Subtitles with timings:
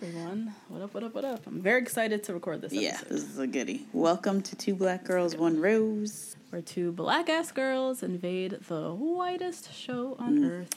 [0.00, 0.54] everyone.
[0.68, 1.46] What up, what up, what up?
[1.46, 3.08] I'm very excited to record this Yeah, episode.
[3.08, 3.86] this is a goodie.
[3.94, 6.36] Welcome to Two Black Girls, One Rose.
[6.50, 10.68] Where two black ass girls invade the whitest show on earth.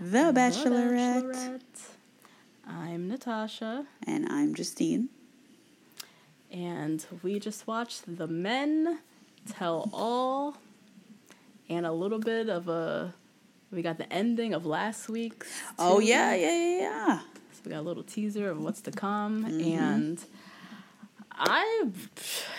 [0.00, 0.34] The The Mm.
[0.34, 1.22] Bachelorette.
[1.34, 1.60] Bachelorette.
[2.66, 5.08] I'm Natasha, And I'm Justine.
[6.50, 9.00] and we just watched the men
[9.50, 10.56] tell all
[11.68, 13.12] and a little bit of a.
[13.70, 15.50] We got the ending of last week's.
[15.78, 17.20] Oh, yeah, yeah, yeah, yeah.
[17.64, 19.60] We got a little teaser of what's to come, Mm-hmm.
[19.82, 20.24] and
[21.32, 21.84] I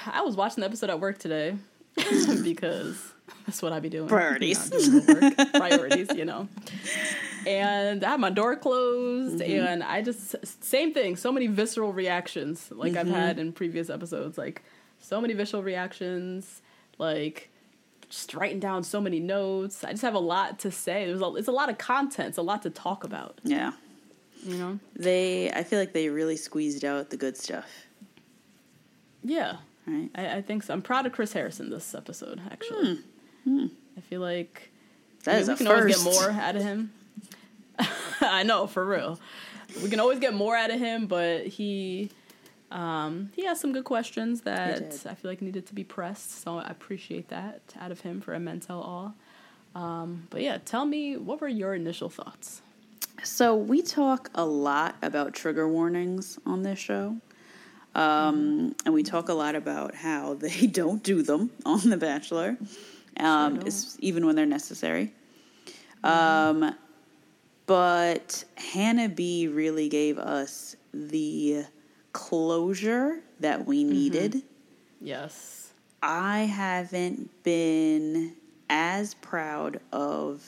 [0.08, 1.56] I was watching the episode at work today
[2.44, 2.98] because
[3.46, 4.08] that's what I be doing.
[4.08, 4.70] Priorities.
[4.70, 5.34] Doing work.
[5.54, 6.48] Priorities, you know.
[7.46, 9.66] And I had my door closed, Mm-hmm.
[9.68, 11.16] and I just same thing.
[11.18, 13.16] So many visceral reactions, like I've Mm-hmm.
[13.16, 14.38] had in previous episodes.
[14.38, 14.64] Like
[15.00, 16.62] so many visceral reactions,
[16.98, 17.50] like
[18.10, 19.84] just writing down so many notes.
[19.84, 21.06] I just have a lot to say.
[21.06, 22.30] There's a, it's a lot of content.
[22.30, 23.40] It's a lot to talk about.
[23.44, 23.74] Yeah.
[24.44, 24.80] You know.
[24.96, 27.70] They, I feel like they really squeezed out the good stuff,
[29.24, 29.58] Yeah.
[29.88, 30.10] right?
[30.16, 30.74] I, I think so.
[30.74, 33.00] I'm proud of Chris Harrison this episode, actually.
[33.48, 34.72] I feel like
[35.24, 35.80] That I mean, is we can first.
[35.80, 36.92] always get more out of him.
[38.22, 39.20] I know, for real.
[39.82, 42.10] We can always get more out of him, but he
[42.72, 45.06] um, he has some good questions that.
[45.08, 46.42] I feel like needed to be pressed.
[46.44, 49.16] So I appreciate that out of him for a Men Tell All.
[49.76, 52.62] Um, but yeah, tell me what were your initial thoughts?
[53.22, 57.18] So we talk a lot about trigger warnings on this show.
[57.96, 62.58] Um, and we talk a lot about how they don't do them on The Bachelor,
[63.18, 63.62] um,
[64.00, 65.14] even when they're necessary.
[66.04, 66.76] Um,
[67.66, 71.66] but Hannah B really gave us the
[72.12, 74.44] closure that we needed.
[75.00, 75.74] Yes.
[76.02, 78.36] I haven't been
[78.70, 80.48] as proud of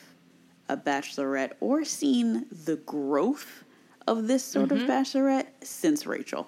[0.70, 3.64] a bachelorette or seen the growth
[4.08, 4.90] of this sort of mm-hmm.
[4.90, 6.48] bachelorette since Rachel.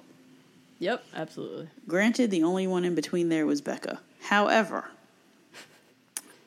[0.79, 1.69] Yep, absolutely.
[1.87, 3.99] Granted, the only one in between there was Becca.
[4.21, 4.89] However,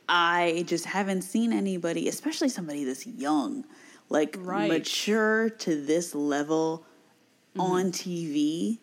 [0.09, 3.65] I just haven't seen anybody, especially somebody this young,
[4.09, 4.69] like Right.
[4.69, 6.85] mature to this level
[7.57, 7.61] mm-hmm.
[7.61, 8.79] on TV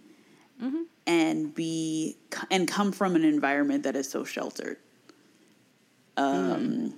[0.62, 0.84] mm-hmm.
[1.06, 2.18] and be
[2.52, 4.78] and come from an environment that is so sheltered.
[6.18, 6.24] Mm.
[6.24, 6.94] Um,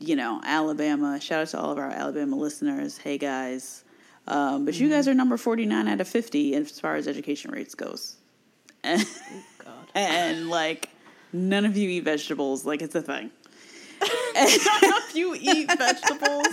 [0.00, 1.20] you know, Alabama.
[1.20, 2.98] Shout out to all of our Alabama listeners.
[2.98, 3.84] Hey guys,
[4.26, 7.50] um, but you guys are number forty nine out of fifty as far as education
[7.50, 8.16] rates goes,
[8.82, 8.96] God.
[9.94, 10.88] and like
[11.32, 12.64] none of you eat vegetables.
[12.64, 13.30] Like it's a thing.
[14.02, 16.46] if you eat vegetables,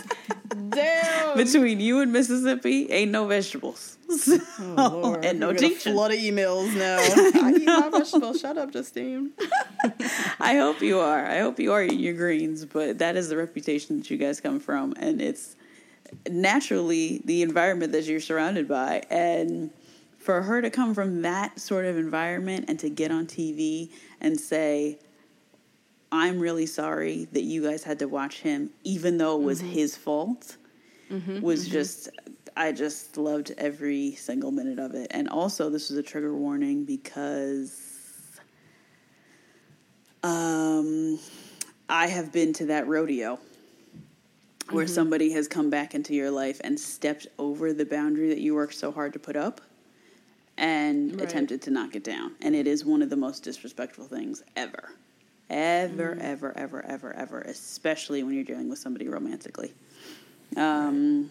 [0.69, 1.37] damn.
[1.37, 3.97] Between you and Mississippi, ain't no vegetables.
[4.59, 6.97] Oh, Lord, and no we're gonna flood of emails now.
[7.43, 8.39] I eat my vegetables.
[8.39, 9.31] Shut up, Justine.
[10.39, 11.25] I hope you are.
[11.25, 14.39] I hope you are eating your greens, but that is the reputation that you guys
[14.39, 15.55] come from, and it's
[16.29, 19.03] naturally the environment that you're surrounded by.
[19.09, 19.71] And
[20.17, 23.89] for her to come from that sort of environment and to get on TV
[24.19, 24.99] and say,
[26.11, 29.95] I'm really sorry that you guys had to watch him, even though it was his
[29.97, 30.55] fault,
[31.41, 32.09] was just,
[32.55, 35.07] I just loved every single minute of it.
[35.11, 38.39] And also, this was a trigger warning because
[40.23, 41.19] um,
[41.89, 43.39] I have been to that rodeo
[44.69, 44.93] where Mm-hmm.
[44.93, 48.73] somebody has come back into your life and stepped over the boundary that you worked
[48.73, 49.61] so hard to put up
[50.57, 51.23] and Right.
[51.23, 52.35] attempted to knock it down.
[52.41, 54.89] And it is one of the most disrespectful things ever.
[55.49, 56.21] Ever, Mm.
[56.21, 59.73] ever, ever, ever, ever, especially when you're dealing with somebody romantically.
[60.57, 61.29] Um,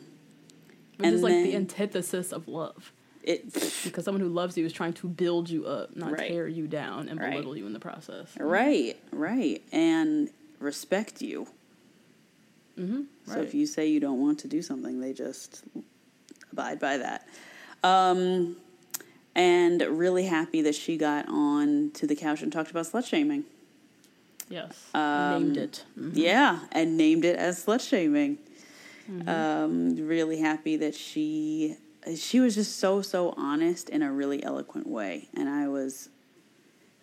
[0.97, 2.93] Which is like the antithesis of love.
[3.23, 3.53] it,
[3.85, 6.29] Because someone who loves you is trying to build you up, not Right.
[6.29, 7.31] tear you down and Right.
[7.33, 8.29] belittle you in the process.
[8.39, 10.31] right, right, and
[10.61, 11.47] respect you.
[12.79, 13.03] Mm-hmm.
[13.27, 15.65] So if you say you don't want to do something, they just
[16.53, 17.27] abide by that.
[17.83, 18.57] Um,
[19.35, 23.45] and really happy that she got on to the couch and talked about slut shaming.
[24.49, 25.85] Yes, Um, named it.
[25.99, 26.13] Mhm.
[26.15, 28.39] Yeah, and named it as slut shaming.
[29.27, 31.77] Um, really happy that she
[32.17, 36.09] she was just so so honest in a really eloquent way, and I was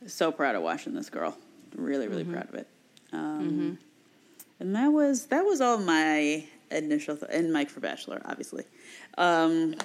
[0.07, 1.37] so proud of watching this girl.
[1.75, 2.67] Really, really proud of it.
[3.13, 3.77] Um,
[4.59, 8.65] And that was that was all my initial th- and Mike for Bachelor, obviously.
[9.17, 9.75] Um,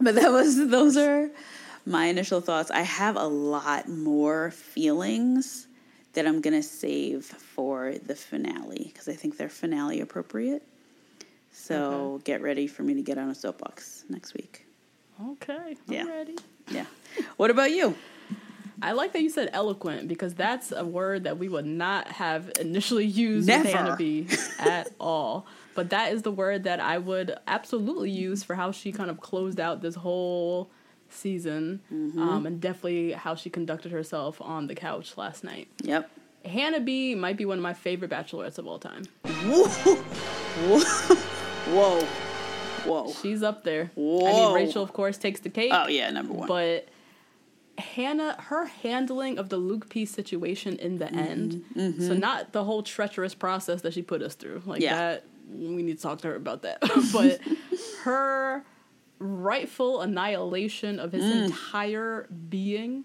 [0.00, 1.30] but that was those are
[1.86, 2.70] my initial thoughts.
[2.70, 5.66] I have a lot more feelings
[6.14, 10.62] that I'm gonna save for the finale because I think they're finale appropriate.
[11.52, 14.66] So get ready for me to get on a soapbox next week.
[15.30, 16.04] Okay, I'm Yeah.
[16.08, 16.36] ready.
[16.70, 16.86] Yeah.
[17.36, 17.94] what about you?
[18.82, 22.50] I like that you said eloquent because that's a word that we would not have
[22.60, 23.62] initially used Never.
[23.64, 24.26] with Hannah B
[24.58, 25.46] at all.
[25.74, 29.20] But that is the word that I would absolutely use for how she kind of
[29.20, 30.70] closed out this whole
[31.14, 32.20] season, Mm-hmm.
[32.22, 35.68] um, and definitely how she conducted herself on the couch last night.
[35.82, 36.10] Yep.
[36.44, 39.04] Hannah B might be one of my favorite bachelorettes of all time.
[39.24, 39.66] Whoa.
[41.70, 42.00] Whoa.
[42.84, 43.12] Whoa.
[43.22, 43.90] She's up there.
[43.96, 45.70] I mean, Rachel, of course, takes the cake.
[45.72, 46.46] Oh yeah, number one.
[46.48, 46.88] But
[47.78, 51.14] Hannah, her handling of the Luke P situation in Mm-hmm.
[51.16, 54.94] the end, so not the whole treacherous process that she put us through, like Yeah.
[54.96, 55.24] that.
[55.50, 56.80] We need to talk to her about that.
[57.12, 57.40] but
[58.04, 58.64] her
[59.18, 61.44] rightful annihilation of his Mm.
[61.46, 63.04] entire being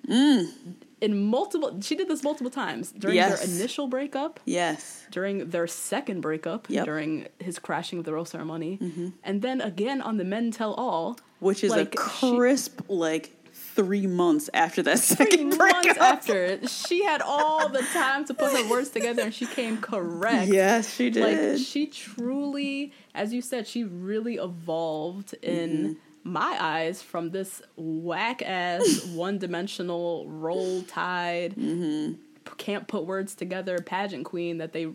[1.02, 1.80] in multiple.
[1.82, 3.40] She did this multiple times during Yes.
[3.40, 5.06] their initial breakup yes.
[5.12, 6.82] during their second breakup, Yep.
[6.82, 6.86] Mm-hmm.
[6.92, 8.80] during his crashing of the rose ceremony,
[9.24, 13.36] and then again on the Men Tell All, Which is like, a she- crisp like
[13.80, 15.98] three months after that three second months breakup.
[16.02, 20.48] after she had all the time to put her words together, and she came correct.
[20.52, 21.24] Yes, she did.
[21.56, 26.32] Like she truly, as you said, she really evolved in Mm-hmm.
[26.34, 32.14] my eyes from this whack ass, one dimensional, roll tide, Mm-hmm.
[32.58, 34.88] can't put words together pageant queen that they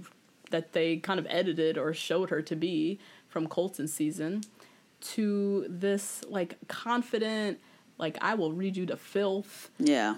[0.50, 2.98] that they kind of edited or showed her to be
[3.28, 4.42] from Colton season
[5.00, 7.58] to this like confident
[7.98, 10.16] like I will read you to filth yeah.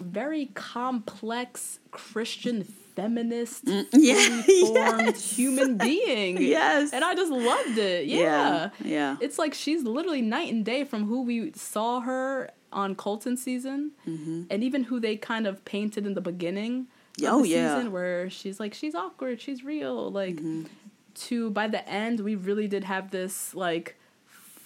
[0.00, 5.36] very complex Christian feminist, Mm, yeah, formed yes.
[5.36, 6.40] human being.
[6.42, 6.92] Yes.
[6.92, 8.06] And I just loved it.
[8.06, 8.18] Yeah.
[8.20, 9.16] Yeah, yeah.
[9.20, 13.92] It's like she's literally night and day from who we saw her on Colton season
[14.06, 14.42] Mm-hmm.
[14.50, 16.86] and even who they kind of painted in the beginning
[17.22, 17.74] of Oh, the yeah.
[17.76, 20.10] season where she's like, she's awkward, she's real.
[20.10, 20.64] Like, Mm-hmm.
[21.14, 23.96] to by the end, we really did have this, like,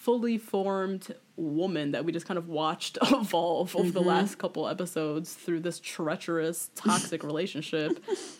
[0.06, 1.04] fully formed
[1.36, 3.92] woman that we just kind of watched evolve over Mm-hmm.
[3.92, 7.90] the last couple episodes through this treacherous, toxic relationship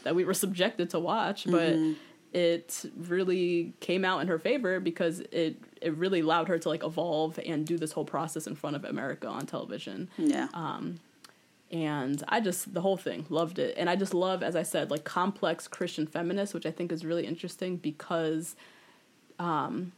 [0.04, 1.40] that we were subjected to watch.
[1.44, 1.92] But Mm-hmm.
[2.32, 5.52] it really came out in her favor because it
[5.86, 8.84] it really allowed her to like evolve and do this whole process in front of
[8.84, 9.98] America on television
[10.34, 10.48] Yeah.
[10.54, 10.84] Um,
[11.72, 14.84] and I just the whole thing loved it, and I just love, as I said,
[14.94, 18.54] like complex Christian feminists, which I think is really interesting because,
[19.40, 19.92] um,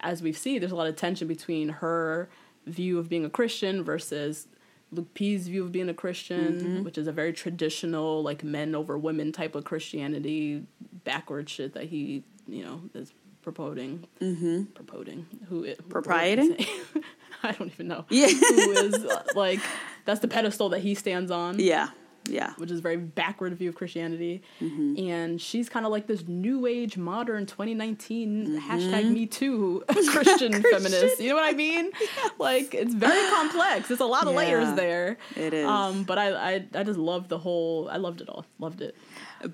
[0.00, 2.28] as we see, there's a lot of tension between her
[2.66, 4.48] view of being a Christian versus
[4.92, 8.98] Luke P's view of being a Christian, which is a very traditional, like men over
[8.98, 10.64] women type of Christianity,
[11.04, 14.64] backward shit that he, you know, is promoting, mm-hmm.
[14.64, 16.56] promoting, who it, Proprieting?
[17.42, 18.04] I don't even know.
[18.10, 18.26] Yeah.
[18.26, 19.60] who is uh, like
[20.04, 21.88] that's the pedestal that he stands on yeah.
[22.28, 22.52] Yeah.
[22.58, 24.42] which is a very backward view of Christianity.
[24.60, 25.08] Mm-hmm.
[25.10, 28.70] And she's kind of like this new age, modern 2019 Mm-hmm.
[28.70, 31.20] hashtag Me Too Christian, feminist.
[31.20, 31.90] You know what I mean?
[32.38, 33.90] Like it's very complex.
[33.90, 35.18] It's a lot of Yeah, layers there.
[35.36, 35.66] it is.
[35.66, 37.88] Um, but I, I I just love the whole.
[37.90, 38.44] I loved it all.
[38.58, 38.94] Loved it.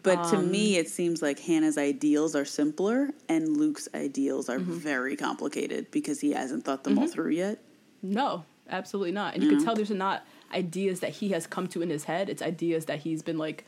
[0.02, 4.70] But to Um, me, it seems like Hannah's ideals are simpler and Luke's ideals Mm-hmm.
[4.70, 7.58] are very complicated because he hasn't thought them all through yet.
[8.02, 9.34] No, absolutely not.
[9.34, 10.24] And you can tell there's not
[10.56, 12.28] ideas that he has come to in his head.
[12.28, 13.64] It's ideas that he's been like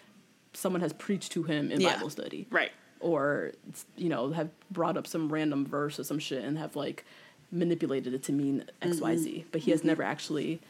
[0.55, 1.95] someone has preached to him in Yeah.
[1.97, 2.47] Bible study.
[2.51, 2.73] Right.
[3.01, 3.53] or
[3.97, 7.05] you know have brought up some random verse or some shit and have like
[7.53, 9.49] manipulated it to mean xyz Mm-hmm.
[9.53, 10.61] but he has never actually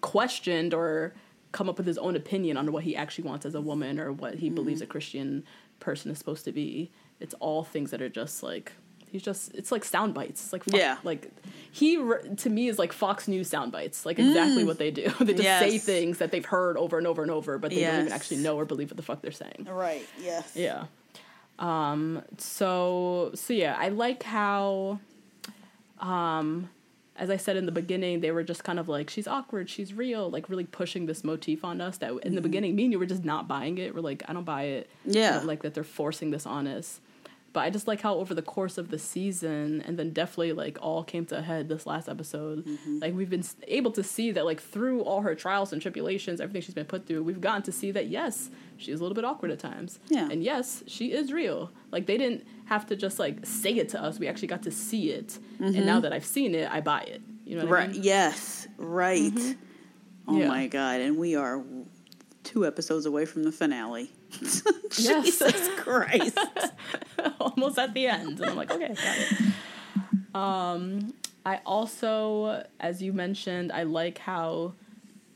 [0.00, 1.12] questioned or
[1.52, 4.10] come up with his own opinion on what he actually wants as a woman or
[4.12, 4.90] what he believes Mm-hmm.
[4.90, 5.44] a christian
[5.80, 6.90] person is supposed to be
[7.20, 8.72] it's all things that are just like
[9.12, 10.42] he's just it's like sound bites.
[10.42, 10.96] It's like Fo- Yeah.
[11.04, 11.30] like
[11.70, 11.96] he
[12.38, 14.04] to me is like Fox News sound bites.
[14.04, 15.08] Like exactly what they do.
[15.20, 15.80] they just say Mm.
[15.82, 18.56] Things that they've heard over and over and over, but they don't even actually know
[18.58, 19.68] or believe what the fuck they're saying.
[19.70, 20.06] Right.
[20.20, 20.52] Yes.
[20.56, 20.86] Yeah.
[21.58, 24.98] Um, so so yeah, I like how
[26.00, 26.70] um
[27.14, 29.92] as I said in the beginning, they were just kind of like, she's awkward, she's
[29.92, 32.42] real, like really pushing this motif on us that in the Mm-hmm.
[32.42, 33.94] beginning, me and you were just not buying it.
[33.94, 34.90] We're like, I don't buy it.
[35.04, 35.38] Yeah.
[35.40, 37.00] I like that they're forcing this on us.
[37.52, 40.78] But I just like how over the course of the season, and then definitely like
[40.80, 42.64] all came to a head this last episode.
[42.64, 42.98] Mm-hmm.
[43.00, 46.62] Like we've been able to see that like through all her trials and tribulations, everything
[46.62, 49.50] she's been put through, we've gotten to see that yes, she's a little bit awkward
[49.50, 49.98] at times.
[50.08, 50.30] Yeah.
[50.30, 51.70] And yes, she is real.
[51.90, 54.18] Like they didn't have to just like say it to us.
[54.18, 55.38] We actually got to see it.
[55.58, 57.20] And now that I've seen it, I buy it.
[57.44, 57.88] You know what I Mm-hmm.
[57.88, 57.90] Right.
[57.92, 58.02] mean?
[58.02, 58.66] Yes.
[58.78, 59.56] Right.
[60.26, 60.48] Oh Yeah.
[60.48, 61.00] my god!
[61.02, 61.62] And we are
[62.44, 64.10] two episodes away from the finale.
[64.90, 66.38] Jesus Christ!
[67.40, 68.40] almost at the end.
[68.40, 70.34] And I'm like, okay, got it.
[70.34, 74.74] Um, I also, as you mentioned, I like how,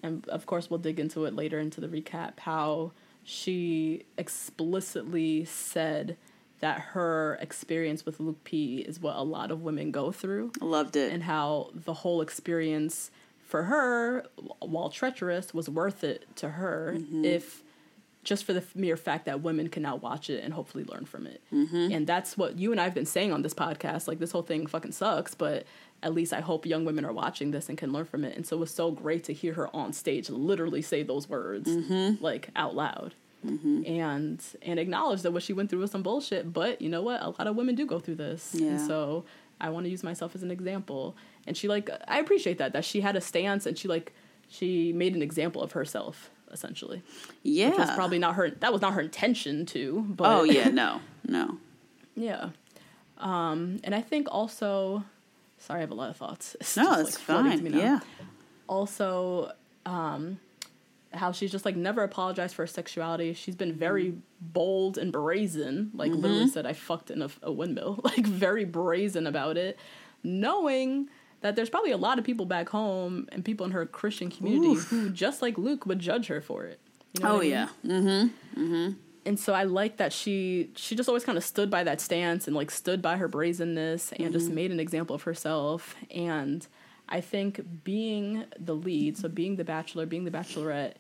[0.02, 2.92] and of course we'll dig into it later into the recap, how
[3.24, 6.16] she explicitly said
[6.60, 10.52] that her experience with Luke P is what a lot of women go through.
[10.60, 11.12] Loved it.
[11.12, 13.10] and how the whole experience
[13.44, 14.24] for her,
[14.60, 17.24] while treacherous, was worth it to her Mm-hmm.
[17.24, 17.62] if
[18.26, 21.26] just for the mere fact that women can now watch it and hopefully learn from
[21.26, 21.40] it.
[21.54, 21.92] Mm-hmm.
[21.92, 24.08] And that's what you and I have been saying on this podcast.
[24.08, 25.64] Like, this whole thing fucking sucks, but
[26.02, 28.36] at least I hope young women are watching this and can learn from it.
[28.36, 31.68] And so it was so great to hear her on stage literally say those words,
[31.70, 32.22] Mm-hmm.
[32.22, 33.14] like out loud.
[33.86, 37.22] And and acknowledge that what she went through was some bullshit, but you know what?
[37.22, 39.24] A lot of women do go through this, and so
[39.60, 41.16] I want to use myself as an example.
[41.46, 44.12] And she like I appreciate that that she had a stance and she like
[44.48, 47.02] she made an example of herself essentially.
[47.42, 47.70] yeah.
[47.70, 50.68] Which was probably not her that was not her intention to, but oh yeah.
[50.82, 51.00] No.
[51.26, 51.58] No.
[52.14, 52.50] yeah.
[53.18, 55.04] Um and I think also
[55.58, 56.56] sorry I have a lot of thoughts.
[56.60, 57.62] It's No, just, it's like, fine.
[57.62, 57.78] me now.
[57.78, 58.00] Yeah.
[58.68, 59.52] Also
[59.84, 60.38] um
[61.12, 63.32] how she's just like never apologized for her sexuality.
[63.32, 66.20] She's been very bold and brazen, like Mm-hmm.
[66.20, 69.78] literally said I fucked in a, a windmill, like very brazen about it,
[70.22, 71.08] knowing
[71.40, 74.74] that there's probably a lot of people back home and people in her Christian community
[74.74, 76.80] who just like Luke would judge her for it.
[77.14, 77.50] You know Oh I mean?
[77.50, 77.68] yeah.
[77.84, 78.60] Mm-hmm.
[78.62, 78.92] Mm-hmm.
[79.24, 82.46] and so I like that she she just always kind of stood by that stance
[82.46, 84.54] and like stood by her brazenness and just mm-hmm.
[84.54, 85.94] made an example of herself.
[86.10, 86.66] And
[87.08, 90.94] I think being the lead, so being the bachelor, being the bachelorette,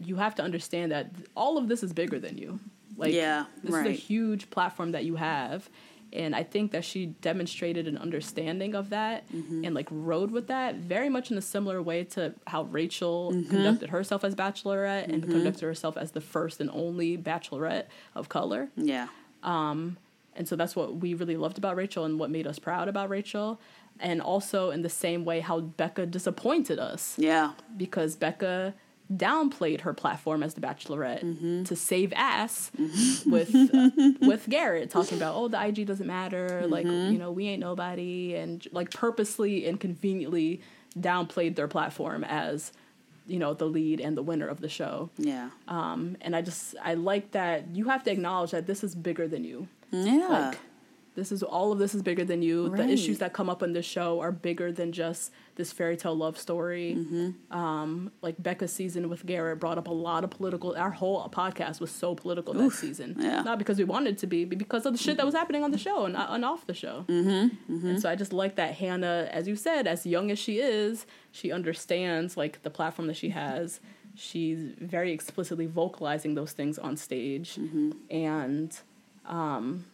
[0.00, 2.58] you have to understand that all of this is bigger than you.
[2.96, 5.68] Like Yeah, this is a huge platform that you have.
[6.12, 9.64] And I think that she demonstrated an understanding of that Mm-hmm.
[9.64, 13.50] and like rode with that very much in a similar way to how Rachel Mm-hmm.
[13.50, 18.68] conducted herself as bachelorette and conducted herself as the first and only bachelorette of color.
[18.76, 19.08] Yeah.
[19.42, 19.96] um,
[20.36, 23.08] And so that's what we really loved about Rachel and what made us proud about
[23.10, 23.60] Rachel.
[24.00, 27.52] And also in the same way how Becca disappointed us Yeah.
[27.76, 28.74] because Becca
[29.10, 32.70] downplayed her platform as the Bachelorette to save ass
[33.26, 33.90] with uh,
[34.26, 36.64] with Garrett talking about oh the IG doesn't matter.
[36.66, 38.34] Like you know we ain't nobody.
[38.34, 40.60] And like purposely and conveniently
[40.98, 42.72] downplayed their platform as
[43.26, 45.10] you know the lead and the winner of the show.
[45.18, 45.50] Yeah.
[45.68, 47.74] um, and I just I like that.
[47.74, 49.68] You have to acknowledge that this is bigger than you.
[49.90, 50.26] Yeah.
[50.28, 50.58] like
[51.14, 52.74] this is all of this is bigger than you.
[52.74, 56.16] The issues that come up in this show are bigger than just this fairy tale
[56.16, 56.96] love story.
[56.98, 57.56] Mm-hmm.
[57.56, 61.80] um, like becca's season with garrett brought up a lot of political our whole podcast
[61.80, 63.16] was so political that season.
[63.18, 63.42] Yeah.
[63.42, 65.70] not because we wanted to be but because of the shit that was happening on
[65.70, 67.04] the show and, and off the show.
[67.08, 67.86] Mm-hmm.
[67.86, 71.06] and so i just like that hannah as you said as young as she is
[71.30, 73.80] she understands like the platform that she has.
[74.14, 77.58] She's very explicitly vocalizing those things on stage.
[78.10, 78.76] And
[79.24, 79.86] um,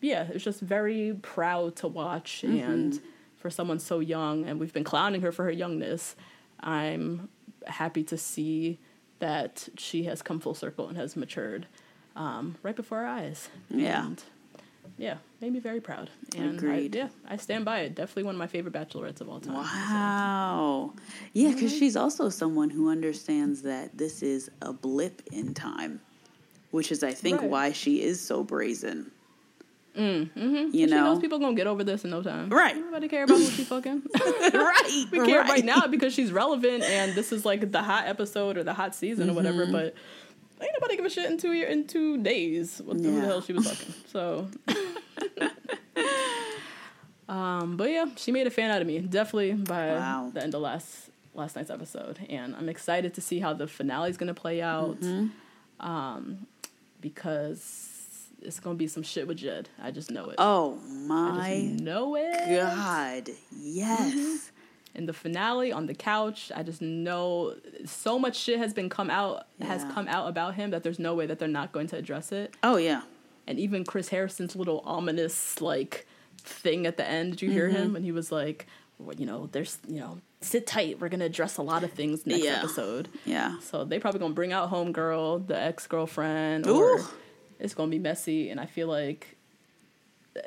[0.00, 2.42] yeah, it's just very proud to watch.
[2.44, 3.00] And
[3.36, 6.14] for someone so young, and we've been clowning her for her youngness,
[6.60, 7.28] I'm
[7.66, 8.78] happy to see
[9.18, 11.66] that she has come full circle and has matured
[12.14, 13.48] um, right before our eyes.
[13.70, 14.06] Yeah.
[14.06, 14.22] And
[14.98, 16.10] yeah, made me very proud.
[16.36, 16.94] And Agreed.
[16.96, 17.94] I, yeah, I stand by it.
[17.94, 19.54] Definitely one of my favorite bachelorettes of all time.
[19.54, 20.92] Wow.
[21.32, 21.78] Yeah, because Mm-hmm.
[21.78, 26.00] she's also someone who understands that this is a blip in time,
[26.70, 27.50] which is, I think, Right.
[27.50, 29.10] why she is so brazen.
[29.96, 30.54] Mm, mm-hmm.
[30.54, 32.50] You she know, knows people gonna get over this in no time.
[32.50, 32.76] Right.
[32.76, 34.02] Everybody care about who she fucking.
[34.54, 35.04] right?
[35.10, 38.64] we care right now because she's relevant and this is like the hot episode or
[38.64, 39.62] the hot season or whatever.
[39.62, 39.72] Mm-hmm.
[39.72, 39.94] But
[40.60, 43.26] ain't nobody give a shit in two year in two days what the, who the
[43.26, 43.94] hell she was fucking.
[44.06, 44.48] So.
[47.28, 50.30] um, but yeah, she made a fan out of me definitely by Wow.
[50.32, 54.10] the end of last last night's episode, and I'm excited to see how the finale
[54.10, 55.00] is gonna play out.
[55.00, 55.86] Mm-hmm.
[55.86, 56.46] Um,
[57.02, 57.85] because
[58.46, 59.68] it's gonna be some shit with Jed.
[59.82, 60.36] I just know it.
[60.38, 60.76] Oh
[61.06, 61.30] my!
[61.46, 62.48] I just know it.
[62.48, 63.28] god.
[63.56, 64.52] Yes.
[64.94, 69.10] In the finale on the couch, I just know so much shit has been come
[69.10, 71.96] out has come out about him that there's no way that they're not going to
[71.96, 72.54] address it.
[72.62, 73.02] Oh yeah.
[73.46, 76.06] And even Chris Harrison's little ominous like
[76.38, 77.32] thing at the end.
[77.32, 77.76] Did you hear Mm-hmm.
[77.76, 77.96] him?
[77.96, 78.66] And he was like,
[78.98, 80.98] well, you know, there's you know, sit tight.
[80.98, 82.52] We're gonna address a lot of things next Yeah.
[82.60, 83.08] episode.
[83.26, 83.58] Yeah.
[83.60, 87.00] So they probably gonna bring out homegirl, the ex girlfriend, or
[87.58, 88.50] It's gonna be messy.
[88.50, 89.36] And I feel like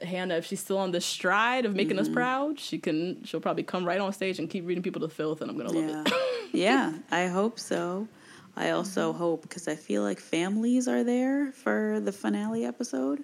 [0.04, 2.02] Hannah, if she's still on the stride of making Mm-hmm.
[2.02, 3.24] us proud, she can.
[3.24, 5.72] She'll probably come right on stage and keep reading people to filth, and I'm gonna
[5.72, 6.04] love Yeah.
[6.06, 6.50] it.
[6.54, 8.08] yeah, I hope so.
[8.56, 13.24] I also hope because I feel like families are there for the finale episode.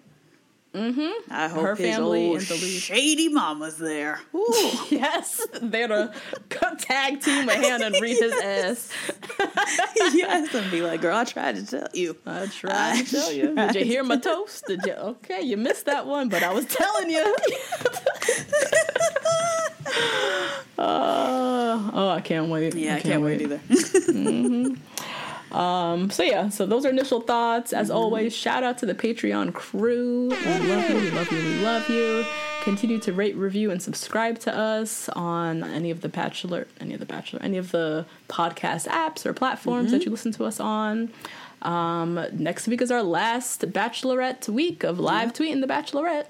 [0.75, 1.32] Mm-hmm.
[1.32, 4.20] I hope Her his family old and the shady mama's there.
[4.36, 4.74] Ooh.
[4.89, 6.13] yes, they're the
[6.79, 8.91] tag team with Hannah and read his ass.
[9.96, 12.17] yes, and be like, girl, I tried to tell you.
[12.25, 13.55] I tried I to tell you.
[13.55, 14.65] Did you hear my toast?
[14.67, 14.94] Did you?
[14.94, 17.36] Okay, you missed that one, but I was telling you.
[20.77, 22.75] Uh, oh, I can't wait.
[22.75, 23.62] Yeah, I can't, wait, either.
[25.55, 27.74] So yeah, so those are initial thoughts.
[27.74, 30.29] As always, shout out to the Patreon crew.
[30.29, 32.25] We love you, we love you, we love you.
[32.63, 37.00] Continue to rate, review, and subscribe to us on any of the Bachelor, any of
[37.00, 41.12] the Bachelor, any of the podcast apps or platforms that you listen to us on.
[41.62, 46.27] Um, next week is our last Bachelorette week of live tweeting the Bachelorette.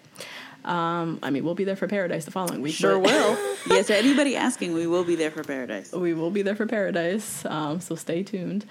[0.66, 2.74] Um, I mean, we'll be there for Paradise the following week.
[2.74, 3.38] Sure will.
[3.68, 5.92] yes, to anybody asking, we will be there for paradise.
[5.92, 8.66] we will be there for paradise um, so stay tuned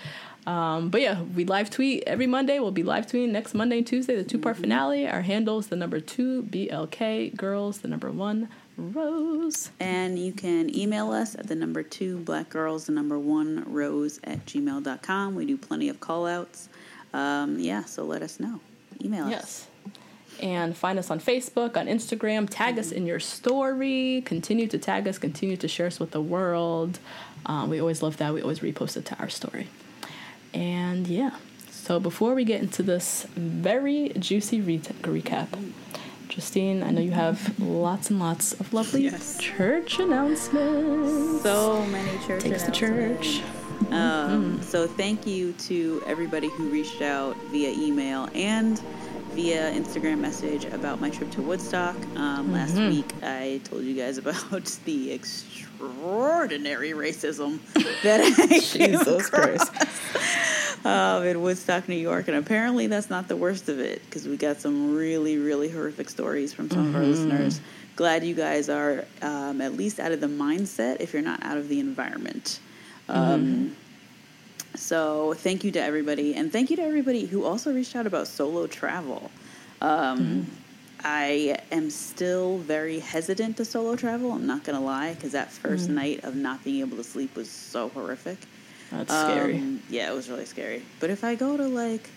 [0.47, 2.59] um, but yeah we live tweet every monday.
[2.59, 5.09] We'll be live tweeting next monday and tuesday the two-part finale.
[5.09, 9.71] Our handles the number two blk girls the number one rose.
[9.81, 14.21] And you can email us at the number two black girls, the number one rose
[14.25, 15.35] at gmail.com.
[15.35, 16.69] We do plenty of call outs.
[17.13, 18.61] Um, yeah, so let us know.
[19.03, 19.31] Email us.
[19.31, 19.67] yes.
[20.43, 22.49] And find us on facebook on instagram.
[22.51, 24.23] Tag us in your story.
[24.27, 25.17] Continue to tag us.
[25.17, 26.99] Continue to share us with the world.
[27.47, 28.35] Um, we always love that.
[28.35, 29.69] We always repost it to our story
[30.55, 31.33] and yeah
[31.71, 35.49] so before we get into this very juicy re- recap
[36.29, 39.37] Justine, I know you have lots and lots of lovely Yes.
[39.39, 41.43] church announcements.
[41.45, 43.41] So many church Take us to church.
[43.91, 48.81] Um, so thank you to everybody who reached out via email and
[49.35, 51.95] via Instagram message about my trip to Woodstock.
[52.17, 55.11] Um, Last week, I told you guys about the
[55.87, 57.59] extraordinary racism
[58.03, 59.73] that I Jesus Christ.
[60.87, 64.37] um, in Woodstock, New York, and apparently that's not the worst of it because we
[64.37, 67.61] got some really, really horrific stories from some of our listeners.
[67.97, 71.57] Glad you guys are um, at least out of the mindset if you're not out
[71.57, 72.61] of the environment.
[73.09, 73.77] Um,
[74.77, 78.27] So thank you to everybody, and thank you to everybody who also reached out about
[78.27, 79.31] solo travel.
[79.81, 80.51] Um,
[81.05, 84.33] I am still very hesitant to solo travel.
[84.33, 87.51] I'm not gonna lie, because that 1st night of not being able to sleep was
[87.51, 88.39] so horrific.
[88.91, 89.57] That's scary.
[89.59, 90.83] Um, yeah, it was really scary.
[91.01, 92.09] But if I go to like,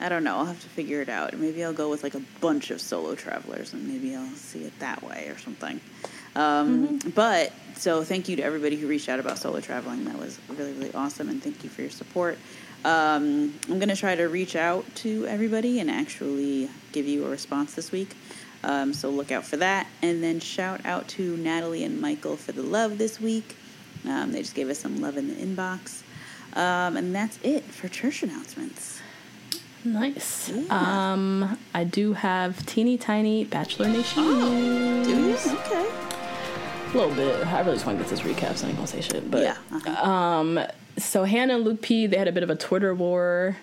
[0.00, 1.36] I don't know, I'll have to figure it out.
[1.36, 4.78] Maybe I'll go with like a bunch of solo travelers, and maybe I'll see it
[4.78, 5.80] that way or something.
[6.34, 10.04] Um, But so thank you to everybody who reached out about solo traveling.
[10.04, 12.38] That was really really awesome, and thank you for your support.
[12.86, 17.74] Um, I'm gonna try to reach out to everybody and actually give you a response
[17.74, 18.16] this week.
[18.62, 19.88] Um, so look out for that.
[20.02, 23.56] And then shout out to Natalie and Michael for the love this week.
[24.06, 26.02] Um, they just gave us some love in the inbox.
[26.52, 29.00] Um, and that's it for church announcements.
[29.84, 30.48] Nice.
[30.48, 30.64] Yeah.
[30.70, 35.06] Um, I do have teeny tiny Bachelor Nation news.
[35.08, 35.58] Do you?
[35.58, 35.90] Okay.
[36.92, 37.46] A little bit.
[37.48, 39.28] I really just want to get this recap, so I ain't gonna say shit.
[39.28, 39.56] But yeah.
[39.72, 40.68] uh-huh.
[40.98, 43.56] So Hannah and Luke P, they had a bit of a Twitter war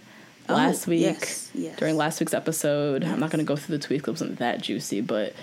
[0.50, 1.78] Oh, last week yes, yes.
[1.80, 3.04] during last week's episode.
[3.04, 5.34] I'm not gonna go through the tweet it wasn't that juicy, but.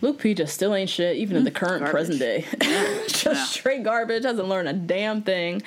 [0.00, 1.90] Luke P just still ain't shit, even in the current garbage.
[1.90, 2.46] present day.
[3.08, 3.44] just Yeah.
[3.46, 4.22] straight garbage.
[4.22, 5.60] Hasn't learned a damn thing.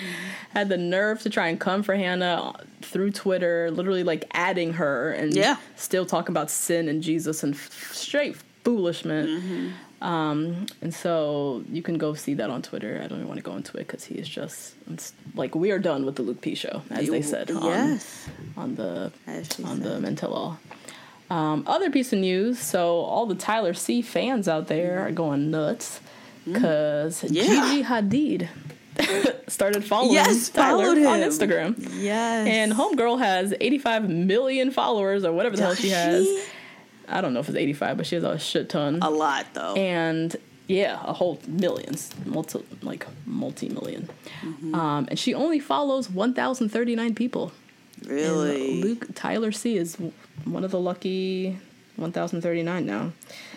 [0.52, 5.12] Had the nerve to try and come for Hannah through Twitter, literally like adding her
[5.12, 5.58] and Yeah.
[5.76, 9.28] still talking about sin and Jesus and f- straight foolishness.
[9.28, 9.67] Mm-hmm.
[10.02, 13.00] Um, and so you can go see that on Twitter.
[13.04, 14.74] I don't even want to go into it because he is just
[15.36, 18.28] like we are done with the Luke P show, as they said on, Yes.
[18.58, 19.12] on the
[19.64, 20.02] on the said.
[20.02, 20.60] Men Tell All.
[21.30, 22.60] Um, other piece of news.
[22.60, 26.00] So all the Tyler C fans out there are going nuts
[26.46, 27.28] because Mm.
[27.32, 27.44] Yeah.
[27.44, 28.48] Gigi Hadid
[29.48, 31.20] started following Yes, Tyler on.
[31.20, 31.76] Instagram.
[32.00, 32.48] Yes.
[32.48, 36.26] And Homegirl has 85 million followers or whatever the hell Does she has.
[36.26, 36.44] she?
[37.12, 39.00] I don't know if it's 85, but she has a shit ton.
[39.02, 39.74] A lot, though.
[39.76, 40.36] and
[40.71, 44.10] yeah, a whole millions, multi like multi 1000000
[44.41, 44.74] Mm-hmm.
[44.74, 47.52] Um, and she only follows 1,039 people.
[48.06, 48.71] Really?
[48.71, 49.97] And Luke Tyler C is
[50.45, 51.60] one of the lucky
[51.97, 53.12] 1039 now.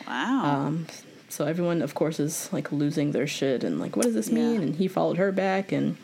[0.07, 0.45] Wow.
[0.45, 0.87] Um,
[1.31, 4.61] so everyone, of course, is like losing their shit and like, what does this mean?
[4.61, 5.97] And he followed her back, and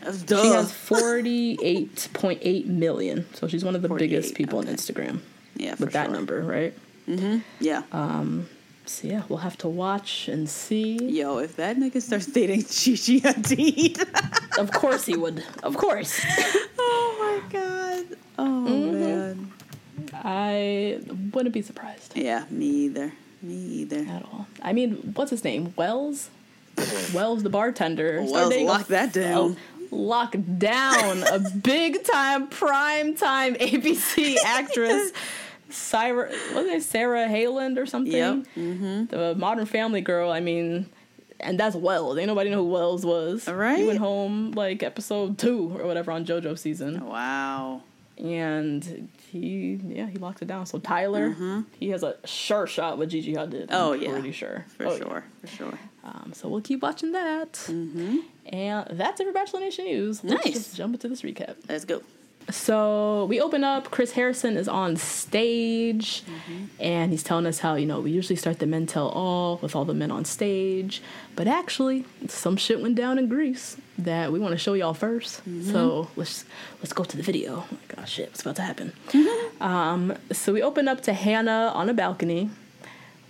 [0.00, 3.26] That's she has 48.8 million.
[3.34, 4.68] So she's one of the biggest people okay.
[4.68, 5.20] on Instagram
[5.56, 6.14] yeah, for with that sure.
[6.14, 6.74] number, right?
[7.08, 7.38] Mm-hmm.
[7.60, 7.82] Yeah.
[7.92, 8.48] Um,
[8.86, 10.96] so yeah, we'll have to watch and see.
[10.96, 15.42] Yo, if that nigga starts dating Gigi Hadid, Of course he would.
[15.62, 16.20] Of course.
[16.78, 18.18] oh my god.
[18.38, 19.00] Oh Mm-hmm.
[19.00, 19.52] man.
[20.14, 21.00] I
[21.32, 23.12] wouldn't be surprised Yeah, me either.
[23.42, 23.98] Me either.
[24.08, 24.46] at all.
[24.62, 25.72] I mean, what's his name?
[25.76, 26.30] Wells?
[27.12, 28.18] Wells the bartender.
[28.18, 29.56] Wells, Started dating a- lock that down.
[29.92, 35.12] Lock down a big time prime time ABC actress.
[35.68, 38.12] Sarah, was it Sarah Hyland or something?
[38.12, 38.34] Yep.
[38.56, 39.04] Mm-hmm.
[39.06, 40.30] The Modern Family girl.
[40.30, 40.86] I mean,
[41.40, 42.18] and that's Wells.
[42.18, 43.46] Ain't nobody know who Wells was.
[43.48, 43.78] All right.
[43.78, 47.82] He went home like episode two or whatever on JoJo season, Wow.
[48.22, 50.64] And he yeah he locked it down.
[50.66, 53.66] So Tyler, he has a sure shot with Gigi Hadid.
[53.66, 53.74] Mm-hmm.
[53.74, 54.10] Oh I'm yeah.
[54.12, 54.98] pretty sure For Oh, yeah.
[54.98, 55.24] sure.
[55.40, 55.78] For sure.
[56.04, 57.52] Um, so we'll keep watching that.
[57.52, 58.18] Mm-hmm.
[58.52, 60.22] And that's it for Bachelor Nation news.
[60.24, 60.54] Let's Nice.
[60.54, 61.56] just jump into this recap.
[61.68, 62.02] Let's go.
[62.50, 63.90] So we open up.
[63.90, 66.22] Chris Harrison is on stage,
[66.80, 69.74] and he's telling us how you know we usually start the men tell all with
[69.74, 71.02] all the men on stage,
[71.36, 75.70] but actually some shit went down in Greece that we want to show y'all 1st
[75.72, 76.44] So let's
[76.80, 77.64] let's go to the video.
[77.64, 78.92] Oh my gosh, shit, what's about to happen?
[79.60, 82.50] um, so we open up to Hannah on a balcony,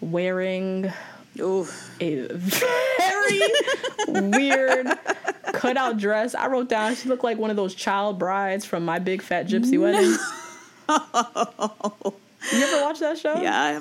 [0.00, 0.92] wearing
[1.40, 1.90] Oof.
[2.00, 3.40] a very
[4.08, 4.86] weird
[5.44, 6.34] cutout dress.
[6.34, 9.46] I wrote down she looked like one of those child brides from My Big Fat
[9.46, 10.16] Gypsy Wedding.
[12.52, 13.40] you ever watch that show?
[13.40, 13.72] Yeah, I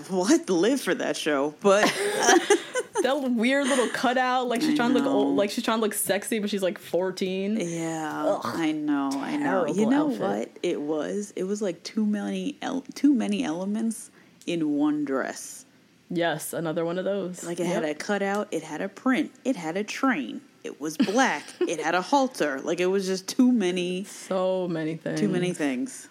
[0.47, 1.83] to live for that show, but
[3.03, 5.81] That weird little cutout, like she's I trying to look old, like she's trying to
[5.81, 7.57] look sexy, but she's like 14.
[7.59, 9.65] yeah, I know, I know.
[9.65, 10.19] You know outfit.
[10.21, 10.49] what?
[10.61, 11.33] It was.
[11.35, 14.11] It was like too many, el- too many elements
[14.45, 15.65] in one dress.
[16.13, 17.43] Yes, another one of those.
[17.45, 17.73] Like it Yep.
[17.73, 21.79] had a cutout, it had a print, it had a train, it was black, it
[21.79, 22.59] had a halter.
[22.59, 25.19] Like it was just too many, so many things.
[25.19, 26.09] too many things.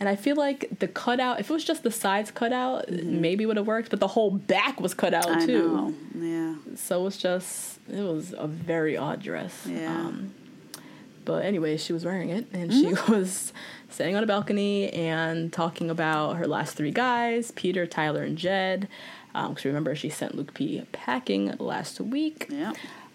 [0.00, 3.44] And I feel like the cutout, if it was just the sides cut out, maybe
[3.46, 5.40] would have worked, but the whole back was cut out Mm-hmm.
[5.40, 5.68] I too.
[5.74, 5.94] know.
[6.14, 6.54] Yeah.
[6.76, 9.66] So it's just it was a very odd dress.
[9.68, 9.90] Yeah.
[9.92, 10.32] Um,
[11.24, 12.94] but anyway, she was wearing it and Mm-hmm.
[13.06, 13.52] she was
[13.98, 18.86] standing on a balcony and talking about her last three guys, Peter, Tyler, and Jed.
[19.32, 22.46] Because remember, she sent Luke P packing last week.
[22.48, 22.74] Yeah.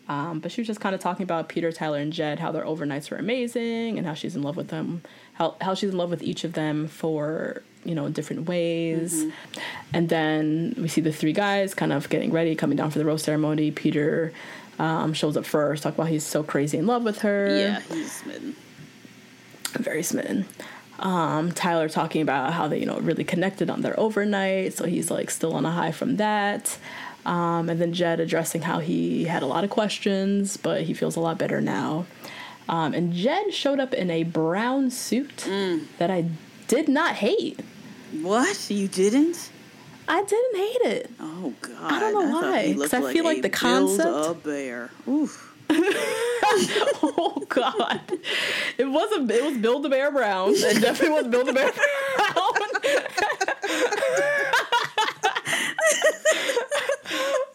[0.09, 2.65] Um, but she was just kind of talking about Peter, Tyler, and Jed, how their
[2.65, 5.03] overnights were amazing, and how she's in love with them,
[5.35, 9.25] how how she's in love with each of them for you know different ways.
[9.93, 13.05] And then we see the three guys kind of getting ready, coming down for the
[13.05, 13.71] rose ceremony.
[13.71, 14.33] Peter
[14.79, 18.11] um, shows up first, talk about he's so crazy in love with her, Yeah, he's
[18.11, 18.55] smitten.
[19.79, 20.45] very smitten.
[21.03, 25.11] Um, Tyler talking about how they, you know, really connected on their overnight, so he's
[25.11, 26.77] like still on a high from that.
[27.25, 31.15] Um, and then Jed addressing how he had a lot of questions, but he feels
[31.15, 32.05] a lot better now.
[32.69, 35.45] Um, and Jed showed up in a brown suit
[35.99, 36.25] that I
[36.67, 37.59] did not hate.
[38.21, 38.69] What?
[38.69, 39.49] You didn't?
[40.07, 41.11] I didn't hate it.
[41.19, 41.75] Oh God!
[41.93, 44.89] I don't know thought why, Because I feel like a the concept- Build-A-Bear.
[45.07, 45.52] Oof.
[47.03, 48.01] Oh God!
[48.77, 49.31] It wasn't.
[49.31, 50.51] It was Build a Bear Brown.
[50.53, 51.77] It definitely was Build a Bear Brown.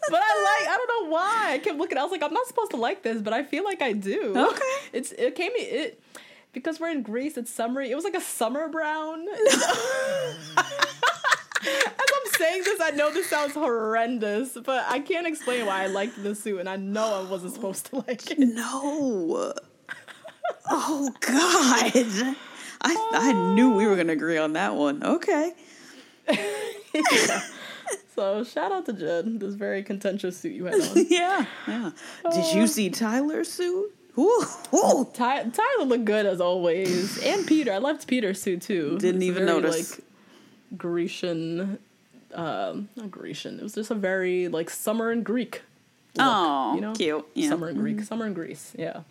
[0.09, 0.67] but I like.
[0.67, 1.47] I don't know why.
[1.51, 1.97] I kept looking.
[1.97, 4.33] I was like, I'm not supposed to like this, but I feel like I do.
[4.35, 4.61] Okay.
[4.91, 5.11] It's.
[5.13, 5.51] It came.
[5.55, 6.01] It
[6.51, 7.37] because we're in Greece.
[7.37, 7.91] It's summery.
[7.91, 9.25] It was like a summer brown.
[11.61, 15.87] As I'm saying this, I know this sounds horrendous, but I can't explain why I
[15.87, 18.39] liked the suit, and I know I wasn't supposed to like it.
[18.39, 19.53] No.
[20.69, 22.35] Oh God.
[22.81, 25.03] I I knew we were gonna agree on that one.
[25.03, 25.51] Okay.
[28.15, 31.05] So shout out to Jed, this very contentious suit you had on.
[31.09, 31.45] Yeah.
[31.65, 31.91] Yeah.
[32.29, 33.93] Did you uh, see Tyler's suit?
[34.17, 34.43] Ooh.
[34.73, 35.09] Ooh.
[35.13, 37.71] Ty- Tyler looked good as always, and Peter.
[37.71, 38.97] I loved Peter's suit too.
[38.99, 39.97] Didn't It's even very, notice.
[39.97, 40.05] Like
[40.77, 41.79] Grecian,
[42.33, 43.59] um, not Grecian.
[43.59, 45.61] It was just a very like summer in Greek.
[46.15, 47.25] look, Oh, you know, cute.
[47.33, 47.43] Yeah.
[47.43, 47.51] Mm-hmm.
[47.51, 48.73] Summer in Greek, summer in Greece.
[48.77, 49.01] Yeah.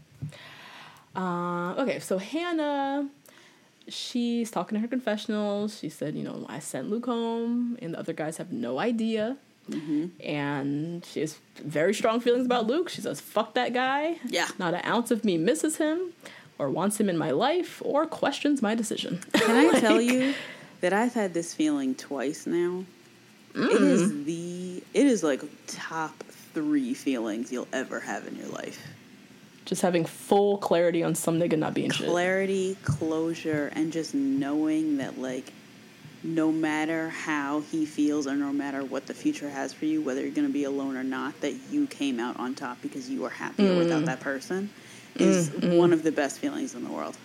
[1.16, 3.08] Uh, okay, so Hannah,
[3.88, 5.68] she's talking to her confessional.
[5.68, 9.36] She said, you know, I sent Luke home, and the other guys have no idea.
[9.68, 10.06] Mm-hmm.
[10.24, 12.88] And she has very strong feelings about Luke.
[12.88, 14.18] She says, fuck that guy.
[14.26, 14.48] Yeah.
[14.58, 16.12] Not an ounce of me misses him,
[16.58, 19.20] or wants him in my life, or questions my decision.
[19.32, 20.34] Can I tell you
[20.80, 22.84] that I've had this feeling twice now?
[23.54, 23.80] It Mm.
[23.80, 26.22] is the it is like top
[26.54, 28.80] three feelings you'll ever have in your life.
[29.64, 32.08] Just having full clarity on some nigga not being shit.
[32.08, 35.52] clarity, closure, and just knowing that like
[36.22, 40.20] no matter how he feels or no matter what the future has for you, whether
[40.20, 43.30] you're gonna be alone or not, that you came out on top because you were
[43.30, 43.78] happier Mm.
[43.78, 44.70] without that person
[45.16, 47.16] is one of the best feelings in the world.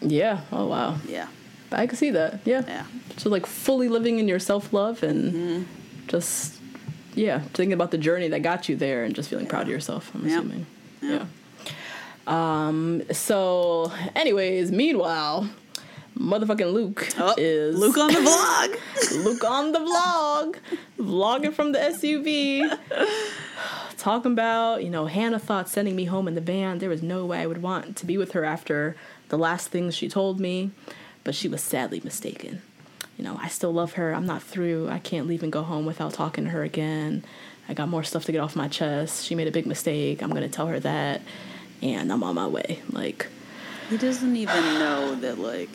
[0.00, 0.40] Yeah.
[0.52, 0.98] Oh wow.
[1.08, 1.26] Yeah.
[1.72, 2.40] I can see that.
[2.44, 2.62] Yeah.
[2.66, 2.84] Yeah.
[3.16, 5.62] So like fully living in your self love and Mm-hmm.
[6.08, 6.56] just
[7.14, 10.10] yeah, thinking about the journey that got you there and just feeling proud of yourself.
[10.14, 10.38] I'm Yep.
[10.38, 10.66] assuming.
[11.02, 11.26] Yep.
[11.66, 11.66] Yeah.
[12.26, 13.02] Um.
[13.12, 15.48] So, anyways, meanwhile,
[16.18, 18.76] motherfucking Luke Oh, is Luke on the vlog.
[19.24, 20.56] Luke on the vlog,
[20.98, 22.78] vlogging from the SUV,
[23.98, 27.24] talking about, you know, Hannah thought sending me home in the van, there was no
[27.26, 28.96] way I would want to be with her after
[29.30, 30.70] the last things she told me,
[31.24, 32.62] but she was sadly mistaken.
[33.16, 34.14] You know, I still love her.
[34.14, 34.88] I'm not through.
[34.88, 37.22] I can't leave and go home without talking to her again.
[37.68, 39.26] I got more stuff to get off my chest.
[39.26, 40.22] She made a big mistake.
[40.22, 41.20] I'm going to tell her that.
[41.82, 42.80] And I'm on my way.
[42.90, 43.26] Like,
[43.90, 45.68] he doesn't even know that like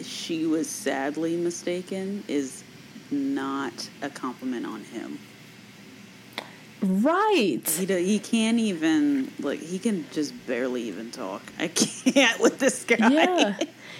[0.00, 2.62] she was sadly mistaken is
[3.10, 5.18] not a compliment on him.
[6.80, 7.68] right.
[7.68, 11.42] He do, he can't even like he can just barely even talk.
[11.58, 13.08] I can't with this guy.
[13.08, 13.58] Yeah.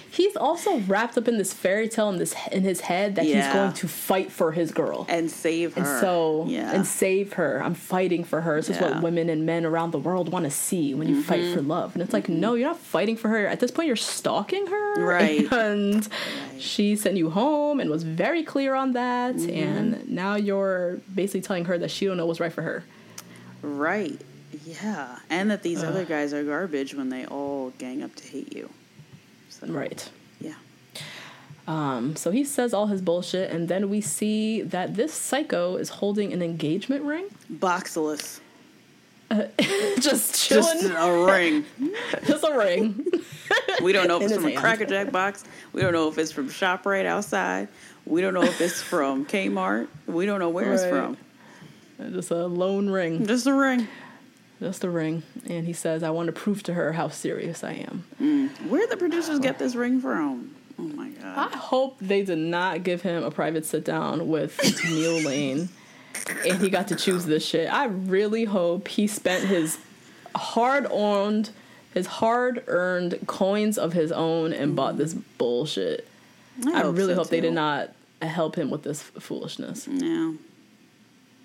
[0.09, 3.47] He's also wrapped up in this fairy tale in this in his head that he's
[3.47, 5.05] going to fight for his girl.
[5.09, 5.81] and save her.
[5.81, 7.61] And so yeah, and save her.
[7.63, 8.57] I'm fighting for her.
[8.57, 8.83] This is Yeah.
[8.83, 8.93] Mm-hmm.
[8.95, 11.93] what women and men around the world want to see when you fight for love.
[11.95, 13.47] And it's like, no, you're not fighting for her.
[13.47, 15.03] At this point you're stalking her.
[15.05, 15.47] Right.
[15.51, 16.07] And
[16.59, 19.35] she sent you home and was very clear on that.
[19.35, 19.49] Mm-hmm.
[19.49, 22.83] And now you're basically telling her that she don't know what's right for her.
[23.61, 24.19] right.
[24.65, 28.53] Yeah, and that these other guys are garbage when they all gang up to hate
[28.55, 28.69] you.
[29.71, 30.09] Right.
[30.39, 30.53] Yeah.
[31.67, 35.89] Um, so he says all his bullshit, and then we see that this psycho is
[35.89, 38.39] holding an engagement ring, Boxless.
[39.99, 41.65] just chilling, Just a ring.
[42.27, 43.03] just a ring.
[43.81, 44.59] We don't know if it's from a hand.
[44.59, 45.43] Cracker Jack box.
[45.71, 47.67] We don't know if it's from ShopRite outside.
[48.05, 49.87] We don't know if it's from Kmart.
[50.05, 50.91] We don't know where it's Right.
[50.91, 51.17] from.
[52.13, 53.87] just a lone ring, Just a ring.
[54.63, 55.23] Just the ring.
[55.47, 58.69] And he says, "I want to prove to her how serious I am." Mm.
[58.69, 60.55] Where did the producers get this ring from?
[60.79, 61.37] Oh my god.
[61.53, 65.69] I hope they did not give him a private sit down with Neil Lane,
[66.47, 67.71] and he got to choose this shit.
[67.71, 69.77] I really hope he spent his
[70.35, 71.51] hard earned,
[71.93, 76.07] his hard earned coins of his own and bought this bullshit.
[76.65, 80.33] I, hope really so, hope they did not help him with this foolishness Yeah.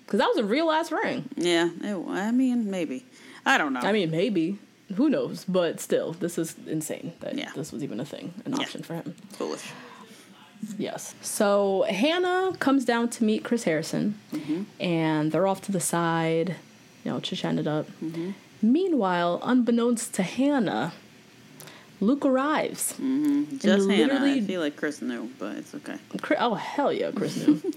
[0.05, 1.27] because that was a real ass ring.
[1.35, 1.69] Yeah.
[1.83, 3.05] It- I mean, maybe.
[3.49, 3.79] I don't know.
[3.81, 4.59] I mean, maybe.
[4.95, 5.43] Who knows?
[5.47, 7.51] But still, this is insane that Yeah.
[7.55, 8.59] this was even a thing, an Yeah.
[8.63, 9.15] option for him.
[9.33, 9.65] foolish.
[10.77, 11.15] Yes.
[11.21, 14.63] So Hannah comes down to meet Chris Harrison, Mm-hmm.
[14.81, 16.55] and they're off to the side,
[17.03, 17.87] you know, chit-chatting it up.
[18.03, 18.31] Mm-hmm.
[18.61, 20.91] Meanwhile, unbeknownst to Hannah,
[22.01, 22.95] Luke arrives.
[23.57, 24.19] Just Hannah.
[24.25, 25.97] I feel like Chris knew, but it's okay.
[26.39, 27.61] Oh hell yeah, Chris knew.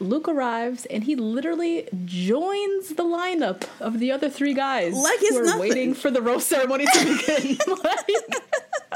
[0.00, 5.38] Luke arrives and he literally joins the lineup of the other three guys Like who
[5.38, 5.60] are nothing.
[5.60, 7.58] waiting for the rose ceremony to begin.
[7.84, 8.42] Like-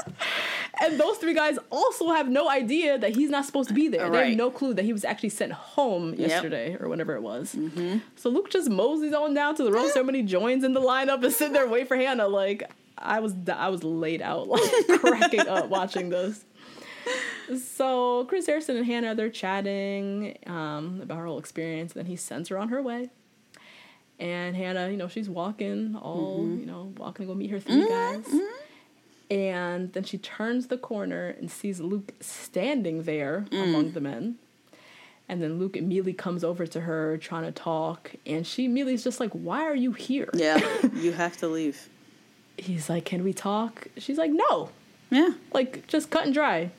[0.83, 4.11] and those three guys also have no idea that he's not supposed to be there.
[4.11, 7.55] They have no clue that he was actually sent home yesterday or whatever it was.
[7.55, 7.99] Mm-hmm.
[8.17, 11.33] So Luke just moseys on down to the rose ceremony, joins in the lineup, and
[11.33, 12.27] sit there and wait for Hannah.
[12.29, 14.63] Like I was, I was laid out, like
[15.01, 16.45] cracking up watching this.
[17.59, 21.93] So Chris Harrison and Hannah they're chatting um, about her whole experience.
[21.93, 23.11] Then he sends her on her way,
[24.19, 26.61] and Hannah, you know, she's walking all, mm-hmm.
[26.61, 27.89] you know, walking to go meet her 3 mm-hmm.
[27.89, 28.41] guys.
[29.31, 33.65] And then she turns the corner and sees Luke standing there mm.
[33.65, 34.37] among the men.
[35.29, 39.03] And then Luke immediately comes over to her trying to talk, and she immediately is
[39.03, 40.61] just like, "Why are you here?" Yeah.
[40.95, 41.89] you have to leave.
[42.59, 44.69] He's like, "Can we talk?" She's like, "No."
[45.11, 45.31] Yeah.
[45.55, 46.71] like just cut and dry.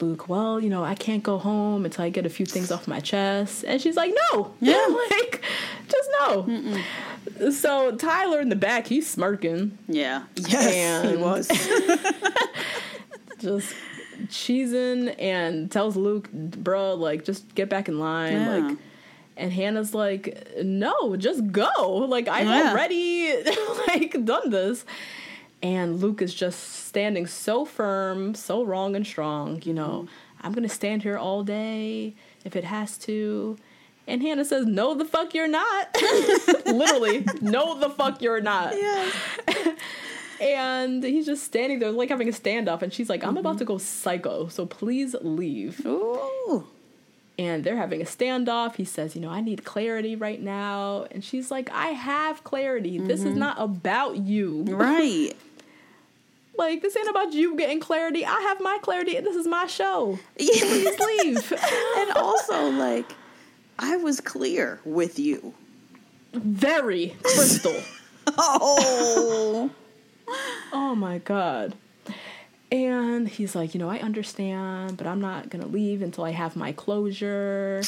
[0.00, 2.88] Luke, well, you know, I can't go home until I get a few things off
[2.88, 3.64] my chest.
[3.66, 4.52] And she's like, no.
[4.60, 4.86] Yeah.
[5.10, 5.42] like,
[5.88, 7.50] just no.
[7.52, 10.24] So Tyler in the back, he's smirking, Yeah.
[10.36, 11.10] Yes.
[11.10, 11.48] he was.
[13.38, 13.74] just
[14.26, 18.32] cheesing, and tells Luke, bro, like, just get back in line.
[18.34, 18.56] Yeah.
[18.56, 18.78] Like,
[19.36, 21.94] and Hannah's like, no, just go.
[22.08, 22.70] Like, I've Yeah.
[22.72, 23.32] already,
[23.88, 24.84] like, done this.
[25.62, 29.60] And Luke is just standing so firm, so wrong and strong.
[29.64, 30.46] You know, mm-hmm.
[30.46, 33.58] I'm gonna stand here all day if it has to.
[34.06, 35.94] And Hannah says, "No, the fuck you're not."
[36.66, 38.74] Literally, no, the fuck you're not.
[38.74, 39.14] yes.
[40.40, 42.80] And he's just standing there, like having a standoff.
[42.80, 43.58] And she's like, "I'm about mm-hmm.
[43.58, 46.66] to go psycho, so please leave." Ooh.
[47.38, 48.76] and they're having a standoff.
[48.76, 51.06] He says, You know, I need clarity right now.
[51.10, 52.98] And she's like, I have clarity.
[52.98, 53.38] This is mm-hmm.
[53.38, 54.64] not about you.
[54.68, 55.32] Right.
[56.58, 58.24] Like, this ain't about you getting clarity.
[58.24, 60.18] I have my clarity, and this is my show.
[60.36, 61.52] Please leave.
[61.98, 63.06] and also, like,
[63.78, 65.54] I was clear with you.
[66.32, 67.74] Very crystal.
[68.38, 69.70] Oh.
[70.72, 71.74] Oh my god.
[72.70, 76.54] And he's like, you know, I understand, but I'm not gonna leave until I have
[76.54, 77.82] my closure.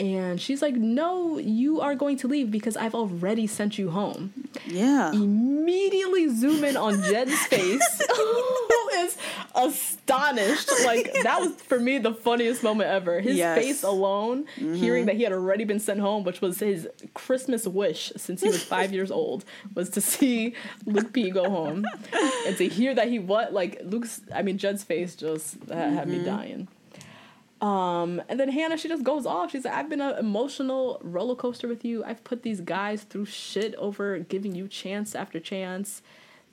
[0.00, 4.32] And she's like, no, you are going to leave because I've already sent you home.
[4.66, 5.12] yeah.
[5.12, 9.16] Immediately zoom in on Jed's face, who is
[9.54, 10.70] astonished.
[10.80, 13.20] Like, that was for me the funniest moment ever.
[13.20, 13.58] His Yes.
[13.58, 15.06] face alone, hearing mm-hmm.
[15.06, 18.62] that he had already been sent home, which was his Christmas wish since he was
[18.62, 20.54] five years old, was to see
[20.86, 21.84] Luke P go home.
[22.46, 23.52] And to hear that he what?
[23.52, 26.24] Like, Luke's, I mean, Jed's face just had me mm-hmm.
[26.24, 26.68] dying.
[27.60, 29.50] Um, and then Hannah, she just goes off.
[29.50, 32.02] She's like, I've been an emotional roller coaster with you.
[32.04, 36.00] I've put these guys through shit over giving you chance after chance,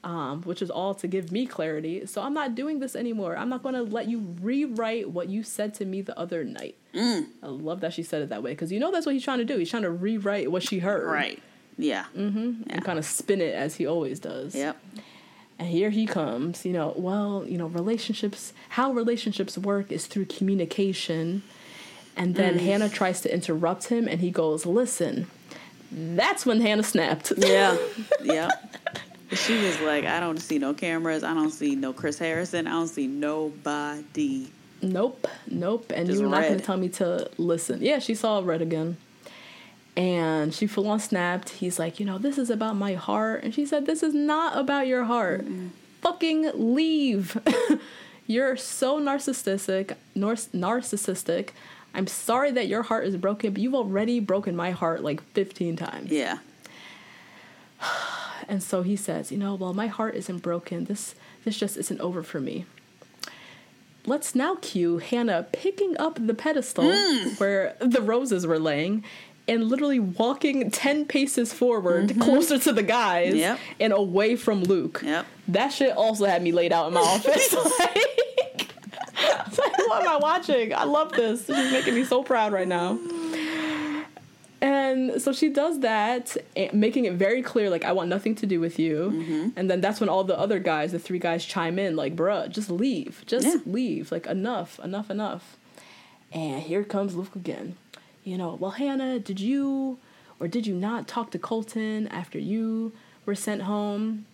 [0.04, 2.06] um, which is all to give me clarity.
[2.06, 3.38] So I'm not doing this anymore.
[3.38, 6.76] I'm not going to let you rewrite what you said to me the other night.
[7.42, 9.38] I love that she said it that way because you know that's what he's trying
[9.40, 9.58] to do.
[9.58, 11.08] He's trying to rewrite what she heard.
[11.08, 11.42] Right.
[11.78, 12.06] Yeah.
[12.70, 14.56] And kind of spin it as he always does.
[14.56, 14.78] Yep.
[15.60, 20.26] And here he comes, you know, well, you know, relationships, how relationships work is through
[20.26, 21.42] communication.
[22.16, 22.62] And then mm.
[22.62, 25.28] Hannah tries to interrupt him and he goes, listen.
[25.92, 27.32] That's when Hannah snapped.
[27.38, 27.78] Yeah.
[28.22, 28.52] yeah
[29.32, 31.24] She was like, I don't see no cameras.
[31.24, 32.68] I don't see no Chris Harrison.
[32.68, 34.48] I don't see nobody.
[34.82, 35.92] nope, nope.
[35.94, 37.82] And Just you're not going to tell me to listen.
[37.82, 38.98] Yeah, she saw red again.
[39.98, 41.50] And she full on snapped.
[41.50, 43.44] He's like, you know, this is about my heart.
[43.44, 45.46] And she said, this is not about your heart.
[46.02, 47.36] Fucking leave.
[48.28, 51.50] You're so narcissistic, nar- narcissistic.
[51.96, 55.76] I'm sorry that your heart is broken, but you've already broken my heart like 15
[55.76, 56.12] times.
[56.12, 56.38] Yeah.
[58.50, 60.86] And so he says, you know, well, my heart isn't broken.
[60.86, 62.66] This this just isn't over for me.
[64.06, 67.38] Let's now cue Hannah picking up the pedestal mm.
[67.42, 69.04] where the roses were laying
[69.48, 73.60] and literally walking 10 paces forward closer to the guys Yep.
[73.80, 75.02] and away from Luke.
[75.04, 75.26] Yep.
[75.50, 77.54] That shit also had me laid out in my office.
[77.80, 78.74] like,
[79.58, 80.74] like, what am I watching?
[80.74, 81.44] I love this.
[81.44, 83.00] This is making me so proud right now.
[84.60, 88.48] And so she does that, eh, making it very clear, like, I want nothing to
[88.48, 89.12] do with you.
[89.14, 89.50] Mm-hmm.
[89.56, 92.50] And then that's when all the other guys, the three guys, chime in, like, bruh,
[92.50, 93.24] just leave.
[93.28, 93.58] Just Yeah.
[93.68, 94.12] leave.
[94.12, 95.58] Like, enough, enough, enough.
[96.32, 97.76] And here comes Luke again.
[98.28, 100.00] You know, well, Hannah, did you
[100.40, 102.92] or did you not talk to Colton after you
[103.26, 104.26] were sent home?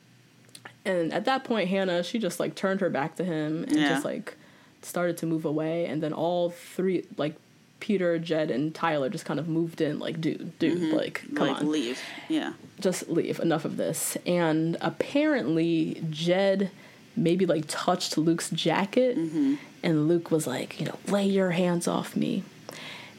[0.83, 3.89] And at that point, Hannah, she just like turned her back to him and Yeah.
[3.89, 4.35] just like
[4.81, 5.85] started to move away.
[5.85, 7.35] And then all three, like
[7.79, 10.95] Peter, Jed, and Tyler, just kind of moved in, like, dude, dude, mm-hmm.
[10.97, 11.99] like, come like on leave.
[12.29, 12.53] Yeah.
[12.79, 16.71] just leave enough of this and apparently jed
[17.15, 19.55] maybe like touched luke's jacket mm-hmm.
[19.83, 22.43] and luke was like you know lay your hands off me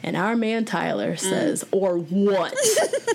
[0.05, 2.55] and our man tyler says or what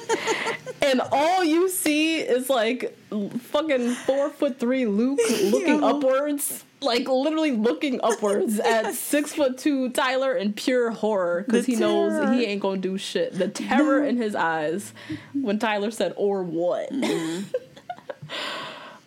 [0.81, 2.97] and all you see is like
[3.39, 9.89] fucking four foot three luke looking upwards like literally looking upwards at six foot two
[9.89, 13.37] Tyler in pure horror because he knows he ain't gonna do shit.
[13.37, 14.93] The terror in his eyes
[15.33, 16.89] when Tyler said, or what?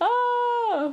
[0.00, 0.92] ah.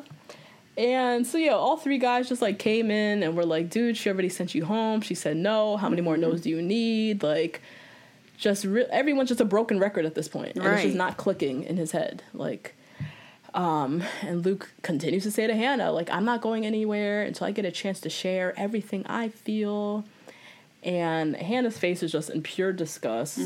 [0.79, 4.09] And so, yeah, all three guys just like came in and were like, dude, she
[4.09, 5.01] already sent you home.
[5.01, 5.75] She said no.
[5.75, 7.21] How many more no's do you need?
[7.21, 7.61] Like,
[8.37, 10.55] just re- everyone's just a broken record at this point.
[10.55, 12.23] And it's just not clicking in his head.
[12.33, 12.75] Like,
[13.53, 17.51] um, and Luke continues to say to Hannah, like, I'm not going anywhere until I
[17.51, 20.05] get a chance to share everything I feel.
[20.81, 23.37] And Hannah's face is just in pure disgust.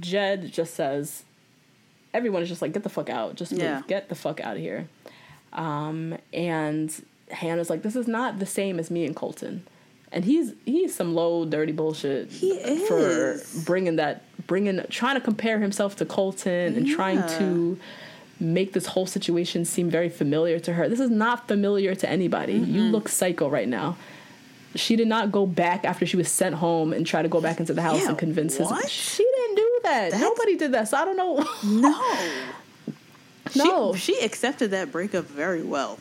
[0.00, 1.24] Jed just says,
[2.14, 3.34] everyone is just like, get the fuck out.
[3.34, 3.60] Just move.
[3.60, 3.82] Yeah.
[3.86, 4.88] Get the fuck out of here.
[5.52, 6.92] Um, and
[7.30, 9.66] Hannah's like, this is not the same as me and Colton.
[10.10, 13.64] And he's he's some low dirty bullshit He for is.
[13.64, 17.78] bringing that bringing trying to compare himself to Colton and trying to
[18.38, 20.86] make this whole situation seem very familiar to her.
[20.88, 22.54] This is not familiar to anybody.
[22.54, 23.96] You look psycho right now.
[24.74, 27.60] She did not go back after she was sent home and try to go back
[27.60, 28.82] into the house Yeah, and convince what?
[28.82, 28.90] his.
[28.90, 30.10] She didn't do that.
[30.12, 30.88] That's- Nobody did that.
[30.88, 31.46] So I don't know.
[31.64, 31.94] No.
[33.56, 33.94] No.
[33.94, 35.98] She, she accepted that breakup very well.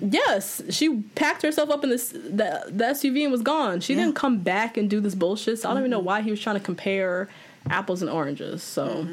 [0.00, 3.80] Yes, she packed herself up in this the, the SUV and was gone.
[3.80, 4.00] She Yeah.
[4.04, 5.58] didn't come back and do this bullshit.
[5.60, 7.28] So I don't even know why he was trying to compare
[7.70, 8.62] apples and oranges.
[8.62, 9.06] So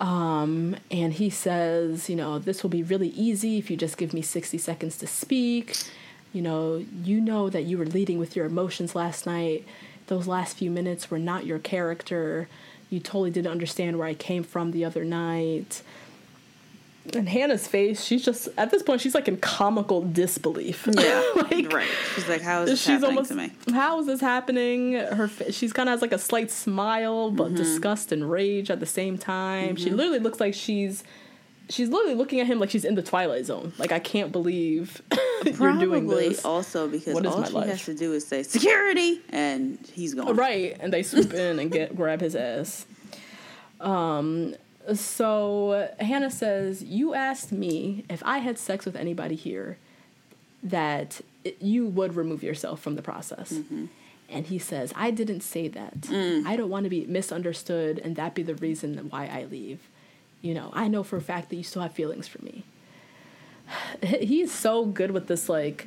[0.00, 4.12] um and he says, you know, this will be really easy if you just give
[4.14, 5.76] me 60 seconds to speak.
[6.32, 9.64] You know, you know that you were leading with your emotions last night.
[10.06, 12.48] those last few minutes were not your character.
[12.88, 15.82] You totally didn't understand where I came from the other night.
[17.14, 20.86] And Hannah's face, she's just at this point, she's like in comical disbelief.
[20.90, 21.88] Yeah, like, right.
[22.14, 25.28] She's like, "How is this she's happening almost to me?" how is this happening her
[25.50, 27.56] she's kind of has like a slight smile but Mm-hmm.
[27.56, 31.02] disgust and rage at the same time she literally looks like she's
[31.70, 35.00] she's literally looking at him like she's in the twilight zone like i can't believe
[35.58, 37.68] you're doing this also because What is all she life?
[37.68, 40.34] has to do is say security, and he's gone.
[40.36, 42.86] right and they swoop in and get grab his ass
[43.80, 44.54] um
[44.94, 49.76] so hannah says you asked me if i had sex with anybody here
[50.62, 53.52] that it, you would remove yourself from the process.
[53.52, 53.86] Mm-hmm.
[54.28, 56.02] And he says i didn't say that.
[56.02, 56.46] Mm.
[56.46, 59.80] I don't want to be misunderstood and that be the reason why i leave.
[60.42, 62.64] You know i know for a fact that you still have feelings for me.
[64.02, 65.86] He's so good with this like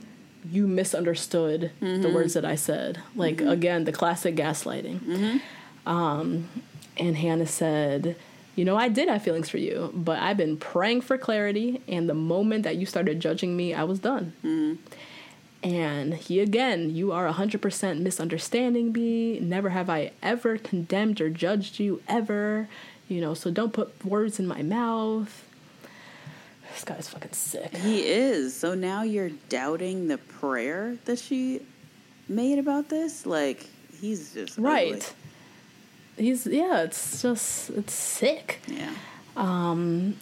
[0.49, 2.13] you misunderstood the mm-hmm.
[2.13, 3.01] words that i said.
[3.15, 3.49] Like mm-hmm.
[3.49, 5.41] again the classic gaslighting.
[5.85, 6.49] Um,
[6.97, 8.15] and hannah said
[8.55, 12.09] you know i did have feelings for you but i've been praying for clarity and
[12.09, 14.77] the moment that you started judging me i was done mm.
[15.63, 19.39] and he again, you are 100% misunderstanding me.
[19.39, 22.67] Never have I ever condemned or judged you, ever.
[23.07, 25.45] You know, so don't put words in my mouth.
[26.73, 27.75] This guy's fucking sick.
[27.77, 28.55] He is.
[28.55, 31.61] So now you're doubting the prayer that she
[32.27, 33.25] made about this?
[33.25, 33.67] Like,
[34.01, 35.01] he's just ugly.
[36.17, 38.59] He's, yeah, it's just, it's sick.
[38.67, 38.91] Yeah.
[39.35, 40.15] Um,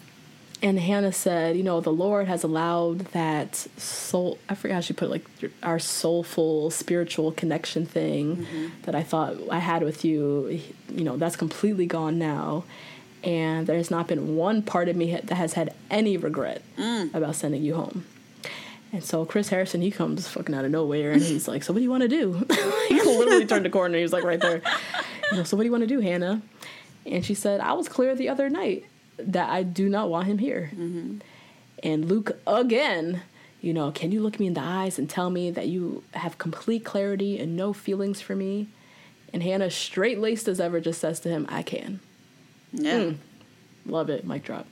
[0.62, 4.92] And Hannah said, you know, the Lord has allowed that soul, I forget how she
[4.92, 5.26] put it, like
[5.62, 8.46] our soulful spiritual connection thing
[8.84, 12.62] that I thought I had with you, you know, that's completely gone now.
[13.24, 16.62] And there's not been one part of me that has had any regret
[17.12, 18.04] about sending you home.
[18.92, 21.78] And so Chris Harrison, he comes fucking out of nowhere and he's like, So what
[21.80, 22.46] do you want to do?
[22.88, 23.96] he literally turned the corner.
[23.96, 24.62] He was like right there.
[25.36, 26.42] Know, so what do you want to do, Hannah?
[27.06, 28.86] And she said, I was clear the other night
[29.18, 30.70] that I do not want him here.
[30.72, 31.18] Mm-hmm.
[31.82, 33.22] And Luke again,
[33.60, 36.38] you know, can you look me in the eyes and tell me that you have
[36.38, 38.68] complete clarity and no feelings for me?
[39.32, 42.00] And Hannah, straight laced as ever, just says to him, I can.
[42.72, 42.98] Yeah.
[42.98, 43.16] Mm.
[43.86, 44.26] Love it.
[44.26, 44.66] Mic drop.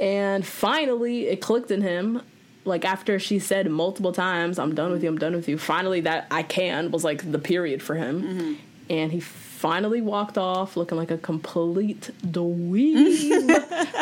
[0.00, 2.22] And finally, it clicked in him.
[2.64, 5.08] Like after she said multiple times, "I'm done with you.
[5.10, 8.52] I'm done with you." Finally, that "I can" was like the period for him, mm-hmm.
[8.88, 9.20] and he
[9.64, 13.48] finally walked off looking like a complete dweeb,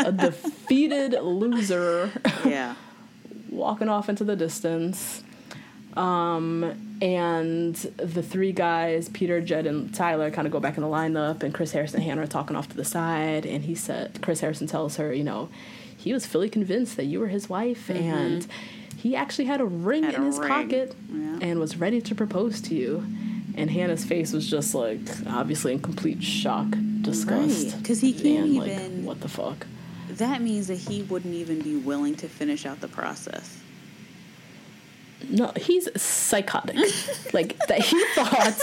[0.06, 2.10] a defeated loser,
[2.44, 2.74] Yeah.
[3.48, 5.22] walking off into the distance.
[5.96, 10.88] Um, and the three guys, Peter, Jed, and Tyler, kind of go back in the
[10.88, 13.46] lineup, and Chris Harrison and Hannah are talking off to the side.
[13.46, 15.48] And he said, Chris Harrison tells her, you know,
[15.96, 18.44] he was fully convinced that you were his wife, and
[18.96, 20.48] he actually had a ring Had in a his ring.
[20.48, 21.38] pocket Yeah.
[21.40, 23.06] and was ready to propose to you.
[23.56, 26.66] And Hannah's face was just like, obviously in complete shock,
[27.02, 27.74] disgust.
[27.74, 29.66] Right, 'cause he can't and, like, even- what the fuck?
[30.10, 33.58] That means that he wouldn't even be willing to finish out the process.
[35.28, 36.76] No, he's psychotic.
[37.32, 38.58] like that he thought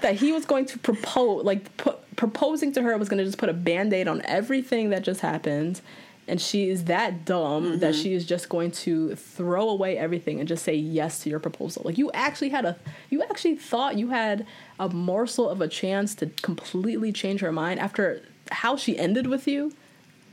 [0.00, 3.38] that he was going to propose, like pu- proposing to her was going to just
[3.38, 5.80] put a band-aid on everything that just happened.
[6.28, 8.02] And she is that dumb that mm-hmm.
[8.02, 11.82] she is just going to throw away everything and just say yes to your proposal.
[11.84, 12.76] Like you actually had a,
[13.10, 14.46] you actually thought you had
[14.78, 19.48] a morsel of a chance to completely change her mind after how she ended with
[19.48, 19.72] you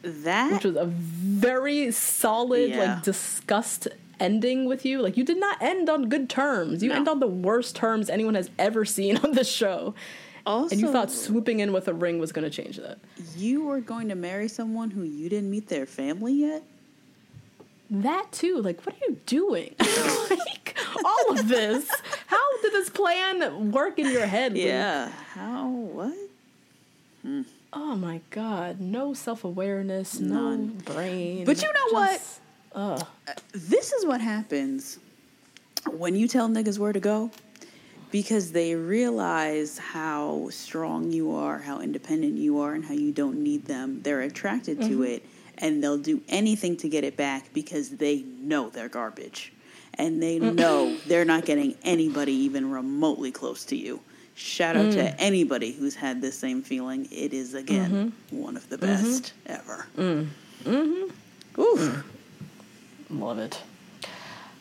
[0.03, 2.95] That which was a very solid, Yeah.
[2.95, 3.87] like disgust
[4.19, 5.01] ending with you.
[5.01, 6.83] Like you did not end on good terms.
[6.83, 6.95] You No.
[6.95, 9.95] end on the worst terms anyone has ever seen on this show.
[10.45, 12.99] Also and you thought swooping in with a ring was going to change that.
[13.35, 16.63] you were going to marry someone who you didn't meet their family yet.
[17.89, 18.61] That too.
[18.61, 19.75] Like, what are you doing?
[20.29, 21.89] like all of this.
[22.27, 24.53] How did this plan work in your head?
[24.53, 24.63] Luke?
[24.63, 25.09] Yeah.
[25.33, 25.67] How?
[25.69, 26.13] What?
[27.23, 27.41] Hmm.
[27.73, 28.79] Oh my god.
[28.79, 30.19] No self awareness.
[30.19, 31.45] No brain.
[31.45, 32.21] But you know what?
[32.75, 33.07] Ugh.
[33.27, 34.99] Uh, this is what happens
[35.91, 37.31] when you tell niggas where to go
[38.11, 43.43] because they realize how strong you are, how independent you are, and how you don't
[43.43, 44.01] need them.
[44.01, 45.03] They're attracted to mm-hmm.
[45.03, 45.25] it
[45.59, 49.53] and they'll do anything to get it back because they know they're garbage
[49.95, 50.55] and they mm.
[50.55, 53.99] know they're not getting anybody even remotely close to you.
[54.35, 55.15] Shout out to mm.
[55.19, 57.09] anybody who's had this same feeling.
[57.11, 58.41] It is, again, mm-hmm.
[58.41, 58.85] one of the mm-hmm.
[58.85, 59.85] best ever.
[59.97, 60.29] Mm.
[61.57, 62.05] Oof.
[63.09, 63.61] Love it.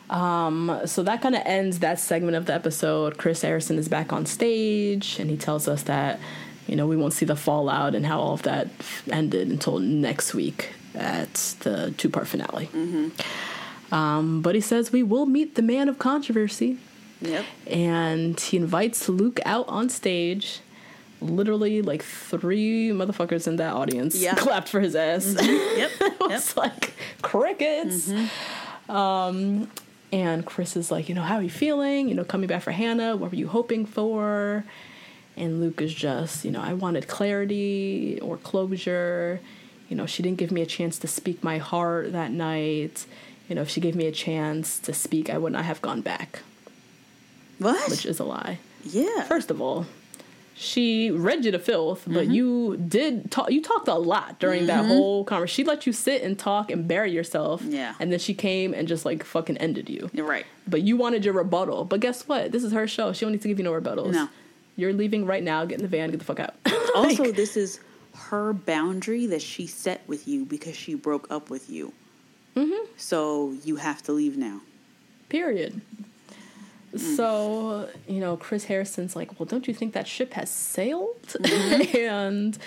[0.09, 3.17] Um, so that kind of ends that segment of the episode.
[3.17, 6.19] Chris Harrison is back on stage, and he tells us that
[6.67, 8.67] you know we won't see the fallout and how all of that
[9.11, 12.69] ended until next week at the two-part finale.
[13.91, 16.77] Um, but he says we will meet the man of controversy,
[17.21, 17.45] Yep.
[17.67, 20.61] And he invites Luke out on stage.
[21.21, 24.35] Literally, like three motherfuckers in that audience Yeah.
[24.37, 25.25] clapped for his ass.
[25.35, 25.45] Yep.
[25.45, 26.19] it yep.
[26.21, 28.09] was like crickets.
[28.87, 29.69] Um,
[30.11, 32.09] and Chris is like, you know, how are you feeling?
[32.09, 33.15] You know, coming back for Hannah.
[33.15, 34.63] What were you hoping for?
[35.37, 39.39] And Luke is just, you know, I wanted clarity or closure.
[39.87, 43.05] You know, she didn't give me a chance to speak my heart that night.
[43.47, 46.01] You know, if she gave me a chance to speak, I would not have gone
[46.01, 46.41] back,
[47.57, 47.89] What?
[47.89, 48.59] which is a lie.
[48.83, 49.23] yeah.
[49.23, 49.85] First of all,
[50.61, 53.49] she read you to filth, but you did talk.
[53.49, 55.63] You talked a lot during that whole conversation.
[55.63, 57.61] She let you sit and talk and bury yourself.
[57.63, 57.95] Yeah.
[57.97, 60.09] and then she came and just like fucking ended you.
[60.11, 60.45] You're right.
[60.67, 61.85] But you wanted your rebuttal.
[61.85, 62.51] But guess what?
[62.51, 63.13] This is her show.
[63.13, 64.11] She don't need to give you no rebuttals.
[64.11, 64.27] No.
[64.75, 65.63] You're leaving right now.
[65.63, 66.11] Get in the van.
[66.11, 66.55] Get the fuck out.
[66.95, 67.79] Also, this is
[68.15, 71.93] her boundary that she set with you because she broke up with you.
[72.57, 72.85] Mm-hmm.
[72.97, 74.59] So you have to leave now.
[75.29, 75.79] Period.
[76.93, 77.15] Mm.
[77.15, 81.21] So, you know, Chris Harrison's like, well, don't you think that ship has sailed?
[81.27, 81.97] Mm-hmm.
[82.09, 82.57] and,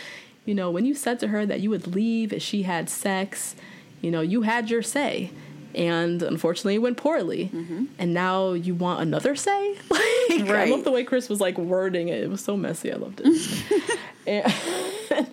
[0.44, 3.54] you know, when you said to her that you would leave if she had sex,
[4.00, 5.30] you know, you had your say.
[5.74, 7.50] And unfortunately, it went poorly.
[7.52, 7.86] Mm-hmm.
[7.98, 9.76] And now you want another say?
[10.32, 12.22] Like, I love the way Chris was like wording it.
[12.22, 12.90] It was so messy.
[12.90, 13.98] I loved it.
[14.26, 15.26] and,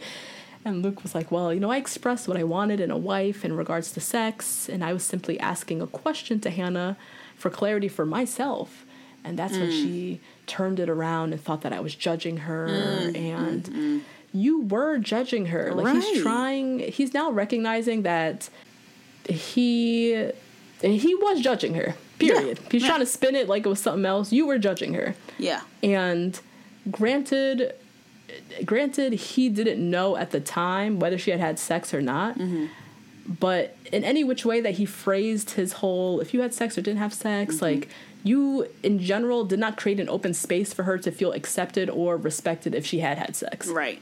[0.65, 3.45] and Luke was like, Well, you know, I expressed what I wanted in a wife
[3.45, 6.97] in regards to sex, and I was simply asking a question to Hannah
[7.39, 8.85] for clarity for myself.
[9.23, 9.71] And that's when mm.
[9.71, 12.67] she turned it around and thought that I was judging her.
[12.67, 15.73] Mm, mm, and you were judging her.
[15.73, 16.03] Like, Right.
[16.03, 18.49] he's trying, he's now recognizing that
[19.27, 20.31] he
[20.81, 21.95] he was judging her.
[22.19, 22.59] Period.
[22.71, 24.31] He's trying to spin it like it was something else.
[24.31, 25.15] You were judging her.
[25.37, 25.61] Yeah.
[25.83, 26.39] And
[26.89, 27.73] granted,
[28.65, 32.37] granted, he didn't know at the time whether she had had sex or not.
[32.37, 32.67] Mm-hmm.
[33.29, 36.81] But in any which way that he phrased his whole, if you had sex or
[36.81, 37.65] didn't have sex, mm-hmm.
[37.65, 37.89] like
[38.23, 42.17] you in general did not create an open space for her to feel accepted or
[42.17, 43.67] respected if she had had sex.
[43.67, 44.01] Right.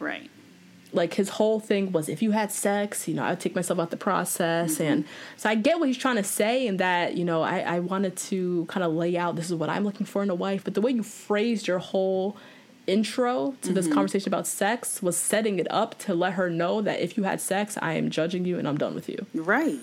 [0.00, 0.30] Right.
[0.94, 3.90] Like his whole thing was, if you had sex, you know, I'd take myself out
[3.90, 4.74] the process.
[4.74, 4.82] Mm-hmm.
[4.82, 5.04] And
[5.36, 8.16] so I get what he's trying to say, and that, you know, I, I wanted
[8.16, 10.64] to kind of lay out this is what I'm looking for in a wife.
[10.64, 12.36] But the way you phrased your whole
[12.86, 13.94] intro to this mm-hmm.
[13.94, 17.40] conversation about sex was setting it up to let her know that if you had
[17.40, 19.26] sex, I am judging you and I'm done with you.
[19.34, 19.80] Right.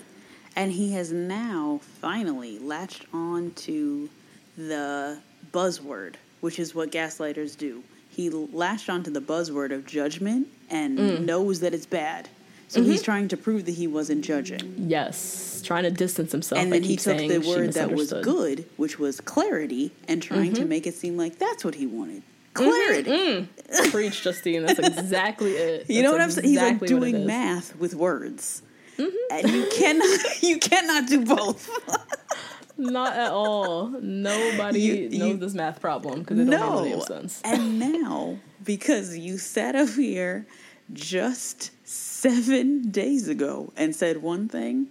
[0.56, 4.10] And he has now finally latched on to
[4.56, 5.18] the
[5.52, 7.82] buzzword, which is what gaslighters do.
[8.08, 11.24] He latched onto the buzzword of judgment and mm.
[11.24, 12.28] knows that it's bad.
[12.68, 12.90] So mm-hmm.
[12.90, 14.74] he's trying to prove that he wasn't judging.
[14.78, 16.62] Yes, trying to distance himself.
[16.62, 20.60] and then he took the word that was good, which was clarity, and trying to
[20.60, 20.68] mm-hmm.
[20.68, 22.22] make it seem like that's what he wanted.
[22.64, 23.10] Clarity.
[23.10, 23.90] Mm-hmm, mm.
[23.92, 24.64] Preach, Justine.
[24.64, 25.86] That's exactly it.
[25.90, 26.48] You know what I'm That's saying?
[26.48, 28.62] He's like exactly what it doing math with words.
[28.96, 29.16] Mm-hmm.
[29.32, 31.68] And you cannot you cannot do both.
[32.76, 33.88] Not at all.
[34.00, 37.40] Nobody You- knows you- this math problem because it don't make any sense.
[37.44, 40.46] And now, because you sat up here
[40.92, 44.88] just seven days ago and said one thing,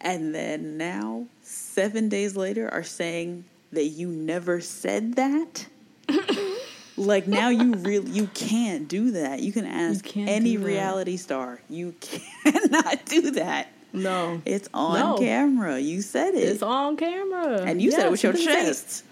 [0.00, 5.66] and then now, seven days later, are saying that you never said that.
[6.96, 9.40] Like now you really you can't do that.
[9.40, 11.60] You can ask can't any reality star.
[11.68, 13.68] You cannot do that.
[13.92, 15.18] No, It's on No.
[15.18, 15.78] camera.
[15.78, 16.38] You said it.
[16.42, 18.50] it's on camera, and you said it with your this is it.
[18.50, 19.04] chest.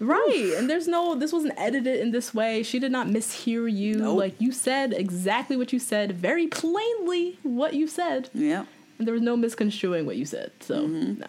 [0.00, 0.54] right?
[0.56, 2.64] And there's no, this wasn't edited in this way.
[2.64, 3.96] She did not mishear you.
[3.96, 4.18] Nope.
[4.18, 8.28] Like you said exactly what you said, very plainly what you said.
[8.34, 8.64] Yeah.
[8.98, 10.50] And there was no misconstruing what you said.
[10.60, 11.20] So Mm-hmm.
[11.20, 11.26] no.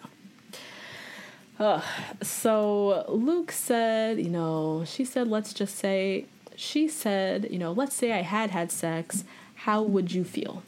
[2.22, 7.94] So Luke said, you know, she said, let's just say, she said, you know, let's
[7.94, 9.24] say I had had sex.
[9.54, 10.62] How would you feel?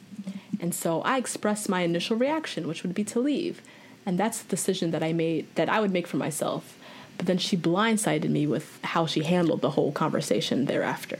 [0.59, 3.61] And so I expressed my initial reaction, which would be to leave.
[4.05, 6.77] And that's the decision that I made, that I would make for myself.
[7.17, 11.19] But then she blindsided me with how she handled the whole conversation thereafter.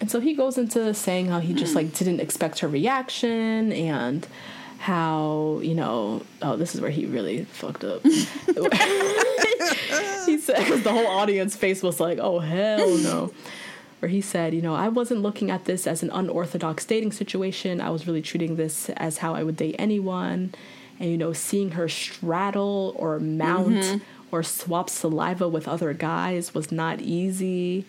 [0.00, 4.26] And so he goes into saying how he just like didn't expect her reaction and
[4.78, 8.02] how, you know, oh, this is where he really fucked up.
[8.04, 8.16] he
[10.38, 13.32] said because the whole audience face was like, oh, hell no.
[13.98, 17.80] Where he said, you know, I wasn't looking at this as an unorthodox dating situation.
[17.80, 20.54] I was really treating this as how I would date anyone.
[21.00, 23.98] And, you know, seeing her straddle or mount mm-hmm.
[24.30, 27.84] or swap saliva with other guys was not easy.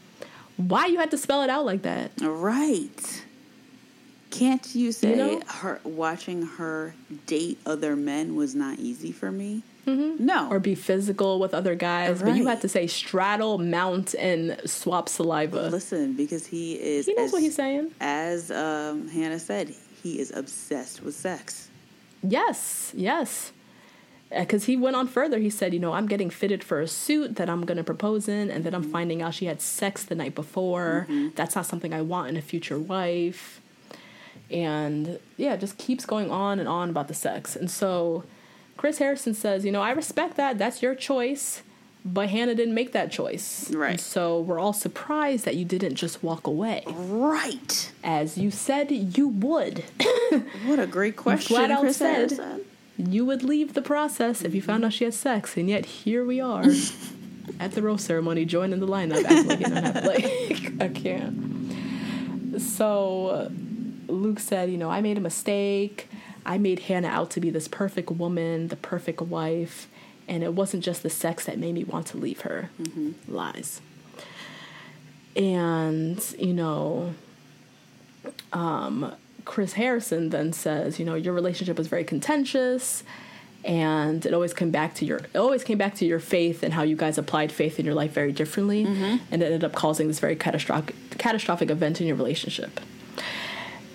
[0.58, 2.12] Why you had to spell it out like that?
[2.20, 3.26] Right.
[4.32, 5.42] Can't you say know?
[5.48, 6.94] her watching her
[7.26, 9.64] date other men was not easy for me?
[9.88, 10.24] Mm-hmm.
[10.24, 10.50] No.
[10.52, 12.52] Or be physical with other guys, but you Right.
[12.52, 15.70] had to say straddle, mount, and swap saliva.
[15.70, 17.08] Listen, because he is.
[17.08, 17.92] He knows as, what he's saying.
[18.00, 19.74] As um, Hannah said,
[20.04, 21.70] he is obsessed with sex.
[22.22, 23.52] Yes, yes.
[24.30, 25.40] because he went on further.
[25.40, 28.52] He said, you know, I'm getting fitted for a suit that I'm gonna propose in,
[28.52, 31.08] and then I'm finding out she had sex the night before.
[31.36, 33.59] That's not something I want in a future wife.
[34.52, 37.56] And yeah, just keeps going on and on about the sex.
[37.56, 38.24] And so
[38.78, 40.58] Chris Harrison says, you know, I respect that.
[40.58, 41.62] That's your choice.
[42.06, 43.70] But Hannah didn't make that choice.
[43.72, 43.92] Right.
[43.92, 47.92] And so we're all surprised that you didn't just walk away, Right.
[48.06, 49.84] as you said you would.
[50.66, 52.32] What a great question, flat out Chris said.
[52.32, 52.62] Harrison.
[52.98, 56.24] you would leave the process if you found out she had sex, and yet here
[56.24, 56.64] we are
[57.60, 60.24] at the rose ceremony, joining the lineup, acting like you don't have like
[60.82, 62.62] I can't.
[62.62, 63.52] So
[64.10, 66.10] Luke said, you know, I made a mistake.
[66.46, 69.88] I made Hannah out to be this perfect woman, the perfect wife,
[70.28, 72.70] and it wasn't just the sex that made me want to leave her.
[72.82, 73.34] Mm-hmm.
[73.34, 73.82] Lies.
[75.36, 77.14] And you know,
[78.52, 79.14] um,
[79.46, 83.04] Chris Harrison then says, you know, your relationship was very contentious
[83.66, 86.74] and it always came back to your it always came back to your faith and
[86.74, 89.18] how you guys applied faith in your life very differently mm-hmm.
[89.32, 92.80] and it ended up causing this very catastrophic catastrophic event in your relationship.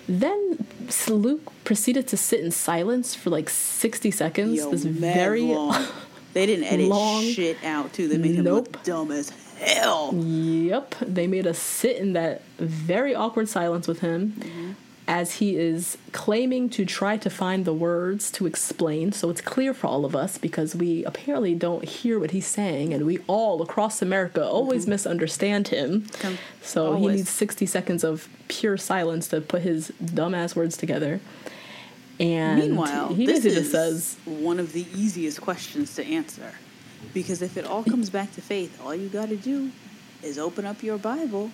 [0.07, 0.65] Then
[1.07, 4.57] Luke proceeded to sit in silence for like 60 seconds.
[4.57, 5.85] Yo, this very long.
[6.33, 8.07] They didn't edit long- shit out too.
[8.07, 8.67] They made him Nope.
[8.73, 9.29] look dumb as
[9.59, 10.13] hell.
[10.13, 14.71] Yep, they made us sit in that very awkward silence with him mm-hmm.
[15.07, 19.11] As he is claiming to try to find the words to explain.
[19.11, 22.93] So it's clear for all of us because we apparently don't hear what he's saying,
[22.93, 24.91] and we all across America always mm-hmm.
[24.91, 26.07] misunderstand him.
[26.19, 31.19] Com- so he needs 60 seconds of pure silence to put his dumbass words together.
[32.19, 36.53] And Meanwhile, he this is says, one of the easiest questions to answer.
[37.13, 39.69] Because if it all comes back to faith, all you got to do
[40.23, 41.51] is open up your Bible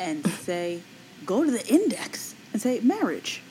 [0.00, 0.80] and say,
[1.24, 3.42] go to the index and say marriage.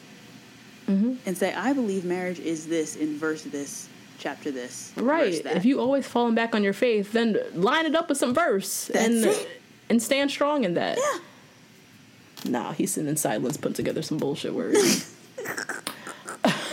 [0.87, 1.15] Mm-hmm.
[1.25, 3.87] And say, I believe marriage is this in verse this,
[4.17, 4.91] chapter this.
[4.97, 5.43] Right.
[5.43, 8.33] that." If you always falling back on your faith, then line it up with some
[8.33, 9.49] verse That's and it.
[9.89, 10.97] and stand strong in that.
[10.97, 12.51] Yeah.
[12.51, 15.15] Nah, he's sitting in silence, putting together some bullshit words.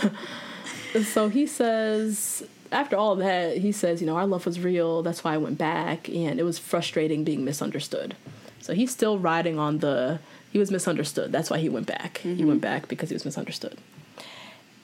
[1.05, 5.03] so he says, after all that, he says, you know, our love was real.
[5.03, 8.15] That's why I went back, and it was frustrating being misunderstood.
[8.61, 10.19] So he's still riding on the
[10.51, 11.31] he was misunderstood.
[11.31, 12.19] That's why he went back.
[12.19, 13.77] He went back because he was misunderstood.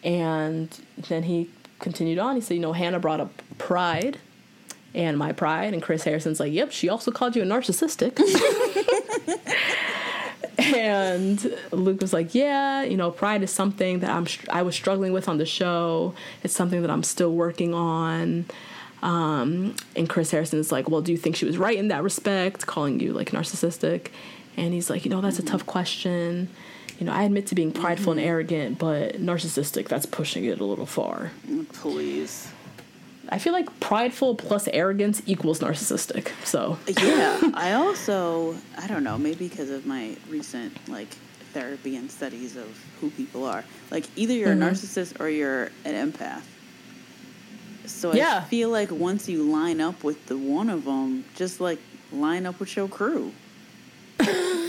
[0.04, 0.70] And
[1.10, 1.50] then he
[1.80, 2.36] continued on.
[2.36, 4.20] He said, you know, Hannah brought up pride
[4.94, 5.74] and my pride.
[5.74, 8.20] And Chris Harrison's like, yep, she also called you a narcissistic.
[10.58, 15.14] and Luke was like, yeah, you know, pride is something that I'm I was struggling
[15.14, 16.14] with on the show.
[16.44, 18.46] It's something that I'm still working on.
[19.02, 22.02] Um, and Chris Harrison is like, well, do you think she was right in that
[22.04, 24.08] respect, calling you like narcissistic?
[24.58, 26.50] And he's like, you know, that's a tough question.
[27.00, 30.66] You know, I admit to being prideful and arrogant, but narcissistic, that's pushing it a
[30.66, 31.32] little far.
[31.74, 32.50] Please.
[33.28, 36.30] I feel like prideful plus arrogance equals narcissistic.
[36.46, 41.08] So, yeah i also i don't know maybe because of my recent like
[41.52, 42.68] therapy and studies of
[43.02, 44.62] who people are like either you're Mm-hmm.
[44.62, 46.44] a narcissist or you're an empath
[47.86, 48.42] so Yeah.
[48.44, 51.80] i feel like once you line up with the one of them just like
[52.12, 53.32] line up with your crew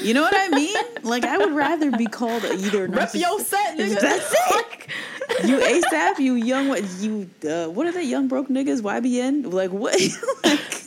[0.03, 3.76] you know what i mean like i would rather be called either rep your set,
[3.78, 4.01] nigga.
[4.01, 5.49] That's it.
[5.49, 9.70] you ASAP, you young what you uh, what are they young broke niggas YBN like
[9.70, 10.01] what
[10.44, 10.84] like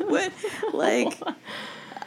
[0.00, 0.32] what
[0.72, 1.20] like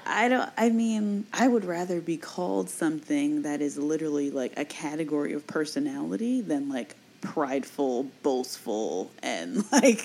[0.06, 4.66] I don't I mean I would rather be called something that is literally like a
[4.66, 10.04] category of personality than like prideful, boastful and like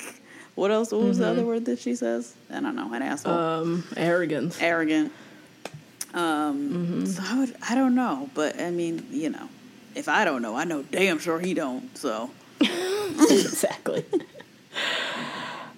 [0.54, 2.34] what else what was the other word that she says?
[2.50, 3.34] I don't know, an asshole.
[3.34, 4.60] um, arrogance.
[4.60, 5.12] Arrogant.
[6.16, 9.48] Um so I would I don't know, but I mean, you know,
[9.94, 11.96] if I don't know, I know damn sure he don't.
[11.96, 14.04] So exactly.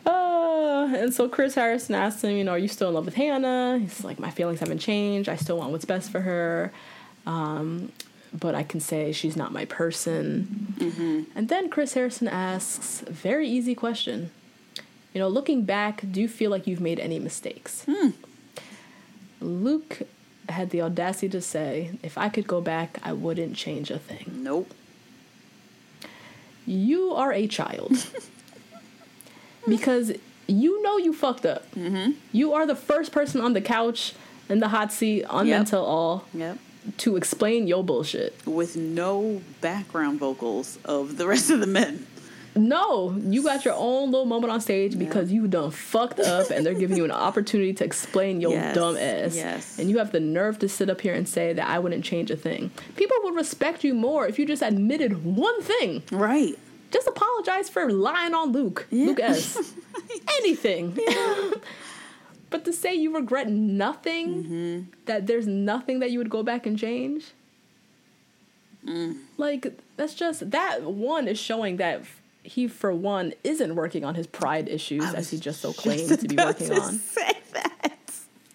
[0.07, 3.14] Uh, and so Chris Harrison asks him, you know, are you still in love with
[3.14, 3.78] Hannah?
[3.78, 5.28] He's like, my feelings haven't changed.
[5.28, 6.72] I still want what's best for her.
[7.26, 7.93] Um,
[8.32, 11.26] but I can say she's not my person.
[11.34, 14.30] And then Chris Harrison asks, very easy question.
[15.12, 17.84] You know, looking back, do you feel like you've made any mistakes?
[19.41, 20.03] Luke
[20.49, 24.24] had the audacity to say, if I could go back, I wouldn't change a thing.
[24.42, 24.70] nope.
[26.66, 27.92] you are a child
[29.66, 30.12] because
[30.46, 31.70] you know you fucked up.
[31.74, 32.12] Mm-hmm.
[32.32, 34.14] You are the first person on the couch
[34.49, 35.57] in the hot seat on Yep.
[35.59, 36.59] Men Tell All Yep.
[36.99, 38.34] to explain your bullshit.
[38.46, 42.07] With no background vocals of the rest of the men.
[42.59, 46.64] No, you got your own little moment on stage because you done fucked up and
[46.64, 49.36] they're giving you an opportunity to explain your Yes, dumb ass.
[49.36, 49.78] yes.
[49.78, 52.30] And you have the nerve to sit up here and say that I wouldn't change
[52.30, 52.70] a thing.
[52.96, 56.02] People would respect you more if you just admitted one thing.
[56.12, 56.59] Right.
[56.90, 58.86] just apologize for lying on Luke.
[58.90, 59.74] Luke S.
[60.38, 60.96] Anything.
[62.50, 64.80] but to say you regret nothing, Mm-hmm.
[65.06, 67.32] that there's nothing that you would go back and change,
[68.86, 69.18] Mm.
[69.36, 72.02] like that's just that one is showing that
[72.43, 76.28] he, for one, isn't working on his pride issues as he just so claimed to
[76.28, 76.95] be working to on.
[76.95, 77.99] Say that.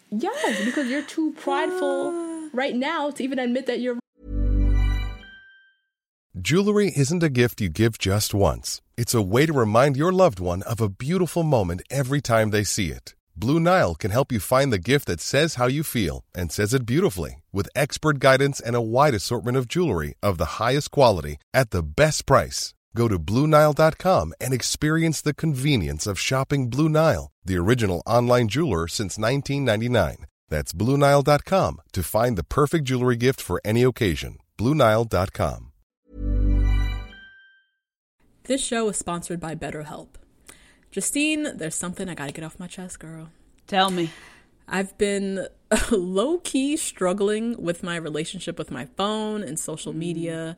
[0.10, 2.50] Yes, because you're too prideful ah.
[2.54, 3.98] right now to even admit that you're
[6.40, 8.82] Jewelry isn't a gift you give just once.
[8.98, 12.64] It's a way to remind your loved one of a beautiful moment every time they
[12.64, 13.14] see it.
[13.36, 16.74] Blue Nile can help you find the gift that says how you feel and says
[16.74, 21.38] it beautifully with expert guidance and a wide assortment of jewelry of the highest quality
[21.54, 22.74] at the best price.
[22.96, 28.88] Go to BlueNile.com and experience the convenience of shopping Blue Nile, the original online jeweler
[28.88, 30.26] since 1999.
[30.50, 34.38] That's BlueNile.com to find the perfect jewelry gift for any occasion.
[34.58, 35.72] BlueNile.com.
[38.44, 40.10] This show is sponsored by BetterHelp.
[40.91, 43.30] Justine, there's something I gotta get off my chest, girl.
[43.68, 44.12] Tell me.
[44.68, 45.48] I've been
[45.91, 49.98] low key struggling with my relationship with my phone and social mm.
[49.98, 50.58] media.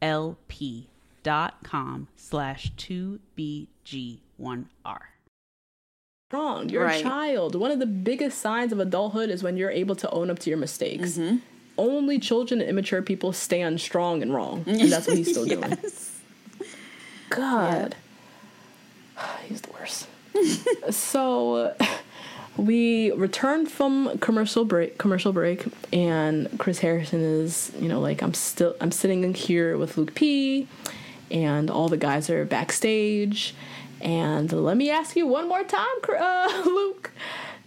[0.00, 4.66] dot com slash 2BG1R.
[6.32, 6.68] Wrong.
[6.68, 7.00] You're Right.
[7.00, 7.54] a child.
[7.54, 10.50] One of the biggest signs of adulthood is when you're able to own up to
[10.50, 11.12] your mistakes.
[11.12, 11.36] Mm-hmm.
[11.78, 14.64] Only children and immature people stand strong and wrong.
[14.66, 15.76] And that's what he's still doing.
[17.30, 17.94] God.
[19.48, 20.08] He's the worst.
[20.90, 21.74] so
[22.56, 28.34] we returned from commercial break commercial break and Chris Harrison is, you know, like I'm
[28.34, 30.66] still I'm sitting in here with Luke P
[31.30, 33.54] and all the guys are backstage
[34.00, 37.12] and let me ask you one more time, uh, Luke.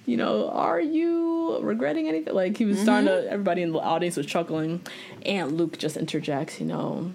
[0.05, 2.33] You know, are you regretting anything?
[2.33, 4.81] Like he was starting to everybody in the audience was chuckling
[5.23, 7.13] and Luke just interjects, you know,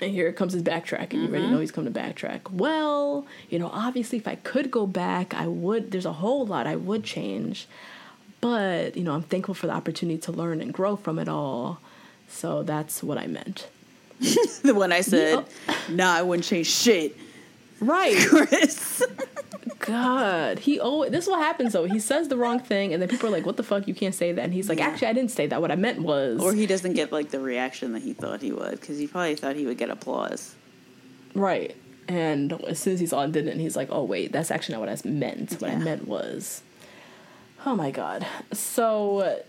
[0.00, 1.54] and here comes his backtrack, and you already mm-hmm.
[1.54, 2.50] know he's coming to backtrack.
[2.50, 5.90] Well, you know, obviously, if I could go back, I would.
[5.90, 7.66] There's a whole lot I would change,
[8.40, 11.80] but you know, I'm thankful for the opportunity to learn and grow from it all.
[12.28, 13.68] So that's what I meant.
[14.62, 15.44] The one I said,
[15.90, 17.16] nah, I wouldn't change shit.
[17.86, 19.02] Right, Chris.
[19.78, 21.84] God, he oh, this is what happens though.
[21.84, 23.86] He says the wrong thing, and then people are like, "What the fuck?
[23.86, 25.60] You can't say that." And he's like, "Actually, I didn't say that.
[25.60, 28.52] What I meant was." or he doesn't get like the reaction that he thought he
[28.52, 30.54] would because he probably thought he would get applause.
[31.34, 31.76] Right.
[32.08, 34.80] And as soon as he saw it didn't, he's like, oh, wait, that's actually not
[34.80, 35.52] what I meant.
[35.54, 36.62] What I meant was.
[37.66, 38.26] Oh my God.
[38.52, 39.42] So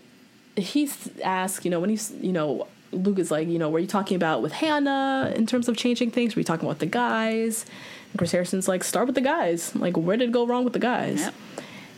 [0.56, 3.86] he's asked, you know, when he's, you know, Luke is like, you know, were you
[3.86, 6.34] talking about with Hannah in terms of changing things?
[6.34, 7.66] Were you talking about the guys?
[8.16, 9.74] Chris Harrison's like, start with the guys.
[9.74, 11.20] Like, where did it go wrong with the guys?
[11.20, 11.34] Yep.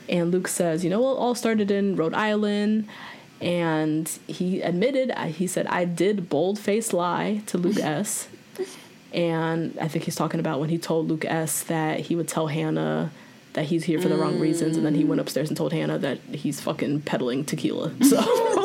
[0.08, 2.88] And Luke says, you know, it all started in Rhode Island.
[3.40, 8.28] And he admitted, uh, he said, I did bold faced lie to Luke S.
[9.12, 12.48] And I think he's talking about when he told Luke S that he would tell
[12.48, 13.10] Hannah
[13.58, 15.98] that he's here for the wrong reasons, and then he went upstairs and told Hannah
[15.98, 17.92] that he's fucking peddling tequila.
[18.04, 18.16] So,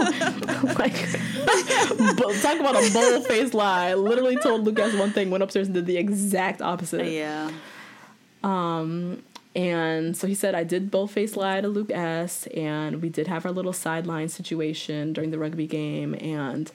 [0.77, 0.93] like,
[2.15, 3.95] but talk about a bold faced lie.
[3.95, 7.11] Literally told Luke S one thing, went upstairs and did the exact opposite.
[7.11, 7.49] Yeah.
[8.43, 9.23] Um,
[9.55, 12.47] And so he said, I did both face lie to Luke S.
[12.47, 16.15] And we did have our little sideline situation during the rugby game.
[16.15, 16.71] And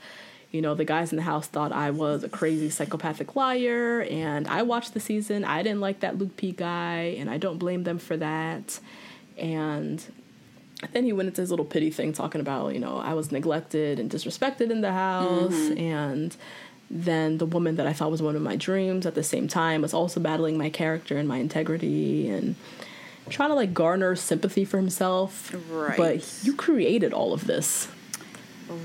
[0.51, 4.49] you know, the guys in the house thought I was a crazy psychopathic liar, and
[4.49, 5.45] I watched the season.
[5.45, 8.81] I didn't like that Luke P guy, and I don't blame them for that.
[9.37, 10.03] And
[10.93, 14.01] then he went into his little pity thing talking about, you know, I was neglected
[14.01, 15.79] and disrespected in the house, mm-hmm.
[15.79, 16.37] and
[16.91, 19.83] then the woman that I thought was one of my dreams at the same time
[19.83, 22.55] was also battling my character and my integrity and
[23.29, 25.55] trying to like garner sympathy for himself.
[25.71, 25.99] Right.
[25.99, 27.89] But you created all of this.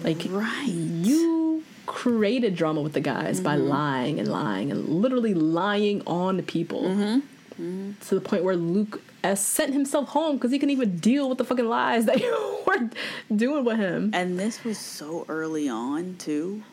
[0.04, 0.68] Like Right.
[0.68, 3.68] you created drama with the guys by mm-hmm.
[3.68, 7.92] lying and lying and literally lying on people mm-hmm.
[8.00, 11.38] to the point where Luke S sent himself home because he couldn't even deal with
[11.38, 12.90] the fucking lies that you were
[13.36, 14.12] doing with him.
[14.14, 16.64] And this was so early on too.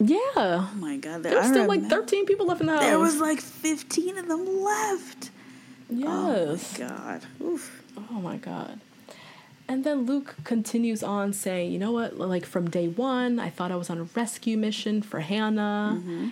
[0.00, 2.82] Yeah, Oh my god, there was I still like thirteen people left in the house.
[2.82, 5.30] There was like fifteen of them left.
[5.90, 6.78] yes.
[6.78, 7.22] Oh my god.
[7.42, 7.82] Oof.
[8.10, 8.80] Oh my god.
[9.68, 13.70] And then Luke continues on saying, you know what, like from day one, I thought
[13.70, 15.98] I was on a rescue mission for Hannah.
[16.00, 16.28] Mm-hmm.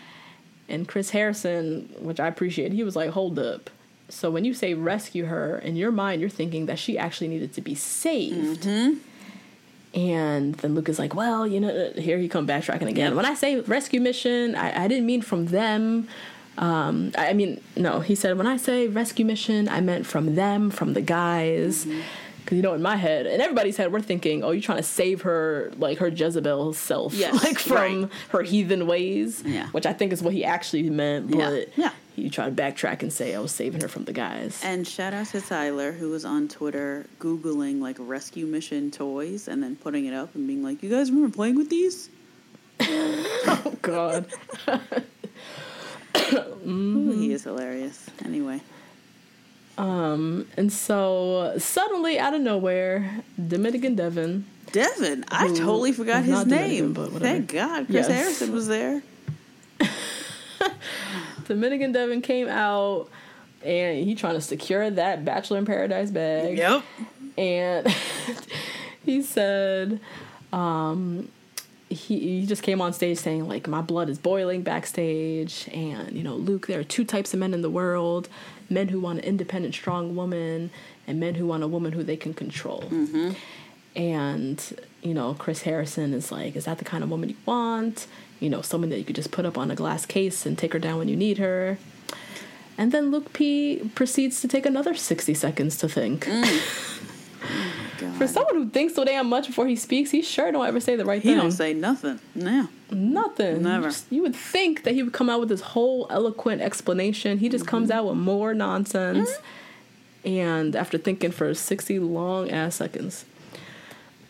[0.68, 3.68] And Chris Harrison, which I appreciate, he was like, hold up.
[4.08, 7.52] So when you say rescue her, in your mind, you're thinking that she actually needed
[7.54, 8.62] to be saved.
[8.62, 8.98] Mm-hmm.
[9.98, 13.16] And then Luke is like, well, you know, uh, here he come backtracking again.
[13.16, 16.08] When I say rescue mission, I, I didn't mean from them.
[16.58, 20.34] Um, I I mean, no, he said, when I say rescue mission, I meant from
[20.36, 21.84] them, from the guys.
[21.84, 22.00] Mm-hmm.
[22.46, 24.84] Because, you know, in my head, and everybody's head, we're thinking, oh, you're trying to
[24.84, 28.10] save her, like her Jezebel self, Yes, like from right.
[28.28, 29.66] her heathen ways, Yeah.
[29.70, 31.28] which I think is what he actually meant.
[31.32, 31.90] But yeah.
[32.14, 34.60] he tried to backtrack and say I was saving her from the guys.
[34.62, 39.60] And shout out to Tyler, who was on Twitter Googling like rescue mission toys and
[39.60, 42.10] then putting it up and being like, You guys remember playing with these?
[42.80, 44.26] oh, God.
[46.64, 48.08] Ooh, he is hilarious.
[48.24, 48.60] Anyway.
[49.78, 56.92] And so suddenly, out of nowhere, Dominican Devon Devin, I totally forgot his Dominican, name.
[56.92, 57.10] but.
[57.12, 58.08] Thank God Chris Yes.
[58.08, 59.02] Harrison was there.
[61.46, 63.08] Dominican Devin came out
[63.64, 66.58] and he trying to secure that Bachelor in Paradise bag.
[66.58, 66.82] Yep.
[67.38, 67.86] And
[69.04, 70.00] he said,
[70.52, 71.28] um,
[71.88, 76.24] he, he just came on stage saying like my blood is boiling backstage and you
[76.24, 78.28] know luke there are two types of men in the world
[78.68, 80.70] men who want an independent strong woman
[81.06, 82.82] and men who want a woman who they can control.
[82.90, 83.32] Mm-hmm.
[83.94, 88.06] And you know chris harrison is like is that the kind of woman you want?
[88.40, 90.72] You know someone that you could just put up on a glass case and take
[90.72, 91.78] her down when you need her.
[92.78, 97.02] And then luke p proceeds to take another 60 seconds to think mm.
[97.98, 98.14] God.
[98.16, 100.96] for someone who thinks so damn much before he speaks he sure don't ever say
[100.96, 102.18] the right he thing He don't say nothing.
[102.34, 102.68] No.
[102.90, 103.62] Nothing.
[103.62, 103.88] Never.
[103.88, 107.38] Just- you would think that he would come out with this whole eloquent explanation.
[107.38, 109.30] He just comes out with more nonsense.
[110.24, 113.24] And after thinking for 60 long ass seconds.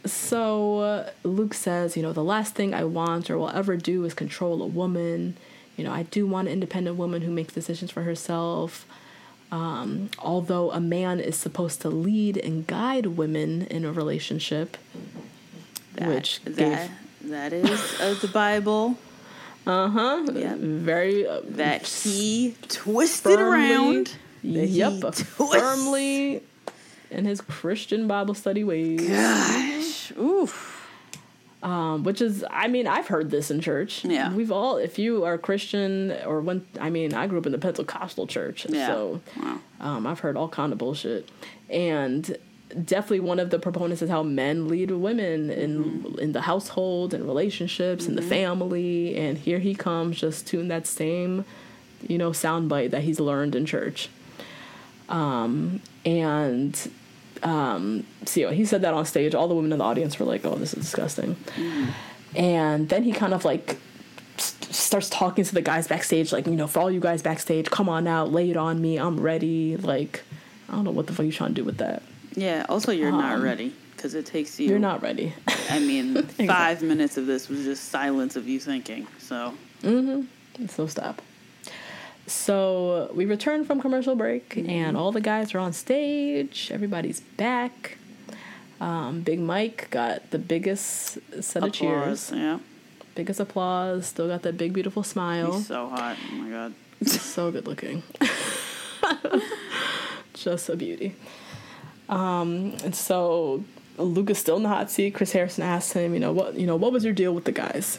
[0.04, 4.04] So uh, Luke says, you know, the last thing I want or will ever do
[4.04, 5.36] is control a woman.
[5.76, 8.86] You know, I do want an independent woman who makes decisions for herself.
[9.52, 14.76] Um, although a man is supposed to lead and guide women in a relationship,
[15.94, 18.96] That, which that, gave that is uh, the Bible
[19.66, 20.26] Uh huh.
[20.32, 20.58] Yep.
[20.58, 24.14] Very uh, that he twisted firmly- around.
[24.42, 25.04] Yep.
[25.04, 25.10] uh.
[25.12, 26.42] Firmly
[27.10, 29.08] in his Christian Bible study ways.
[29.08, 30.12] Gosh.
[31.66, 34.04] Um, which is, I mean, I've heard this in church.
[34.04, 34.32] Yeah.
[34.32, 37.58] We've all, if you are Christian or when, I mean, I grew up in the
[37.58, 38.66] Pentecostal church.
[38.68, 38.86] Yeah.
[38.86, 39.58] So Wow.
[39.80, 41.28] um, I've heard all kind of bullshit.
[41.68, 42.36] And
[42.84, 46.18] definitely one of the proponents is how men lead women in Mm-hmm.
[46.20, 49.16] in the household and relationships and the family.
[49.16, 51.44] And here he comes just to that same,
[52.06, 54.08] you know, soundbite that he's learned in church.
[55.08, 56.90] Um, and
[57.46, 59.34] um, so he said that on stage.
[59.34, 61.36] All the women in the audience were like, "Oh, this is disgusting."
[62.34, 63.76] And then he kind of like
[64.36, 67.70] s- starts talking to the guys backstage, like, you know, for all you guys backstage,
[67.70, 69.76] come on out, lay it on me, I'm ready.
[69.76, 70.22] Like,
[70.68, 72.02] I don't know what the fuck you trying to do with that.
[72.34, 72.66] Yeah.
[72.68, 74.66] Also, you're not ready because it takes you.
[74.66, 75.32] Um, You're not ready.
[75.70, 79.06] I mean, five minutes of this was just silence of you thinking.
[79.18, 80.66] So Mm-hmm.
[80.66, 81.22] so stop.
[82.26, 86.70] So we return from commercial break, and all the guys are on stage.
[86.72, 87.98] Everybody's back.
[88.80, 92.30] Um, Big Mike got the biggest set of cheers.
[92.34, 92.58] Yeah.
[93.14, 94.06] biggest applause.
[94.06, 95.54] Still got that big, beautiful smile.
[95.54, 96.16] He's so hot.
[96.30, 96.74] Oh my god.
[97.06, 98.02] so good looking.
[100.34, 101.14] Just a beauty.
[102.08, 103.64] Um, and so
[103.98, 105.14] Luke is still in the hot seat.
[105.14, 107.52] Chris Harrison asks him, you know, what you know, what was your deal with the
[107.52, 107.98] guys?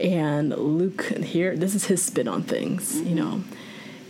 [0.00, 3.14] And Luke here, this is his spin on things, you mm-hmm.
[3.16, 3.44] know.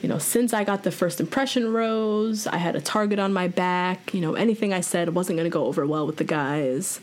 [0.03, 3.49] You know, since I got the first impression rose, I had a target on my
[3.49, 4.14] back.
[4.14, 7.01] You know, anything I said wasn't going to go over well with the guys.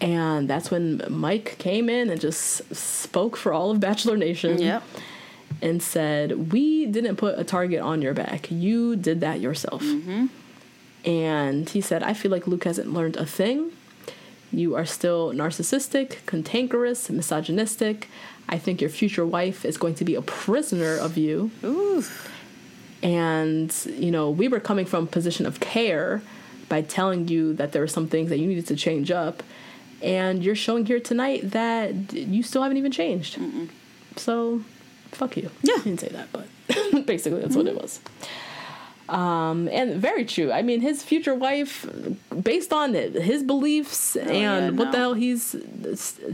[0.00, 4.60] And that's when Mike came in and just spoke for all of Bachelor Nation.
[4.60, 4.82] Yep.
[5.62, 8.50] And said, We didn't put a target on your back.
[8.50, 9.82] You did that yourself.
[9.82, 10.26] Mm-hmm.
[11.06, 13.72] And he said, I feel like Luke hasn't learned a thing.
[14.52, 18.08] You are still narcissistic, cantankerous, misogynistic.
[18.48, 21.50] I think your future wife is going to be a prisoner of you.
[21.62, 22.32] Oof.
[23.02, 26.22] And, you know, we were coming from a position of care
[26.68, 29.42] by telling you that there were some things that you needed to change up.
[30.02, 33.38] And you're showing here tonight that you still haven't even changed.
[34.16, 34.62] So,
[35.12, 35.50] fuck you.
[35.62, 35.74] Yeah.
[35.74, 36.46] I didn't say that, but
[37.06, 37.82] basically that's what it mm-hmm.
[37.82, 38.00] was.
[39.08, 40.52] Um, and very true.
[40.52, 41.86] I mean, his future wife,
[42.42, 45.56] based on it, his beliefs and yeah, what the hell he's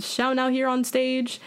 [0.00, 1.40] shouting out here on stage,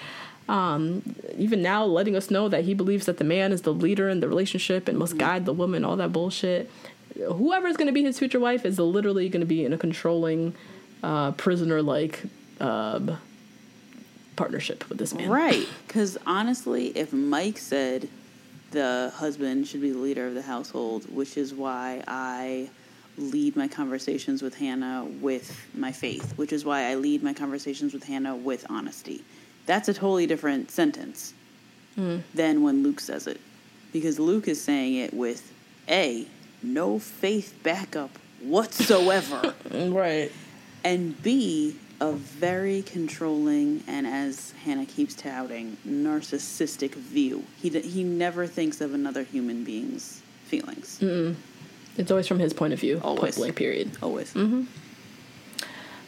[0.47, 1.01] um,
[1.37, 4.21] even now letting us know that he believes that the man is the leader in
[4.21, 6.71] the relationship and must guide the woman, all that bullshit.
[7.15, 9.77] Whoever is going to be his future wife is literally going to be in a
[9.77, 10.55] controlling,
[11.03, 12.23] uh, prisoner like
[12.61, 13.17] uh,
[14.35, 15.29] partnership with this man.
[15.29, 15.67] Right.
[15.87, 18.07] Because honestly, if Mike said
[18.77, 22.69] the husband should be the leader of the household, which is why I
[23.17, 27.91] lead my conversations with Hannah with my faith, which is why I lead my conversations
[27.91, 29.23] with Hannah with honesty.
[29.65, 31.33] That's a totally different sentence
[31.95, 32.17] hmm.
[32.35, 33.41] than when Luke says it.
[33.91, 35.51] Because Luke is saying it with
[35.89, 36.27] A,
[36.61, 38.11] no faith backup
[38.41, 39.55] whatsoever.
[39.71, 40.31] Right.
[40.83, 47.43] and B, a very controlling and, as Hannah keeps touting, narcissistic view.
[47.61, 51.01] He d- he never thinks of another human being's feelings.
[51.97, 52.97] It's always from his point of view.
[52.99, 53.35] Point Always.
[53.37, 53.55] blank.
[53.55, 53.91] Period.
[54.03, 54.35] Always.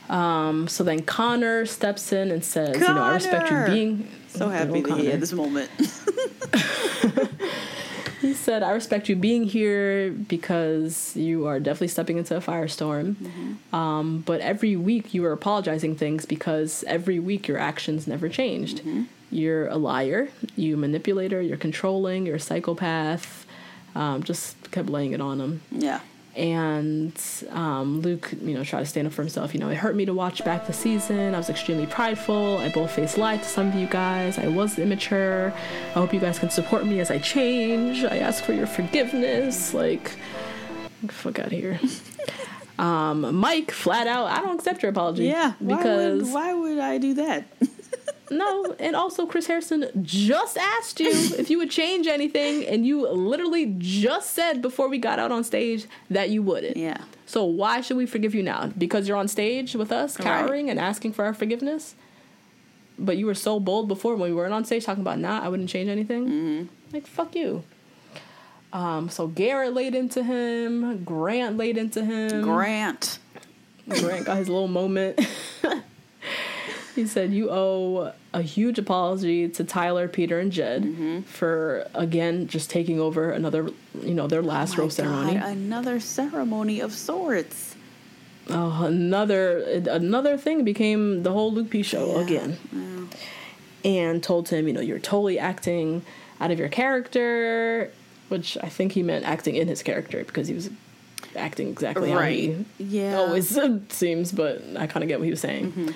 [0.09, 4.49] Um, so then Connor steps in and says, "You know, I respect you being." So
[4.49, 5.03] happy he Connor.
[5.09, 5.69] had this moment.
[8.39, 13.15] Said, "I respect you being here because you are definitely stepping into a firestorm.
[13.73, 18.81] Um, but every week you are apologizing things because every week your actions never changed.
[19.31, 23.45] You're a liar, you manipulator, you're controlling, you're a psychopath.
[23.93, 25.99] Um, just kept laying it on him." yeah.
[26.39, 29.53] And um, Luke, you know, tried to stand up for himself.
[29.53, 31.35] You know, it hurt me to watch back the season.
[31.35, 32.59] I was extremely prideful.
[32.59, 34.39] I both faced lies to some of you guys.
[34.39, 35.53] I was immature.
[35.89, 38.05] I hope you guys can support me as I change.
[38.05, 39.73] I ask for your forgiveness.
[39.73, 40.17] Like,
[41.09, 41.77] fuck out of here.
[42.79, 45.25] um, Mike, flat out, I don't accept your apology.
[45.25, 45.55] Yeah.
[45.59, 47.47] because why would, why would I do that?
[48.31, 53.07] no, and also Chris Harrison just asked you if you would change anything, and you
[53.07, 56.77] literally just said before we got out on stage that you wouldn't.
[56.77, 57.01] yeah.
[57.25, 58.71] So why should we forgive you now?
[58.75, 61.93] Because you're on stage with us, cowering and asking for our forgiveness.
[62.97, 65.47] But you were so bold before when we weren't on stage talking about nah, I
[65.47, 66.25] wouldn't change anything.
[66.25, 66.65] Mm-hmm.
[66.91, 67.63] Like fuck you.
[68.73, 71.03] Um, so Garrett laid into him.
[71.03, 72.41] Grant laid into him.
[72.41, 73.19] Grant.
[73.87, 75.19] Grant got his little moment.
[76.99, 81.21] he said, You owe a huge apology to Tyler, Peter, and Jed Mm-hmm.
[81.21, 83.69] for, again, just taking over another,
[84.01, 85.35] you know, their last My rose ceremony.
[85.35, 87.75] Another ceremony of sorts.
[88.49, 92.21] Oh, another another thing became the whole Luke P show Yeah.
[92.25, 93.09] again.
[93.85, 96.01] And told him, you know, you're totally acting
[96.41, 97.91] out of your character,
[98.27, 100.69] which I think he meant acting in his character because he was
[101.35, 103.17] acting exactly how he Yeah.
[103.17, 103.57] always
[103.89, 105.93] seems, but I kind of get what he was saying.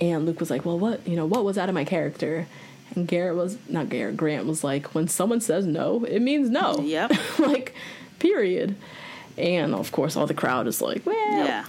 [0.00, 2.46] And Luke was like, "Well, what you know, what was out of my character?"
[2.94, 4.16] And Garrett was not Garrett.
[4.16, 7.12] Grant was like, "When someone says no, it means no." Yep.
[7.38, 7.74] like,
[8.18, 8.76] period.
[9.36, 11.64] And of course, all the crowd is like, "Well." Yeah.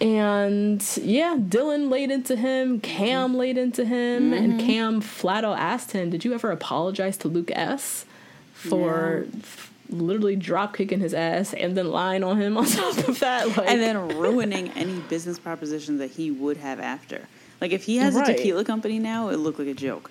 [0.00, 4.66] And yeah, Dylan laid into him, Cam laid into him, and mm-hmm.
[4.66, 8.06] Cam flat out asked him, "Did you ever apologize to Luke S
[8.54, 13.18] for f- literally drop kicking his ass and then lying on him on top of
[13.20, 17.26] that?" Like, and then ruining any business proposition that he would have after.
[17.60, 18.30] Like if he has Right.
[18.30, 20.10] a tequila company now, it looked like a joke,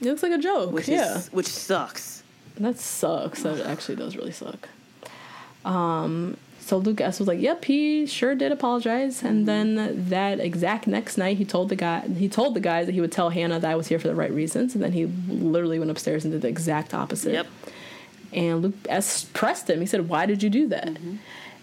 [0.00, 0.72] it looks like a joke.
[0.72, 2.22] which yeah, is which sucks.
[2.56, 3.42] that sucks.
[3.42, 4.68] That actually does really suck.
[5.64, 6.36] Um.
[6.60, 11.18] So Luke S was like, "Yep, he sure did apologize." And then that exact next
[11.18, 13.70] night, he told the guy, he told the guys that he would tell Hannah that
[13.70, 14.74] I was here for the right reasons.
[14.74, 17.32] And then he literally went upstairs and did the exact opposite.
[17.34, 17.46] Yep.
[18.34, 19.80] And Luke S pressed him.
[19.80, 20.96] He said, "Why did you do that?"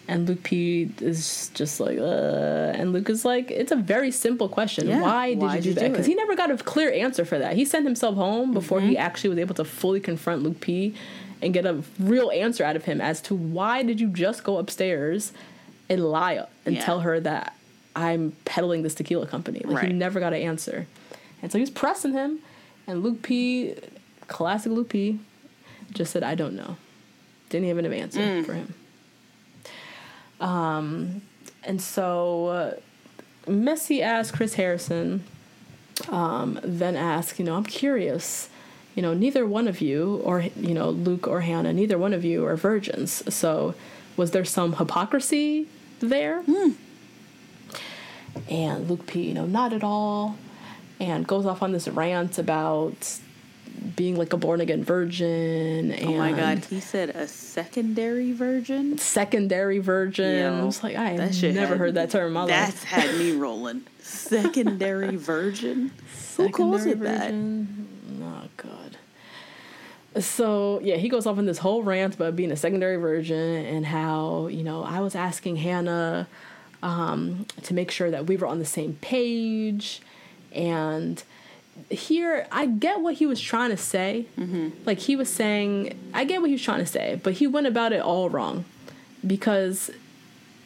[0.07, 4.49] And Luke P is just like, uh, and Luke is like, it's a very simple
[4.49, 4.87] question.
[4.87, 5.91] Yeah, Why did why'd you do you that?
[5.91, 7.55] Because he never got a clear answer for that.
[7.55, 8.97] He sent himself home before he Mm-hmm.
[9.01, 10.95] actually was able to fully confront Luke P
[11.41, 14.57] and get a real answer out of him as to why did you just go
[14.57, 15.31] upstairs
[15.87, 16.83] and lie and Yeah.
[16.83, 17.53] tell her that
[17.95, 19.61] I'm peddling this tequila company.
[19.63, 20.87] Like he never got an answer.
[21.41, 22.39] And so he was pressing him,
[22.87, 23.75] and Luke P,
[24.27, 25.19] classic Luke P,
[25.91, 26.77] just said, I don't know.
[27.49, 28.45] Didn't even have an answer Mm.
[28.45, 28.73] for him.
[30.39, 31.21] Um,
[31.63, 32.73] and so uh,
[33.49, 35.23] messy ass Chris Harrison
[36.09, 38.49] um, then asked, you know, I'm curious.
[38.95, 42.25] You know, neither one of you, or you know, Luke or Hannah, neither one of
[42.25, 43.23] you are virgins.
[43.33, 43.73] So,
[44.17, 45.67] was there some hypocrisy
[46.01, 46.43] there?
[48.49, 50.35] And Luke P, you know, not at all,
[50.99, 53.19] and goes off on this rant about
[53.95, 55.91] being like a born again virgin.
[55.91, 58.97] And Oh my god, he said a secondary virgin.
[58.97, 60.39] secondary virgin.
[60.39, 62.91] Yo, I was like, I have never heard that term in my That's life.
[62.91, 63.83] That's had me rolling.
[64.01, 65.91] Secondary virgin.
[66.37, 68.23] Who calls it Secondary that?
[68.23, 68.97] Oh god.
[70.21, 73.85] So yeah, he goes off in this whole rant about being a secondary virgin and
[73.85, 76.27] how you know I was asking Hannah
[76.83, 80.01] um, to make sure that we were on the same page,
[80.51, 81.23] and
[81.89, 84.27] here I get what he was trying to say.
[84.85, 87.67] Like he was saying, I get what he was trying to say, but he went
[87.67, 88.65] about it all wrong
[89.25, 89.91] because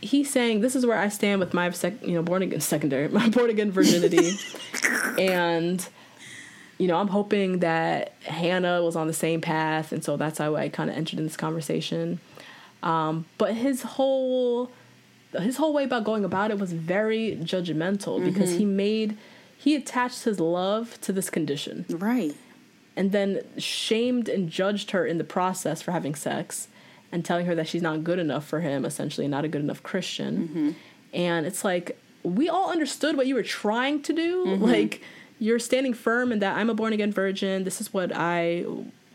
[0.01, 3.07] he's saying this is where I stand with my sec- you know born again secondary
[3.21, 4.37] my born again virginity,
[5.19, 5.87] and
[6.77, 10.55] you know I'm hoping that Hannah was on the same path, and so that's how
[10.55, 12.19] I kind of entered in this conversation.
[12.83, 14.71] Um, but his whole
[15.33, 19.17] his whole way about going about it was very judgmental because he made
[19.65, 22.35] he attached his love to this condition Right.
[22.95, 26.67] and then shamed and judged her in the process for having sex
[27.11, 29.81] and telling her that she's not good enough for him, essentially, not a good enough
[29.81, 30.47] Christian.
[30.47, 30.71] Mm-hmm.
[31.15, 34.45] And it's like, we all understood what you were trying to do.
[34.45, 34.63] Mm-hmm.
[34.63, 35.01] Like,
[35.39, 37.63] you're standing firm in that I'm a born again virgin.
[37.63, 38.65] This is what I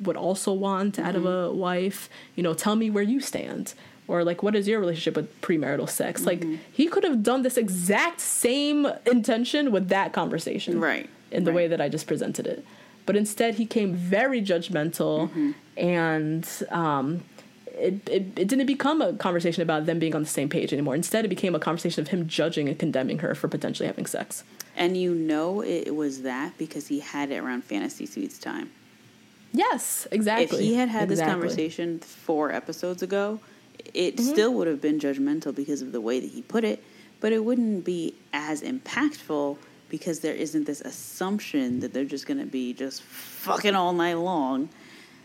[0.01, 1.53] would also want out of mm-hmm.
[1.53, 2.11] a wife.
[2.35, 3.75] You know, tell me where you stand.
[4.11, 6.27] Or, like, what is your relationship with premarital sex?
[6.27, 11.09] Like, he could have done this exact same intention with that conversation Right.
[11.31, 11.57] in the Right.
[11.57, 12.65] way that I just presented it.
[13.07, 15.51] But instead, he came very judgmental, Mm-hmm.
[15.77, 17.23] and um,
[17.79, 20.97] it, it it didn't become a conversation about them being on the same page anymore.
[20.97, 24.43] Instead, it became a conversation of him judging and condemning her for potentially having sex.
[24.77, 28.71] And you know it was that because he had it around Fantasy Suites time.
[29.53, 30.59] Yes, exactly.
[30.59, 33.41] If he had had this conversation four episodes ago,
[33.95, 34.31] it Mm-hmm.
[34.33, 36.83] still would have been judgmental because of the way that he put it,
[37.21, 39.57] but it wouldn't be as impactful
[39.89, 44.15] because there isn't this assumption that they're just going to be just fucking all night
[44.15, 44.69] long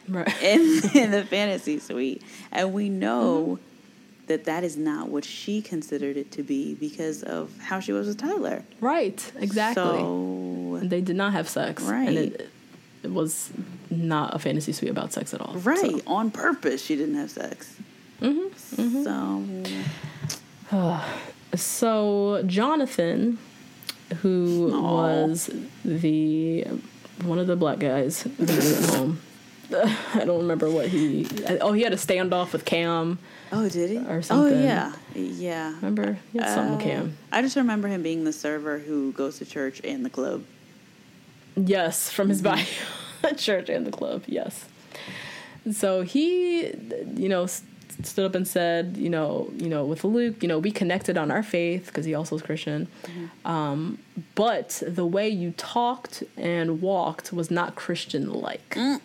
[0.10, 0.28] right.
[0.44, 0.62] in,
[0.94, 2.22] in the fantasy suite.
[2.52, 4.26] And we know Mm-hmm.
[4.28, 8.08] that that is not what she considered it to be because of how she was
[8.08, 8.64] with Tyler.
[8.82, 9.84] right, exactly.
[9.84, 12.08] So, they did not have sex, Right.
[12.08, 12.50] And it,
[13.04, 13.52] it was
[13.92, 15.54] not a fantasy suite about sex at all.
[15.58, 17.76] right, So- on purpose, she didn't have sex.
[18.22, 18.82] Mm-hmm.
[18.82, 19.04] mm-hmm.
[20.70, 21.02] So,
[21.56, 23.38] So Jonathan,
[24.22, 25.50] who was
[25.84, 26.66] the
[27.24, 29.22] one of the black guys who was at home.
[30.14, 31.28] I don't remember what he.
[31.62, 33.18] Oh, he had a standoff with Cam.
[33.52, 33.98] oh, did he?
[33.98, 34.54] Or something.
[34.54, 34.64] Oh, something.
[34.64, 35.76] yeah, yeah.
[35.78, 36.20] Remember?
[36.32, 37.18] He had something with uh, Cam.
[37.32, 40.44] I just remember him being the server who goes to church and the club.
[41.56, 43.22] Yes, from his mm-hmm.
[43.22, 44.24] bio, church and the club.
[44.28, 44.66] Yes.
[45.72, 46.68] So he,
[47.16, 47.48] you know,
[48.04, 51.32] stood up and said, you know, you know, with Luke, you know, we connected on
[51.32, 52.88] our faith because he also is Christian.
[53.04, 53.48] Mm-hmm.
[53.48, 54.00] Um,
[54.36, 58.70] but the way you talked and walked was not Christian like.
[58.76, 59.02] Mm.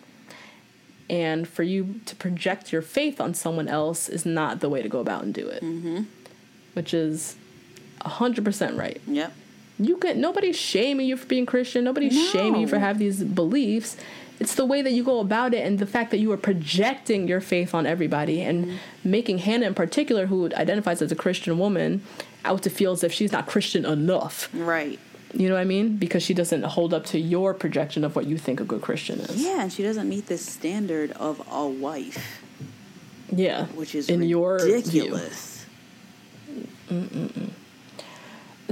[1.09, 4.87] And for you to project your faith on someone else is not the way to
[4.89, 5.61] go about and do it.
[5.61, 6.03] Mm-hmm.
[6.73, 7.35] Which is
[8.01, 9.33] 100% right Yep.
[9.79, 11.83] you can nobody's shaming you for being Christian.
[11.83, 12.81] Nobody's shaming you for No.
[12.81, 13.97] having these beliefs.
[14.41, 17.27] It's the way that you go about it and the fact that you are projecting
[17.27, 22.01] your faith on everybody and making Hannah in particular, who identifies as a Christian woman,
[22.43, 24.49] out to feel as if she's not Christian enough.
[24.51, 24.99] Right.
[25.35, 25.97] You know what I mean?
[25.97, 29.19] Because she doesn't hold up to your projection of what you think a good Christian
[29.19, 29.43] is.
[29.43, 32.41] Yeah, and she doesn't meet this standard of a wife,
[33.31, 33.67] Yeah.
[33.67, 34.73] which is in your view.
[34.73, 35.65] ridiculous.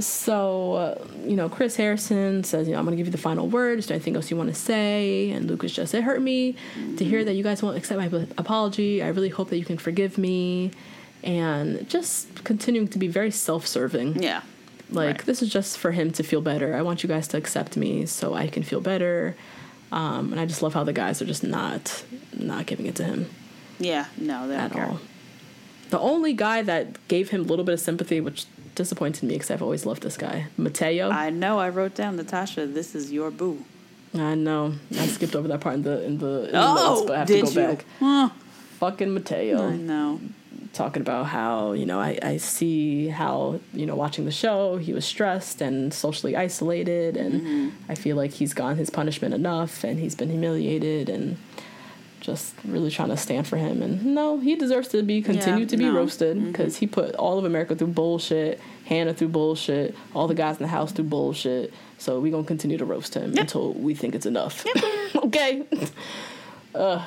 [0.06, 3.18] So, uh, you know, Chris Harrison says, you know, I'm going to give you the
[3.18, 3.86] final words.
[3.86, 5.30] Do anything else you want to say?
[5.30, 6.56] And Lucas just, it hurt me
[6.96, 9.02] to hear that you guys won't accept my apology.
[9.02, 10.70] I really hope that you can forgive me.
[11.22, 14.22] And just continuing to be very self serving.
[14.22, 14.42] Yeah.
[14.90, 15.26] Like, right.
[15.26, 16.74] this is just for him to feel better.
[16.74, 19.36] I want you guys to accept me so I can feel better.
[19.92, 23.04] Um, and I just love how the guys are just not not giving it to
[23.04, 23.26] him
[23.78, 24.06] Yeah.
[24.16, 24.86] No, they don't at care.
[24.86, 25.00] all.
[25.90, 29.50] The only guy that gave him a little bit of sympathy, which disappointed me because
[29.50, 31.10] I've always loved this guy, Mateo.
[31.10, 31.58] I, know.
[31.58, 32.66] I wrote down Natasha.
[32.66, 33.64] This is your boo.
[34.14, 37.02] I know I skipped over that part in the in the, in the Oh, notes,
[37.06, 37.66] but I have did to go you?
[37.68, 37.84] back.
[38.00, 38.28] Huh.
[38.80, 40.20] Fucking Mateo I know.
[40.72, 44.92] talking about how you know I, I see how you know watching the show he
[44.92, 47.68] was stressed and socially isolated and Mm-hmm.
[47.92, 51.36] I feel like he's gotten his punishment enough and he's been humiliated and
[52.20, 53.82] just really trying to stand for him.
[53.82, 55.94] And no, he deserves to be continued to be no.
[55.94, 60.56] roasted because he put all of America through bullshit, Hannah through bullshit, all the guys
[60.56, 61.72] in the house through bullshit.
[61.98, 64.64] So we're gonna continue to roast him until we think it's enough.
[65.16, 65.64] okay.
[66.74, 67.04] uh,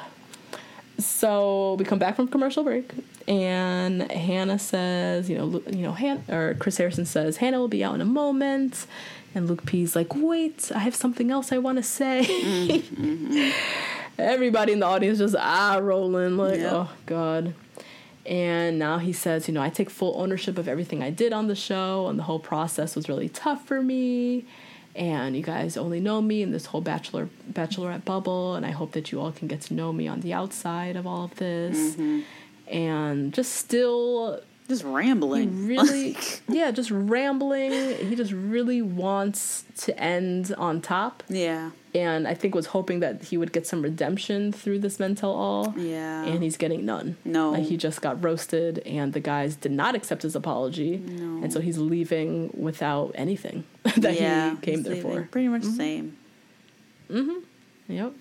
[0.98, 2.91] so we come back from commercial break,
[3.27, 7.84] and Hannah says, you know, you know, Han- or Chris Harrison says Hannah will be
[7.84, 8.85] out in a moment,
[9.34, 12.84] and Luke P's like, wait, I have something else I want to say.
[14.18, 16.72] Everybody in the audience just eye rolling, like, Yep.
[16.73, 17.53] oh god.
[18.26, 21.48] And now he says, you know, I take full ownership of everything I did on
[21.48, 24.45] the show, and the whole process was really tough for me.
[24.95, 28.91] And you guys only know me in this whole bachelor bachelorette bubble, and I hope
[28.94, 31.95] that you all can get to know me on the outside of all of this.
[31.95, 32.19] Mm-hmm.
[32.73, 35.68] And just still Just rambling.
[35.68, 36.15] really
[36.48, 37.72] yeah, just rambling.
[38.07, 41.23] He just really wants to end on top.
[41.27, 41.72] yeah.
[41.95, 45.32] And I think was hoping that he would get some redemption through this Men Tell
[45.32, 45.74] All.
[45.78, 46.24] Yeah.
[46.24, 47.18] And he's getting none.
[47.24, 47.52] No.
[47.52, 50.98] Like he just got roasted and the guys did not accept his apology.
[50.98, 51.44] No.
[51.44, 53.64] And so he's leaving without anything
[53.98, 54.52] that yeah.
[54.52, 55.10] he came there for.
[55.10, 55.28] Mm-hmm.
[55.28, 56.18] Pretty much the same.
[57.10, 57.91] Mm-hmm.
[57.94, 58.14] Yep.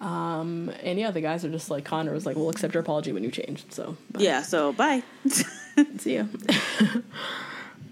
[0.00, 3.12] Um, and yeah, the guys are just like Connor was like, "We'll accept your apology
[3.12, 4.20] when you change." So bye.
[4.20, 4.42] Yeah.
[4.42, 5.02] So bye.
[5.98, 6.24] See ya.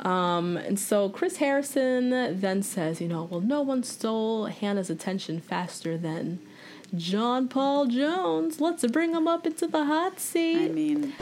[0.03, 2.11] um, and so Chris Harrison
[2.41, 6.41] then says, you know, well, no one stole Hannah's attention faster than
[6.97, 8.61] John Paul Jones.
[8.61, 10.67] Let's bring him up into the hot seat.
[10.67, 11.13] I mean,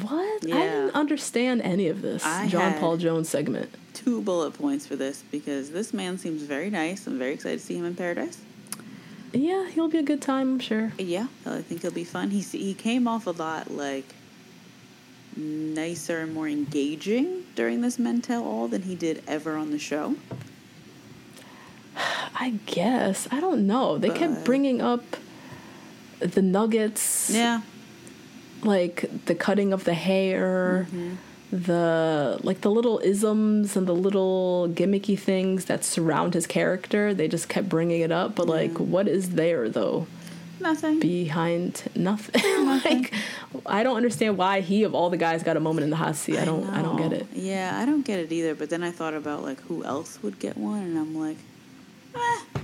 [0.00, 0.44] what?
[0.44, 3.74] I didn't understand any of this I John Paul Jones segment.
[3.92, 7.06] two bullet points for this because this man seems very nice.
[7.06, 8.38] I'm very excited to see him in paradise.
[9.34, 10.92] Yeah, he'll be a good time, I'm sure.
[10.98, 12.30] Yeah, I think he'll be fun.
[12.30, 14.14] He he came off a lot like
[15.36, 19.78] nicer and more engaging during this Men Tell All than he did ever on the
[19.78, 20.16] show.
[21.96, 23.28] I guess.
[23.30, 23.98] I don't know.
[23.98, 25.04] They kept bringing up
[26.18, 27.30] the nuggets.
[27.30, 27.62] Yeah,
[28.62, 31.14] like the cutting of the hair, mm-hmm.
[31.50, 37.12] the like the little isms and the little gimmicky things that surround his character.
[37.12, 40.06] They just kept bringing it up, but like, what is there though
[40.62, 41.00] nothing.
[41.00, 42.42] behind nothing?
[42.66, 43.12] like,
[43.66, 46.16] I don't understand why he of all the guys got a moment in the hot
[46.16, 46.38] seat.
[46.38, 46.64] I don't.
[46.70, 47.26] I, don't get it.
[47.34, 48.54] Yeah, I don't get it either.
[48.54, 51.36] But then I thought about like who else would get one, and I'm like,
[52.14, 52.58] eh.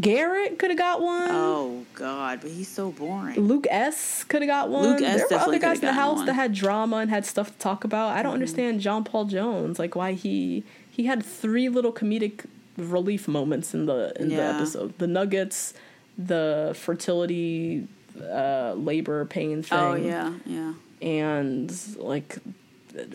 [0.00, 1.28] Garrett could have got one.
[1.30, 3.34] oh god, but he's so boring.
[3.40, 4.84] Luke S could have got one.
[4.84, 6.26] Luke S there were other guys in the house one.
[6.26, 8.10] that had drama and had stuff to talk about.
[8.16, 8.34] I don't Mm-hmm.
[8.34, 12.44] understand John Paul Jones, like why he he had three little comedic
[12.76, 14.96] relief moments in the in the episode.
[14.98, 15.74] The nuggets,
[16.18, 17.88] the fertility
[18.20, 19.78] uh labor pain thing.
[19.78, 22.38] Oh yeah, yeah, And like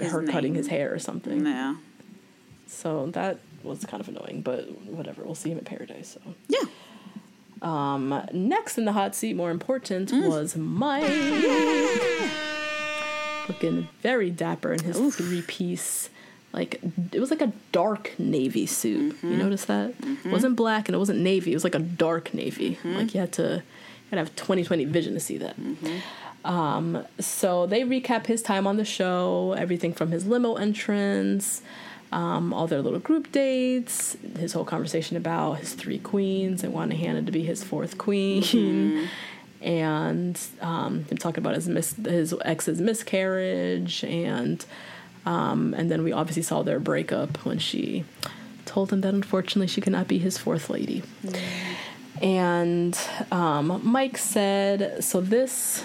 [0.01, 1.45] her cutting his hair or something.
[1.45, 1.75] yeah,
[2.67, 5.23] So that was kind of annoying, but whatever.
[5.23, 6.17] We'll see him at paradise.
[6.23, 6.67] So yeah.
[7.61, 10.29] um, next in the hot seat, more important, Mm.
[10.29, 11.03] was Mike.
[13.47, 16.09] Looking very dapper in his three piece.
[16.57, 16.81] Like,
[17.11, 19.15] it was like a dark navy suit.
[19.15, 19.31] Mm-hmm.
[19.31, 19.93] You notice that?
[20.25, 21.51] It wasn't black and it wasn't navy.
[21.51, 22.77] It was like a dark navy.
[22.77, 22.95] Mm-hmm.
[22.95, 25.55] Like, you had to, you had to have 2020 vision to see that.
[26.43, 31.61] Um, so they recap his time on the show, everything from his limo entrance,
[32.11, 36.97] um, all their little group dates, his whole conversation about his three queens and wanting
[36.97, 39.09] Hannah to be his fourth queen,
[39.61, 44.65] and um, him talking about his mis- his ex's miscarriage, and
[45.27, 48.05] um, and then we obviously saw their breakup when she
[48.63, 51.03] told him that unfortunately she could not be his fourth lady.
[52.21, 52.97] And
[53.29, 55.83] um, Mike said, so this,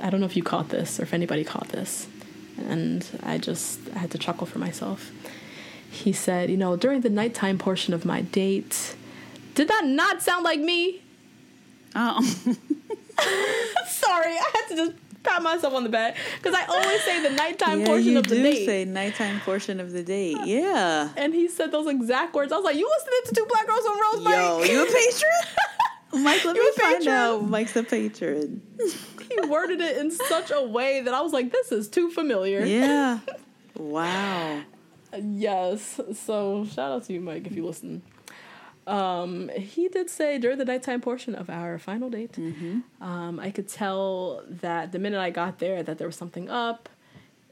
[0.00, 2.08] I don't know if you caught this or if anybody caught this.
[2.56, 5.12] And I just I had to chuckle for myself.
[5.90, 8.96] He said, you know, during the nighttime portion of my date,
[9.54, 11.02] did that not sound like me?
[11.94, 12.22] Oh,
[13.86, 17.30] Sorry, I had to just pat myself on the back because I always say the
[17.30, 18.66] nighttime yeah, portion of the do date.
[18.66, 20.38] say nighttime portion of the date.
[20.44, 21.10] Yeah.
[21.16, 22.52] and he said those exact words.
[22.52, 24.86] I was like, "You listening to Two Black Girls One Rose, Mike?" Yo, you a
[24.86, 25.64] patron?
[26.24, 27.14] Mike, let You me a find patron?
[27.16, 27.48] out.
[27.48, 28.62] Mike's a patron.
[29.28, 32.64] he worded it in such a way that I was like, "This is too familiar."
[32.64, 33.18] Yeah.
[33.76, 34.62] Wow.
[35.22, 36.00] Yes.
[36.14, 38.02] So shout out to you, Mike, if you listen.
[38.88, 42.38] Um, he did say during the nighttime portion of our final date,
[43.00, 46.88] um, I could tell that the minute I got there that there was something up.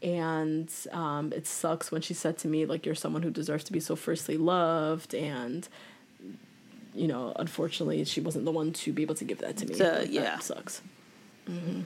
[0.03, 3.73] And um, it sucks when she said to me, like, you're someone who deserves to
[3.73, 5.15] be so firstly loved.
[5.15, 5.67] And,
[6.95, 9.75] you know, unfortunately, she wasn't the one to be able to give that to me.
[9.75, 10.23] So, yeah.
[10.23, 10.83] That sucks.
[11.47, 11.81] hmm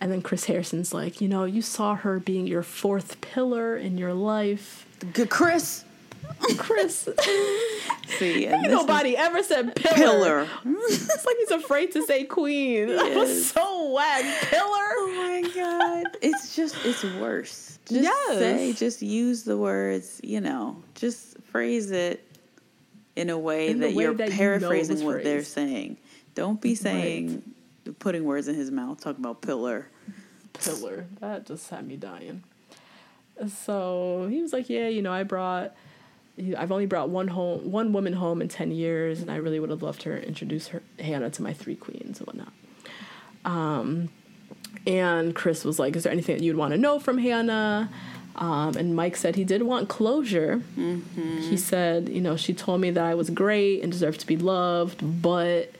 [0.00, 3.96] And then Chris Harrison's like, you know, you saw her being your fourth pillar in
[3.98, 4.86] your life.
[5.12, 5.84] Good Chris.
[6.58, 7.08] Chris.
[8.18, 9.96] See, Ain't nobody ever said pillar.
[9.96, 10.48] pillar.
[10.64, 12.88] It's like he's afraid to say queen.
[12.96, 14.22] That was so whack.
[14.50, 14.62] Pillar.
[14.68, 16.16] Oh my god.
[16.22, 17.78] It's just it's worse.
[17.86, 18.38] Just Yes.
[18.38, 22.22] say just use the words, you know, just phrase it
[23.16, 25.96] in a way In that way you're that you know paraphrasing what they're saying.
[26.34, 27.42] Don't be saying
[27.98, 29.86] putting words in his mouth, talking about pillar.
[30.52, 31.06] pillar.
[31.20, 32.42] That just had me dying.
[33.64, 35.74] So he was like, "Yeah, you know, I brought.
[36.56, 39.70] I've only brought one home, one woman home in ten years, and I really would
[39.70, 42.52] have loved to introduce her Hannah to my three queens and whatnot."
[43.44, 44.08] Um,
[44.86, 47.90] and Chris was like, "Is there anything that you'd want to know from Hannah?"
[48.36, 50.60] Um, and Mike said he did want closure.
[51.48, 54.36] He said, you know, she told me that I was great and deserved to be
[54.36, 55.70] loved, but,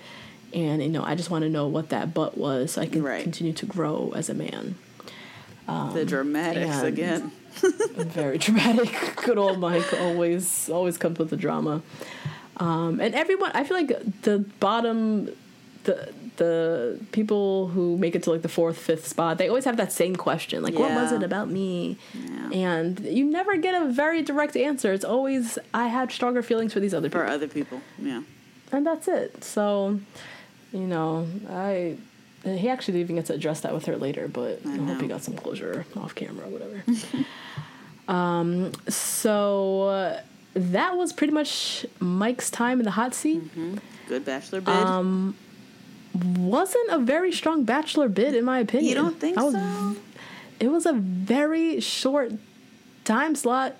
[0.54, 3.02] and you know, I just want to know what that but was so I can
[3.02, 3.22] Right.
[3.22, 4.76] continue to grow as a man.
[5.66, 7.32] the dramatics and- again.
[7.60, 8.94] Very dramatic.
[9.24, 11.82] Good old Mike always always comes with the drama.
[12.58, 15.30] Um, and everyone, I feel like the bottom,
[15.84, 19.76] the the people who make it to like the fourth, fifth spot, they always have
[19.78, 22.50] that same question, like, "What was it about me?" Yeah.
[22.52, 24.92] And you never get a very direct answer.
[24.92, 27.80] It's always, "I had stronger feelings for these other people," For other people.
[27.98, 28.22] Yeah.
[28.72, 29.44] and that's it.
[29.44, 30.00] So,
[30.72, 31.96] you know, I.
[32.44, 35.24] He actually even gets to address that with her later, but I, hope he got
[35.24, 36.84] some closure off camera or whatever.
[38.08, 40.20] um, so uh,
[40.54, 43.42] that was pretty much Mike's time in the hot seat.
[44.08, 44.68] Good bachelor bid.
[44.74, 45.36] Um,
[46.14, 48.88] Wasn't a very strong bachelor bid, in my opinion.
[48.88, 49.96] you don't think was- so?
[50.58, 52.32] It was a very short
[53.04, 53.76] time slot.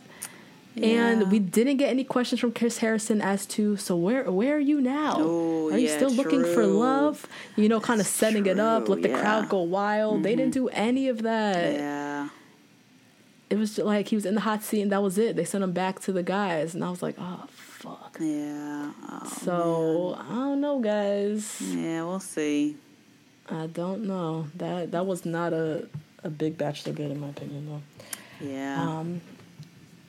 [0.75, 1.09] Yeah.
[1.09, 4.61] And we didn't get any questions from Chris Harrison as to so where where are
[4.61, 5.15] you now?
[5.17, 7.27] Oh, are you yeah, still looking for love?
[7.57, 9.15] You know, kind of setting it up, let the yeah.
[9.15, 9.23] Mm-hmm.
[9.23, 10.23] crowd go wild.
[10.23, 11.73] They didn't do any of that.
[11.73, 12.29] Yeah.
[13.49, 15.37] It was just like he was in the hot seat and that was it.
[15.37, 18.17] They sent him back to the guys, and I was like, oh fuck.
[18.21, 18.91] Yeah.
[19.09, 21.61] Oh, So I don't know, guys.
[21.61, 22.77] yeah, we'll see.
[23.49, 24.49] I don't know.
[24.57, 25.87] That that was not a
[26.25, 27.83] a big bachelor bid in my opinion, though.
[28.45, 28.83] Yeah.
[28.83, 29.21] Um,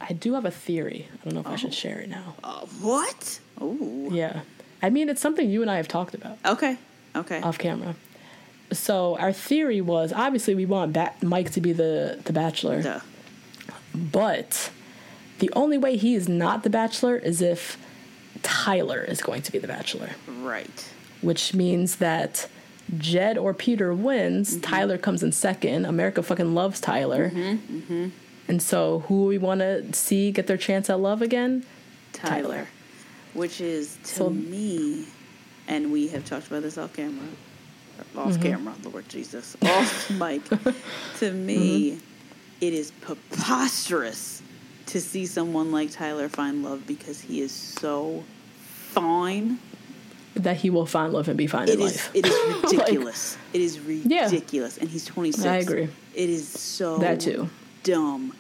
[0.02, 1.08] I do have a theory.
[1.14, 2.36] I don't know if I should share it now.
[2.44, 3.40] Uh, what?
[3.62, 4.10] Oh.
[4.12, 4.42] Yeah.
[4.82, 6.78] I mean, it's something you and I have talked about Okay.
[7.16, 7.42] Okay.
[7.42, 7.96] off camera.
[8.72, 13.00] So our theory was obviously we want ba- Mike to be the the bachelor, Duh.
[14.12, 14.72] But
[15.40, 17.78] the only way he is not the bachelor is if
[18.44, 20.90] Tyler is going to be the bachelor, Right.
[21.22, 22.48] which means that
[22.98, 24.52] Jed or Peter wins.
[24.52, 24.62] Mm-hmm.
[24.62, 25.86] Tyler comes in second.
[25.86, 27.32] America fucking loves Tyler.
[27.32, 28.10] Mm-hmm,
[28.48, 31.66] And so, who we want to see get their chance at love again?
[32.14, 32.42] Tyler.
[32.44, 32.68] Tyler.
[33.34, 35.06] Which is to So- me,
[35.68, 37.28] and we have talked about this off camera.
[38.16, 38.42] Off Mm-hmm.
[38.44, 39.58] camera, Lord Jesus.
[39.64, 40.44] Off mic.
[41.20, 42.00] To me, Mm-hmm.
[42.62, 44.42] It is preposterous
[44.88, 48.24] to see someone like Tyler find love because he is so
[48.58, 49.60] fine.
[50.36, 52.12] That he will find love and be fine It in is life.
[52.14, 53.38] it is ridiculous.
[53.54, 54.26] it is Yeah.
[54.26, 54.78] ridiculous.
[54.78, 55.46] And he's 26.
[55.46, 55.90] I agree.
[56.14, 57.50] It is so That too.
[57.84, 58.34] dumb.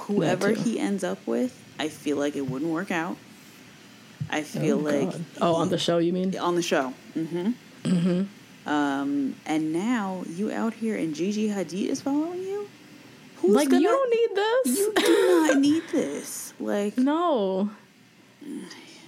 [0.00, 0.60] Whoever too.
[0.60, 3.16] he ends up with, I feel like it wouldn't work out.
[4.28, 5.24] I feel Oh, like God.
[5.40, 6.36] oh, on the show, you mean?
[6.38, 6.92] on the show.
[7.16, 7.50] Mm-hmm.
[7.84, 8.68] Mm-hmm.
[8.68, 12.49] Um, and now you out here and Gigi Hadid is following you.
[13.40, 14.78] Who's like, gonna, you don't need this.
[14.78, 16.52] You do not need this.
[16.60, 17.70] Like, no.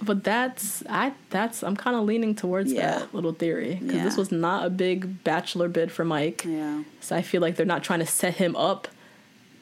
[0.01, 2.99] But that's I that's I'm kind of leaning towards Yeah.
[2.99, 6.43] that little theory because this was not a big bachelor bid for Mike.
[6.45, 8.87] yeah, So I feel like they're not trying to set him up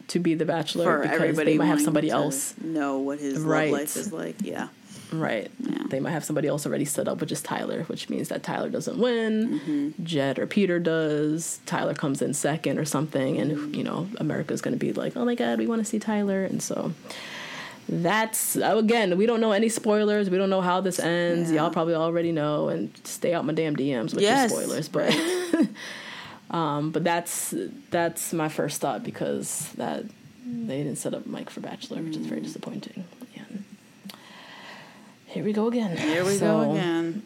[0.08, 2.56] to be the bachelor for because everybody they might have somebody else.
[2.60, 3.72] know what his Right.
[3.72, 4.36] life is like.
[4.42, 4.70] Yeah,
[5.12, 5.52] Right.
[5.60, 5.84] Yeah.
[5.90, 8.70] They might have somebody else already set up, which is Tyler, which means that Tyler
[8.70, 9.60] doesn't win.
[9.60, 10.04] Mm-hmm.
[10.06, 11.60] Jed or Peter does.
[11.66, 15.26] Tyler comes in second or something, and you know America's going to be like, "Oh
[15.26, 16.94] my God, we want to see Tyler," and so
[17.90, 20.30] that's uh, again, we don't know any spoilers.
[20.30, 21.52] We don't know how this ends.
[21.52, 21.64] Yeah.
[21.64, 24.52] Y'all probably already know, and stay out my damn DMs with Yes.
[24.52, 24.88] your spoilers.
[24.88, 25.14] But
[26.56, 27.54] um, but that's
[27.90, 30.06] that's my first thought because that
[30.46, 32.30] they didn't set up Mike for Bachelor, which is Mm.
[32.30, 33.04] very disappointing.
[35.32, 35.96] Here we go again.
[35.98, 37.24] here we So- go again.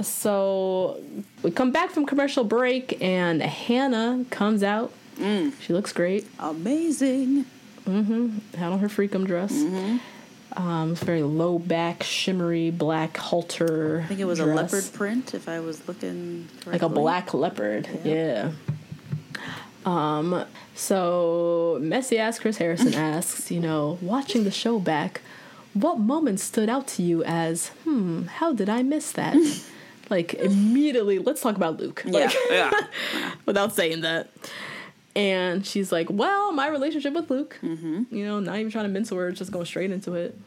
[0.00, 1.00] So
[1.42, 4.90] we come back from commercial break, and Hannah comes out.
[5.18, 5.52] Mm.
[5.60, 6.26] She looks great.
[6.38, 7.44] Amazing.
[7.86, 8.56] Mm-hmm.
[8.56, 9.52] Had on her freakum dress.
[9.52, 9.98] Mm-hmm.
[10.60, 14.00] Um, it's very low back, shimmery black halter.
[14.04, 15.34] I think it was a leopard print.
[15.34, 16.72] If I was looking correctly.
[16.72, 17.88] like a black leopard.
[18.04, 18.52] Yeah.
[19.84, 20.44] Um.
[20.74, 25.20] So messy ass Chris Harrison asks, you know, watching the show back,
[25.74, 29.36] what moment stood out to you as, hmm, how did I miss that?
[30.10, 32.02] like immediately, let's talk about Luke.
[32.04, 32.70] Yeah, Like, yeah.
[33.46, 34.30] without saying that.
[35.14, 38.04] And she's like, Well, my relationship with Luke, mm-hmm.
[38.14, 40.38] you know, not even trying to mince words, just going straight into it.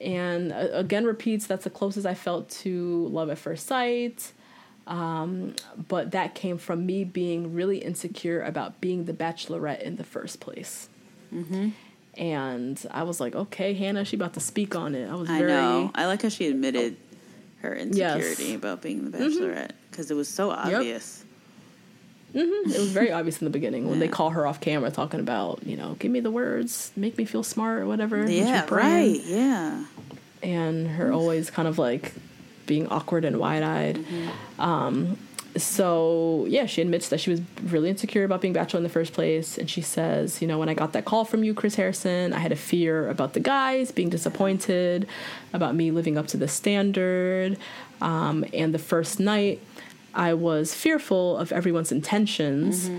[0.00, 4.32] And uh, again, repeats that's the closest I felt to love at first sight.
[4.86, 5.56] Um,
[5.88, 10.38] but that came from me being really insecure about being the bachelorette in the first
[10.38, 10.88] place.
[11.34, 11.70] Mm-hmm.
[12.18, 15.10] And I was like, okay, Hannah, she about to speak on it.
[15.10, 15.50] I was I very.
[15.52, 15.90] know.
[15.94, 16.96] I like how she admitted
[17.60, 18.54] her insecurity Yes.
[18.56, 21.24] about being the bachelorette because it was so obvious.
[22.34, 22.66] Mhm.
[22.74, 25.60] It was very obvious in the beginning when they call her off camera talking about,
[25.66, 28.30] you know, give me the words, make me feel smart or whatever.
[28.30, 29.20] Yeah, right.
[29.24, 29.84] Yeah.
[30.42, 32.12] and her always kind of like
[32.66, 34.04] being awkward and wide eyed.
[34.58, 35.16] Um,
[35.56, 39.12] so yeah, she admits that she was really insecure about being bachelor in the first
[39.12, 42.32] place, and she says, you know, when I got that call from you, Chris Harrison,
[42.32, 45.06] I had a fear about the guys being disappointed,
[45.52, 47.58] about me living up to the standard,
[48.00, 49.60] um, and the first night.
[50.14, 52.90] I was fearful of everyone's intentions,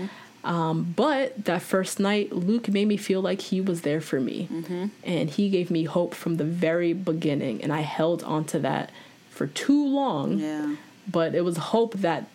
[0.44, 4.48] um, but that first night, Luke made me feel like he was there for me.
[5.02, 7.60] And he gave me hope from the very beginning.
[7.62, 8.90] And I held on to that
[9.30, 10.38] for too long.
[10.38, 10.76] Yeah.
[11.10, 12.28] But it was hope that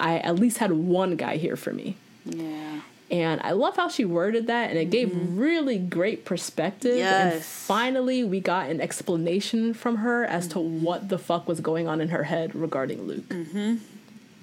[0.00, 1.96] I at least had one guy here for me.
[2.24, 2.80] Yeah.
[3.10, 5.36] And I love how she worded that, and it gave mm-hmm.
[5.36, 6.92] really great perspective.
[6.92, 7.44] And Yes.
[7.44, 10.82] finally, we got an explanation from her as to mm-hmm.
[10.82, 13.28] what the fuck was going on in her head regarding Luke.
[13.28, 13.76] Mm-hmm.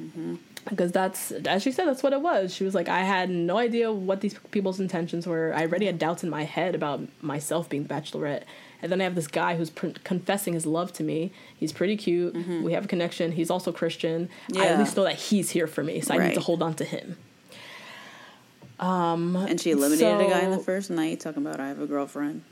[0.02, 0.36] mm-hmm.
[0.70, 2.54] Because that's, as she said, that's what it was.
[2.54, 5.54] She was like, I had no idea what these people's intentions were.
[5.56, 8.44] I already had doubts in my head about myself being the bachelorette.
[8.82, 11.32] And then I have this guy who's pr- confessing his love to me.
[11.58, 12.34] He's pretty cute.
[12.34, 12.64] Mm-hmm.
[12.64, 13.32] We have a connection.
[13.32, 14.30] He's also Christian.
[14.56, 16.76] I at least know that he's here for me, so I need to hold on
[16.76, 17.18] to him.
[18.80, 21.88] Um, and she eliminated a guy in the first night talking about I have a
[21.88, 22.44] girlfriend.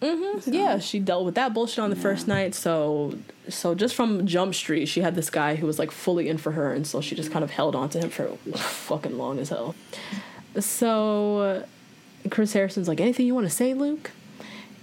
[0.00, 0.52] Mm-hmm.
[0.52, 2.54] Yeah, she dealt with that bullshit on the first night.
[2.54, 3.16] So,
[3.48, 6.52] so just from Jump Street, she had this guy who was like fully in for
[6.52, 7.34] her, and so she just mm-hmm.
[7.34, 9.74] kind of held on to him for fucking long as hell.
[10.58, 11.64] So,
[12.30, 14.10] Chris Harrison's like, "Anything you want to say, Luke?"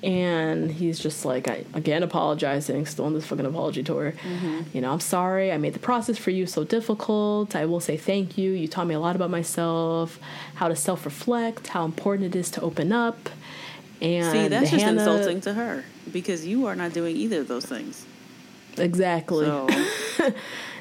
[0.04, 4.14] And he's just like, I, again, apologizing, still on this fucking apology tour.
[4.24, 4.62] Mm-hmm.
[4.74, 5.52] You know, I'm sorry.
[5.52, 7.56] I made the process for you so difficult.
[7.56, 8.52] I will say thank you.
[8.52, 10.20] You taught me a lot about myself,
[10.56, 13.30] how to self reflect, how important it is to open up.
[14.02, 17.48] And See, that's just Hannah- insulting to her because you are not doing either of
[17.48, 18.04] those things.
[18.78, 19.46] Exactly.
[19.46, 19.68] So,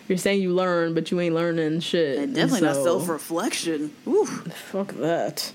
[0.08, 2.18] You're saying you learn, but you ain't learning shit.
[2.18, 3.92] and definitely not So, self reflection.
[4.08, 4.28] Oof.
[4.70, 5.52] Fuck that.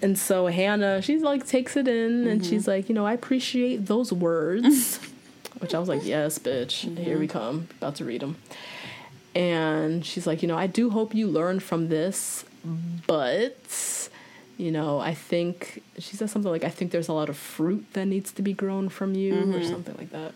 [0.00, 2.48] And so Hannah, she's like takes it in, and Mm-hmm.
[2.50, 4.96] she's like, you know, I appreciate those words,
[5.58, 7.38] which I was like, yes, bitch, here we Mm-hmm.
[7.38, 8.36] come, about to read them.
[9.34, 12.44] And she's like, you know, I do hope you learn from this,
[13.06, 14.08] but
[14.56, 17.86] you know, I think she says something like, I think there's a lot of fruit
[17.92, 19.62] that needs to be grown from you, or Mm-hmm.
[19.70, 20.32] something like that.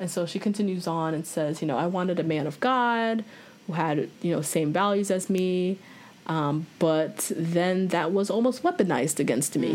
[0.00, 3.22] And so she continues on and says, you know, I wanted a man of God
[3.66, 5.78] who had, you know, same values as me.
[6.34, 9.72] Um, but then that was almost weaponized against me.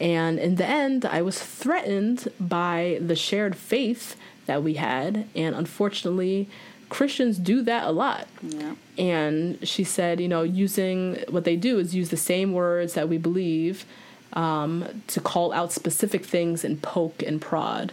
[0.00, 4.16] And in the end, I was threatened by the shared faith
[4.46, 5.26] that we had.
[5.34, 6.48] And unfortunately,
[6.88, 8.26] Christians do that a lot.
[8.42, 8.74] Yeah.
[8.96, 13.08] And she said, you know, using what they do is use the same words that
[13.08, 13.84] we believe
[14.32, 17.92] um, to call out specific things and poke and prod.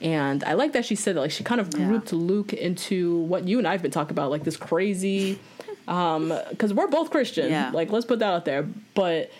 [0.00, 1.86] And I like that she said that, like, she kind of Yeah.
[1.86, 5.38] grouped Luke into what you and I have been talking about, like this crazy,
[5.86, 7.50] because we're both Christian.
[7.50, 7.70] Yeah.
[7.72, 8.66] Like, let's put that out there.
[8.94, 9.30] But,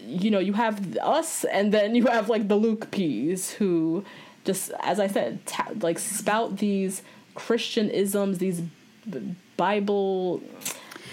[0.00, 4.04] you know, you have us, and then you have, like, the Luke P's who
[4.44, 7.02] just, as I said, ta- like, spout these
[7.34, 8.62] Christian isms, these
[9.10, 10.42] B- Bible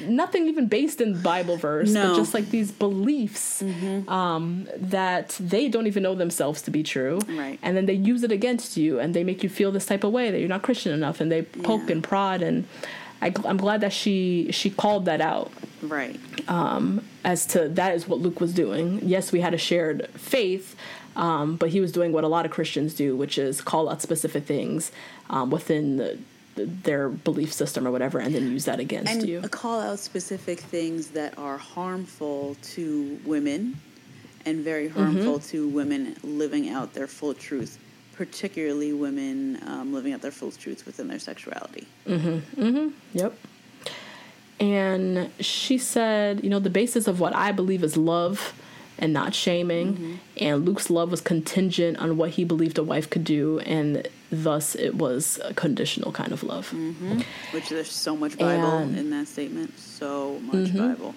[0.07, 2.09] nothing even based in Bible verse, No.
[2.09, 3.61] but just like these beliefs
[4.07, 7.19] um, that they don't even know themselves to be true.
[7.29, 7.59] Right.
[7.61, 10.11] And then they use it against you and they make you feel this type of
[10.11, 11.91] way that you're not Christian enough and they poke Yeah.
[11.93, 12.41] and prod.
[12.41, 12.65] And
[13.23, 15.51] I, I'm glad that she, she called that out
[15.81, 16.19] Right.
[17.25, 18.99] as to that is what Luke was doing.
[19.03, 20.75] Yes, we had a shared faith,
[21.15, 24.01] um, but he was doing what a lot of Christians do, which is call out
[24.01, 24.91] specific things
[25.29, 26.17] um, within the,
[26.55, 29.41] their belief system or whatever, and then use that against and you.
[29.49, 33.79] call out specific things that are harmful to women
[34.45, 35.01] and very Mm-hmm.
[35.01, 37.77] harmful to women living out their full truth,
[38.15, 41.87] particularly women um, living out their full truth within their sexuality.
[42.07, 42.61] Mm-hmm.
[42.61, 42.89] Mm-hmm.
[43.13, 43.37] Yep.
[44.59, 48.53] And she said, you know, the basis of what I believe is love
[48.99, 49.93] and not shaming.
[49.93, 50.13] Mm-hmm.
[50.37, 54.75] And Luke's love was contingent on what he believed a wife could do, and thus
[54.75, 56.73] it was a conditional kind of love.
[57.51, 59.77] Which there's so much Bible And- in that statement.
[59.79, 61.15] So much Bible.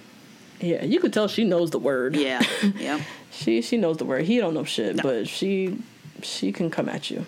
[0.59, 2.17] Yeah, you could tell she knows the word.
[2.17, 2.43] Yeah.
[2.79, 3.03] yeah.
[3.31, 4.25] She she knows the word.
[4.25, 5.77] He don't know shit, but she
[6.23, 7.27] she can come at you.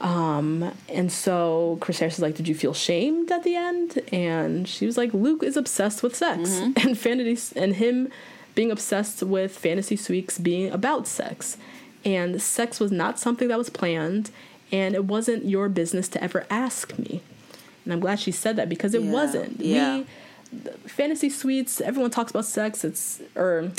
[0.00, 4.00] Um, and so Chris Harris is like, Did you feel shamed at the end?
[4.12, 8.10] And she was like, Luke is obsessed with sex and fantasy and him
[8.54, 11.56] being obsessed with fantasy suites being about sex.
[12.04, 14.30] And sex was not something that was planned,
[14.70, 17.20] and it wasn't your business to ever ask me.
[17.84, 19.60] And I'm glad she said that because it Yeah, wasn't.
[19.60, 19.96] yeah.
[19.98, 20.06] We
[20.86, 22.84] fantasy suites, everyone talks about sex.
[22.84, 23.70] It's or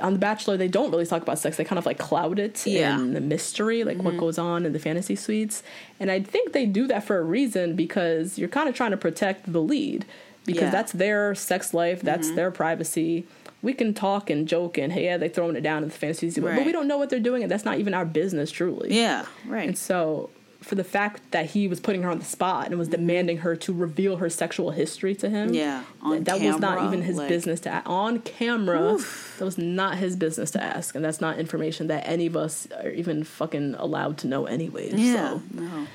[0.00, 1.56] on The Bachelor, they don't really talk about sex.
[1.56, 2.92] They kind of like cloud it Yeah.
[2.94, 3.02] Mm-hmm.
[3.04, 5.62] in the mystery, like what goes on in the fantasy suites.
[5.98, 8.96] And I think they do that for a reason because you're kind of trying to
[8.96, 10.04] protect the lead
[10.44, 10.66] because Yeah.
[10.68, 10.72] Mm-hmm.
[10.72, 13.26] that's their sex life, that's their privacy.
[13.62, 16.30] We can talk and joke and hey, yeah, they're throwing it down in the fantasy
[16.30, 18.94] suite, but we don't know what they're doing, and that's not even our business, truly.
[18.96, 19.68] Yeah, right.
[19.68, 20.30] And so,
[20.60, 23.56] for the fact that he was putting her on the spot and was demanding her
[23.56, 25.84] to reveal her sexual history to him, Yeah,
[26.20, 28.98] that was not even his like- business to a- on camera.
[29.38, 32.68] That was not his business to ask, and that's not information that any of us
[32.82, 34.92] are even fucking allowed to know, anyways.
[34.94, 35.42] yeah, So.
[35.54, 35.86] no.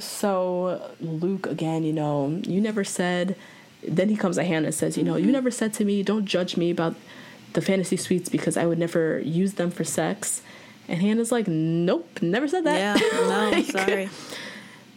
[0.00, 3.36] So Luke again, you know, you never said.
[3.86, 6.26] Then he comes to Hannah and says, you know, you never said to me, don't
[6.26, 6.96] judge me about
[7.52, 10.42] the fantasy suites because I would never use them for sex.
[10.88, 13.00] And Hannah's like, nope, never said that.
[13.00, 14.08] Yeah, no, Like, sorry.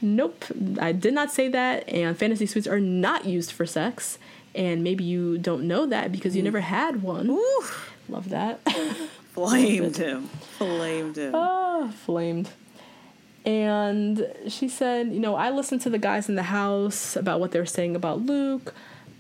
[0.02, 0.46] Nope,
[0.80, 1.88] I did not say that.
[1.90, 4.18] And fantasy suites are not used for sex.
[4.56, 7.30] And maybe you don't know that because you never had one.
[7.30, 7.64] Ooh,
[8.10, 8.60] Love that.
[9.34, 10.28] flamed him.
[10.58, 11.34] Flamed him.
[11.34, 12.50] Ah, flamed.
[13.46, 17.52] And she said, you know, I listened to the guys in the house about what
[17.52, 18.74] they were saying about Luke,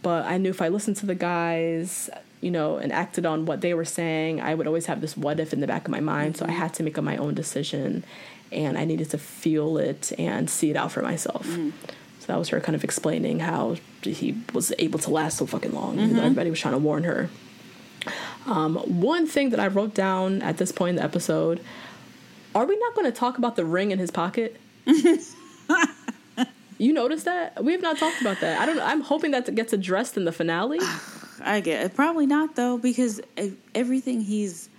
[0.03, 2.09] but I knew if I listened to the guys,
[2.41, 5.39] you know, and acted on what they were saying, I would always have this what
[5.39, 6.37] if in the back of my mind.
[6.37, 8.03] So I had to make up my own decision
[8.51, 11.45] and I needed to feel it and see it out for myself.
[12.19, 15.71] So that was her kind of explaining how he was able to last so fucking
[15.73, 15.95] long.
[15.95, 17.29] though Everybody was trying to warn her.
[18.45, 21.61] Um, one thing that I wrote down at this point in the episode
[22.53, 24.59] are we not going to talk about the ring in his pocket?
[26.77, 27.63] you noticed that?
[27.63, 28.59] We have not talked about that.
[28.59, 28.83] I don't know.
[28.83, 30.79] I'm hoping that gets addressed in the finale.
[31.43, 31.95] I get it.
[31.95, 33.21] Probably not though, because
[33.75, 34.69] everything he's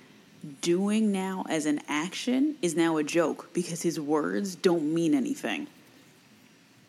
[0.60, 5.66] doing now as an action is now a joke because his words don't mean anything.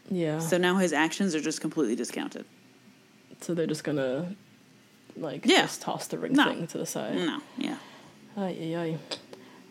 [0.10, 0.40] Yeah.
[0.40, 2.45] So now his actions are just completely discounted.
[3.41, 4.36] So they're just going to
[5.16, 5.62] like Yeah.
[5.64, 6.45] just toss the ring No.
[6.45, 7.16] thing to the side.
[7.16, 7.78] No, yeah.
[8.36, 8.98] Ay, ay, ay.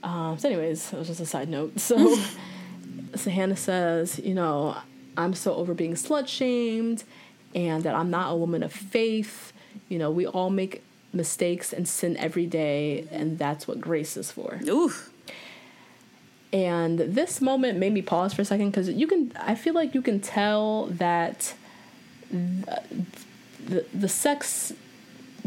[0.04, 1.72] Um, so, anyways, that was just a side note.
[1.80, 2.16] So,
[3.16, 4.76] so Hannah says, you know,
[5.16, 7.04] I'm so over being slut shamed
[7.54, 9.52] and that I'm not a woman of faith.
[9.88, 10.82] You know, we all make
[11.12, 14.60] mistakes and sin every day, and that's what grace is for.
[14.66, 15.10] Oof.
[16.52, 19.94] And this moment made me pause for a second because you can, I feel like
[19.94, 21.54] you can tell that
[22.30, 22.82] the,
[23.66, 24.72] the, the sex,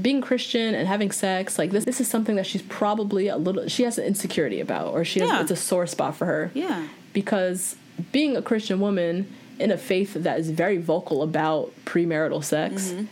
[0.02, 3.68] being Christian and having sex, like this, this is something that she's probably a little,
[3.68, 5.42] she has an insecurity about, or she has, Yeah.
[5.42, 6.50] it's a sore spot for her.
[6.56, 6.88] Yeah.
[7.14, 7.76] Because
[8.12, 13.06] being a Christian woman in a faith that is very vocal about premarital sex, Mm-hmm.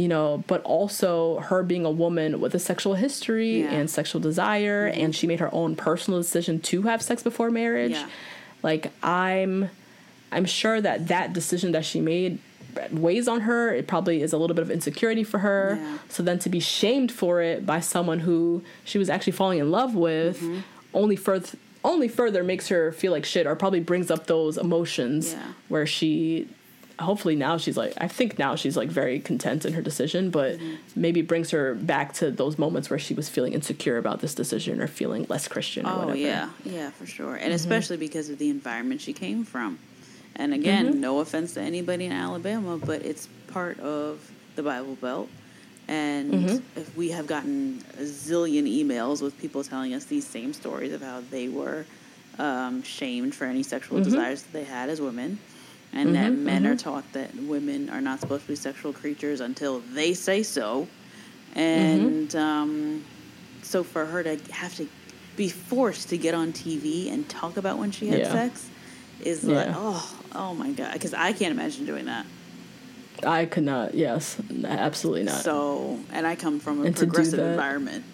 [0.00, 3.66] You know, but also her being a woman with a sexual history Yeah.
[3.66, 3.74] Mm-hmm.
[3.76, 7.92] and sexual desire, and she made her own personal decision to have sex before marriage.
[7.92, 8.08] Yeah.
[8.62, 9.70] Like I'm,
[10.32, 12.38] I'm sure that that decision that she made
[12.92, 13.74] weighs on her.
[13.74, 15.76] It probably is a little bit of insecurity for her.
[15.80, 15.98] Yeah.
[16.08, 19.70] So then to be shamed for it by someone who she was actually falling in
[19.70, 20.60] love with, Mm-hmm.
[20.94, 21.48] only further
[21.82, 25.34] only further makes her feel like shit, or probably brings up those emotions
[25.68, 26.46] where she
[27.00, 30.58] hopefully now she's like I think now she's like very content in her decision, but
[30.58, 30.74] Mm-hmm.
[31.00, 34.80] maybe brings her back to those moments where she was feeling insecure about this decision
[34.80, 36.16] or feeling less Christian or Oh whatever.
[36.16, 37.44] yeah, yeah, for sure, Mm-hmm.
[37.44, 39.78] and especially because of the environment she came from.
[40.36, 41.00] And again, Mm-hmm.
[41.00, 45.28] no offense to anybody in Alabama, but it's part of the Bible Belt,
[45.88, 46.78] and Mm-hmm.
[46.80, 51.02] if we have gotten a zillion emails with people telling us these same stories of
[51.02, 51.84] how they were
[52.38, 54.08] um, shamed for any sexual Mm-hmm.
[54.08, 55.38] desires that they had as women.
[55.92, 59.80] And that men are taught that women are not supposed to be sexual creatures until
[59.92, 60.86] they say so.
[61.54, 62.38] And Mm-hmm.
[62.38, 63.04] um,
[63.62, 64.88] so for her to have to
[65.36, 68.32] be forced to get on TV and talk about when she had Yeah.
[68.32, 68.68] sex
[69.20, 72.24] is like, oh, oh my god, because I can't imagine doing that.
[73.26, 73.94] I could not.
[73.94, 75.42] Yes, absolutely not.
[75.42, 78.04] So, and I come from a And progressive that- environment.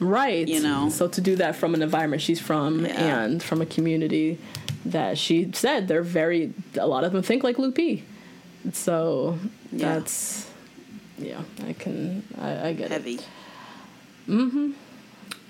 [0.00, 0.48] Right.
[0.48, 0.88] You know?
[0.88, 3.22] So to do that from an environment she's from Yeah.
[3.22, 4.38] and from a community
[4.84, 8.04] that she said they're very a lot of them think like Luke P.
[8.72, 9.38] So
[9.70, 9.94] Yeah.
[9.94, 10.50] that's
[11.18, 12.92] yeah, I can I, I get it.
[12.92, 13.20] Heavy.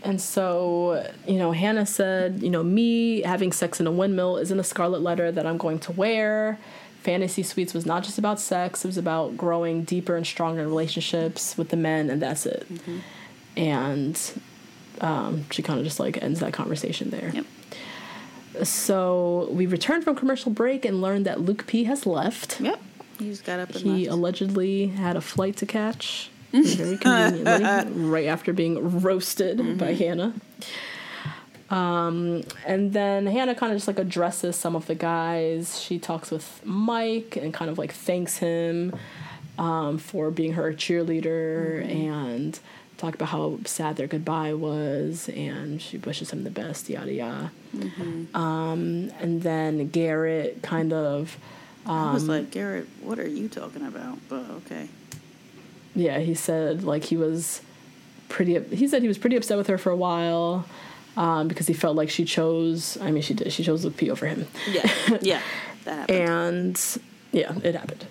[0.05, 4.59] And so, you know, Hannah said, you know, me having sex in a windmill isn't
[4.59, 6.59] a scarlet letter that I'm going to wear.
[7.03, 11.57] Fantasy Suites was not just about sex, it was about growing deeper and stronger relationships
[11.57, 12.67] with the men, and that's it.
[13.57, 14.21] And
[15.01, 17.31] um, she kind of just like ends that conversation there.
[17.35, 17.45] Yep.
[18.63, 22.61] So we returned from commercial break and learned that Luke P has left.
[22.61, 22.81] Yep.
[23.19, 24.13] He just got up and He left.
[24.13, 29.79] allegedly had a flight to catch very conveniently right after being roasted Mm-hmm.
[29.79, 30.35] by Hannah.
[31.71, 35.81] Um, and then Hannah kind of just like addresses some of the guys.
[35.81, 38.95] She talks with Mike and kind of like thanks him
[39.59, 42.59] um, for being her cheerleader and
[43.03, 47.51] talk about how sad their goodbye was and she wishes him the best, yada yada.
[48.33, 51.37] Um, and then Garrett kind of
[51.85, 54.19] I um, was like, Garrett, what are you talking about?
[54.29, 54.89] But okay.
[55.97, 57.61] yeah, he said like he was
[58.29, 58.61] pretty.
[58.75, 60.65] He said he was pretty upset with her for a while
[61.17, 62.97] um, because he felt like she chose.
[63.01, 63.53] I mean, she did.
[63.53, 65.19] She chose Luke P over him, Yeah.
[65.21, 65.41] Yeah.
[65.85, 66.19] That happened.
[66.19, 66.99] and
[67.33, 68.07] yeah, it happened.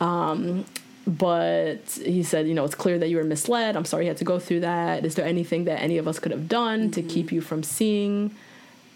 [0.00, 0.64] Um,
[1.06, 3.76] but he said, you know, it's clear that you were misled.
[3.76, 5.04] I'm sorry you had to go through that.
[5.04, 8.34] Is there anything that any of us could have done to keep you from seeing,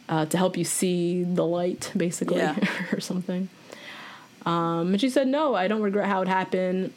[0.08, 2.56] uh, to help you see the light, basically, Yeah.
[2.92, 3.48] or something?
[4.44, 6.92] Um, and she said, no, I don't regret how it happened.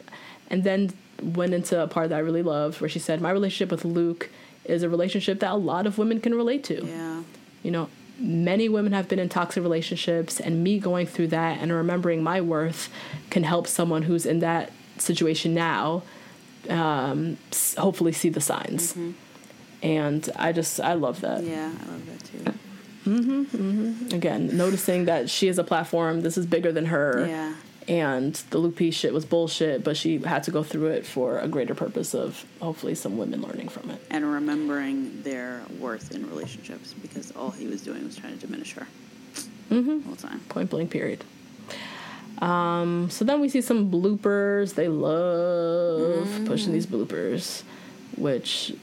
[0.49, 3.69] And then went into a part that I really loved where she said, my relationship
[3.72, 4.30] with Luke
[4.65, 6.85] is a relationship that a lot of women can relate to.
[6.85, 7.22] yeah.
[7.61, 11.72] You know, many women have been in toxic relationships, and me going through that and
[11.72, 12.90] remembering my worth
[13.30, 16.03] can help someone who's in that situation now
[16.70, 17.38] um,
[17.78, 18.95] hopefully see the signs.
[19.82, 21.44] And I just, I love that.
[21.44, 21.72] Yeah.
[21.72, 24.15] I love that too.
[24.15, 27.26] Again, noticing that she has a platform, this is bigger than her.
[27.28, 27.56] Yeah.
[27.86, 31.40] And the Luke P shit was bullshit, but she had to go through it for
[31.40, 34.02] a greater purpose of hopefully some women learning from it.
[34.10, 38.72] And remembering their worth in relationships because all he was doing was trying to diminish
[38.76, 38.88] her.
[39.70, 40.07] Mm-hmm.
[40.07, 40.40] All the time.
[40.48, 41.26] point blank period
[42.39, 44.76] um so then we see some bloopers.
[44.76, 47.64] They love pushing these bloopers
[48.18, 48.73] which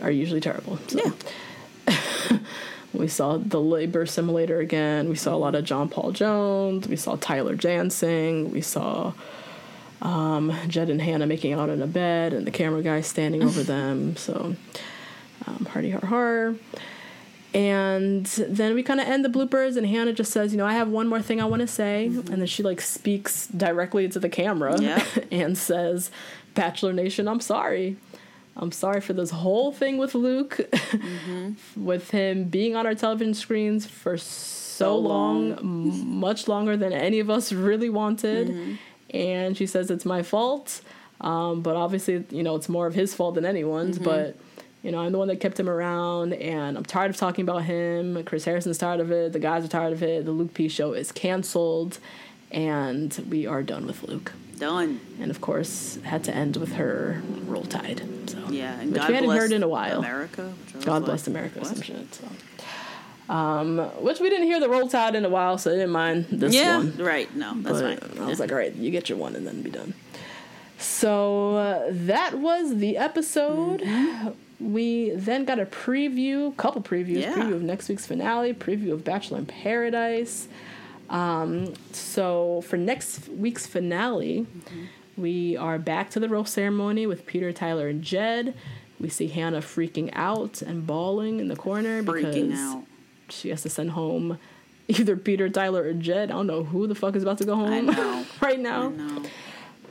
[0.00, 0.78] are usually terrible.
[0.88, 1.00] So.
[1.04, 2.38] Yeah.
[2.92, 5.08] we saw the labor simulator again.
[5.08, 6.88] We saw a lot of john paul jones.
[6.88, 9.12] We saw tyler dancing we saw
[10.00, 13.62] um, jed and hannah making out in a bed and the camera guy standing over
[13.74, 14.16] them.
[14.16, 14.56] So
[15.46, 16.54] um, hardy har har
[17.54, 20.72] and then we kind of end the bloopers, and Hannah just says, "You know, I
[20.72, 22.32] have one more thing I want to say," mm-hmm.
[22.32, 25.04] and then she like speaks directly into the camera Yeah.
[25.30, 26.10] and says,
[26.54, 27.96] "Bachelor Nation, I'm sorry.
[28.56, 31.52] I'm sorry for this whole thing with Luke, mm-hmm.
[31.84, 37.20] with him being on our television screens for so, long, m- much longer than any
[37.20, 38.74] of us really wanted." Mm-hmm.
[39.14, 40.80] And she says it's my fault,
[41.20, 43.98] um, but obviously, you know, it's more of his fault than anyone's.
[43.98, 44.36] But
[44.82, 47.62] you know, I'm the one that kept him around, and I'm tired of talking about
[47.64, 48.22] him.
[48.24, 49.32] Chris Harrison's tired of it.
[49.32, 50.24] The guys are tired of it.
[50.24, 51.98] The Luke P show is canceled,
[52.50, 54.32] and we are done with Luke.
[54.58, 55.00] Done.
[55.20, 58.02] And of course, had to end with her roll tide.
[58.26, 58.78] So Yeah.
[58.80, 59.98] And which God we hadn't heard in a while.
[59.98, 60.52] America.
[60.64, 61.68] which I was God like, bless America, what?
[61.68, 62.14] some shit.
[62.14, 62.28] So.
[63.28, 66.26] Um, which we didn't hear the roll tide in a while, so I didn't mind
[66.30, 66.76] this Yeah.
[66.78, 66.96] one.
[66.98, 67.34] Right.
[67.34, 68.22] No, that's But fine.
[68.24, 69.94] I was like, all right, you get your one and then be done.
[70.78, 73.80] So uh, that was the episode.
[73.80, 74.28] Mm-hmm.
[74.62, 77.34] We then got a preview, couple previews, Yeah.
[77.34, 80.46] preview of next week's finale, preview of Bachelor in Paradise.
[81.10, 85.22] Um, so for next week's finale, Mm-hmm.
[85.22, 88.54] we are back to the rose ceremony with Peter, Tyler, and Jed.
[89.00, 92.84] We see Hannah freaking out and bawling in the corner Freaking because out.
[93.30, 94.38] she has to send home
[94.88, 96.30] either Peter, Tyler, or Jed.
[96.30, 98.24] I don't know who the fuck is about to go home know.
[98.40, 98.92] right now.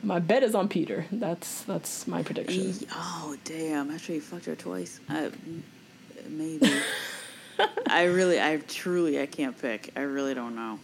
[0.04, 1.06] My bet is on Peter.
[1.12, 2.74] That's that's my prediction.
[2.94, 3.92] Oh damn!
[3.92, 6.72] After you fucked her twice, uh, I, maybe.
[7.88, 9.92] I really, I truly, I can't pick.
[9.96, 10.80] I really don't know.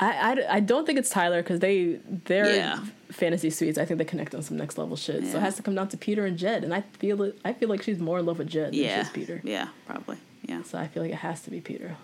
[0.00, 2.84] I, I, I don't think it's Tyler because they their Yeah.
[3.10, 3.78] fantasy suites.
[3.78, 5.24] I think they connect on some next level shit.
[5.26, 7.38] So it has to come down to Peter and Jed, and I feel it.
[7.44, 9.40] I feel like she's more in love with Jed Yeah, than she's Peter.
[9.42, 10.18] Yeah, probably.
[10.46, 10.62] Yeah.
[10.62, 11.96] So I feel like it has to be Peter.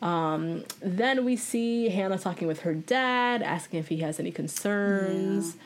[0.00, 5.56] Um, then we see Hannah talking with her dad, asking if he has any concerns.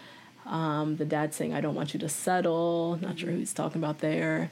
[0.47, 2.99] Um, the dad saying, I don't want you to settle.
[3.01, 4.51] Not sure who he's talking about there.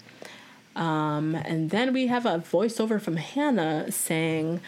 [0.76, 4.60] Um, and then we have a voiceover from Hannah saying,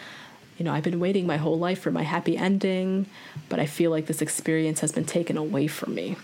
[0.59, 3.06] You know, I've been waiting my whole life for my happy ending,
[3.48, 6.16] but I feel like this experience has been taken away from me.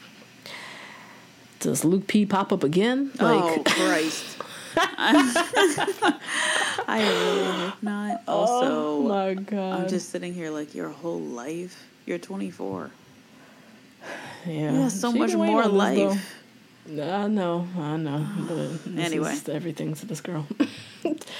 [1.61, 3.13] Does Luke P pop up again?
[3.21, 4.37] oh Christ!
[6.89, 8.23] I really hope not.
[8.29, 9.81] Also, oh my god.
[9.83, 11.85] I'm just sitting here like your whole life.
[12.07, 12.91] You're 24.
[14.47, 16.35] Yeah, You have so She much more this, life.
[16.89, 18.25] I know, I know.
[18.49, 19.33] But Anyway.
[19.33, 20.47] is everything to this girl.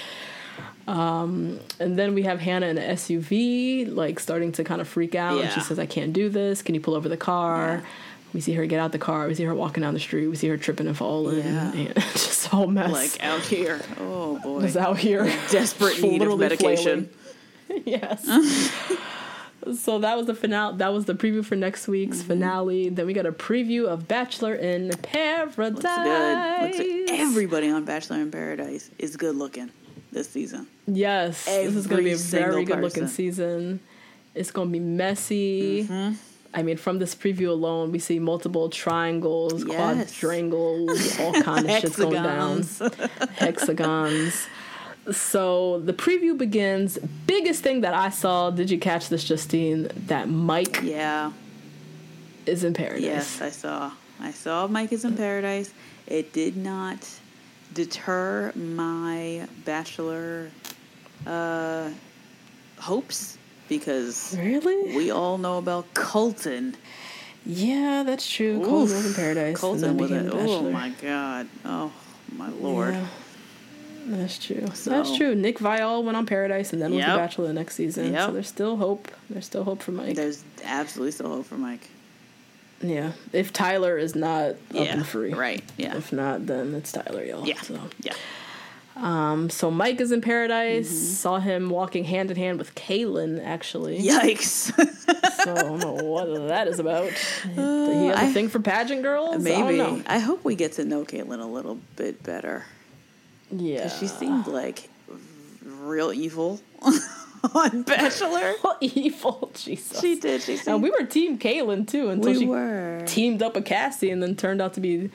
[0.89, 5.15] um, and then we have Hannah in the SUV, like starting to kind of freak
[5.15, 5.41] out.
[5.41, 6.61] And she says, "I can't do this.
[6.61, 7.83] Can you pull over the car?"
[8.35, 9.27] We see her get out the car.
[9.27, 10.27] We see her walking down the street.
[10.29, 11.39] We see her tripping and falling.
[11.39, 11.73] Yeah.
[11.75, 12.93] And just a whole mess.
[12.93, 13.81] Like out here.
[13.99, 14.61] Oh boy.
[14.63, 15.25] was out here.
[15.51, 17.09] Desperate need of medication.
[17.85, 18.25] yes.
[19.81, 20.77] so that was the finale.
[20.77, 22.27] That was the preview for next week's Mm-hmm.
[22.29, 22.89] finale.
[22.91, 25.57] Then we got a preview of Bachelor in Paradise.
[25.59, 26.63] Looks good.
[26.63, 27.11] Looks good.
[27.11, 29.71] Everybody on Bachelor in Paradise is good looking
[30.13, 30.67] this season.
[30.87, 33.81] Yes, this is going to be a very good looking season.
[34.35, 35.89] It's going to be messy.
[36.59, 39.77] I mean, from this preview alone, we see multiple triangles, Yes.
[39.77, 42.63] quadrangles, all kind of shit's going down.
[43.37, 44.49] Hexagons.
[45.13, 46.99] So the preview begins.
[47.29, 49.89] Biggest thing that I saw, did you catch this, Justine?
[50.09, 51.31] That Mike Yeah.
[52.45, 53.03] is in paradise.
[53.03, 53.93] Yes, I saw.
[54.21, 55.73] I saw Mike is in Paradise.
[56.09, 57.09] It did not
[57.73, 60.51] deter my Bachelor
[61.25, 61.91] uh,
[62.79, 63.38] hopes
[63.69, 64.97] because Really?
[64.97, 66.77] we all know about Colton.
[67.47, 68.59] yeah, that's true.
[68.65, 69.57] Colton was in paradise.
[69.59, 71.49] Colton was became a, the oh my god.
[71.65, 71.93] Oh
[72.37, 72.95] my lord.
[72.95, 73.07] Yeah.
[74.07, 74.67] That's true.
[74.73, 75.35] So- That's true.
[75.35, 78.15] Nick Viall went on Paradise and then was the Bachelor the next season.
[78.15, 79.09] So there's still hope.
[79.29, 80.17] There's still hope for Mike.
[80.17, 81.89] There's absolutely still hope for Mike.
[82.81, 83.13] yeah.
[83.35, 84.83] If Tyler is not up Yeah.
[84.95, 85.35] and free.
[85.35, 85.63] Right.
[85.77, 85.95] Yeah.
[85.97, 87.47] If not, then it's Tyler, y'all.
[87.47, 87.61] Yeah.
[87.61, 87.79] So.
[88.01, 88.15] Yeah.
[88.99, 90.89] Um, so Mike is in Paradise.
[90.89, 91.13] Mm-hmm.
[91.15, 94.01] Saw him walking hand in hand with Caelynn, actually.
[94.03, 94.73] Yikes.
[95.39, 97.09] So I don't know what that is about.
[97.11, 99.37] he had Uh, I- a thing for pageant girls?
[99.37, 99.79] I Maybe.
[99.79, 100.03] know.
[100.07, 102.65] I hope we get to know Caitlyn a little bit better.
[103.53, 103.89] Yeah.
[103.89, 104.91] She seemed like
[105.65, 106.61] real evil
[107.55, 108.55] on Bachelor.
[108.81, 109.53] evil.
[109.55, 110.01] Jesus.
[110.01, 110.43] She did.
[110.43, 113.05] She And we were Team Caelynn too until We she were.
[113.07, 115.09] teamed up with Cassie and then turned out to be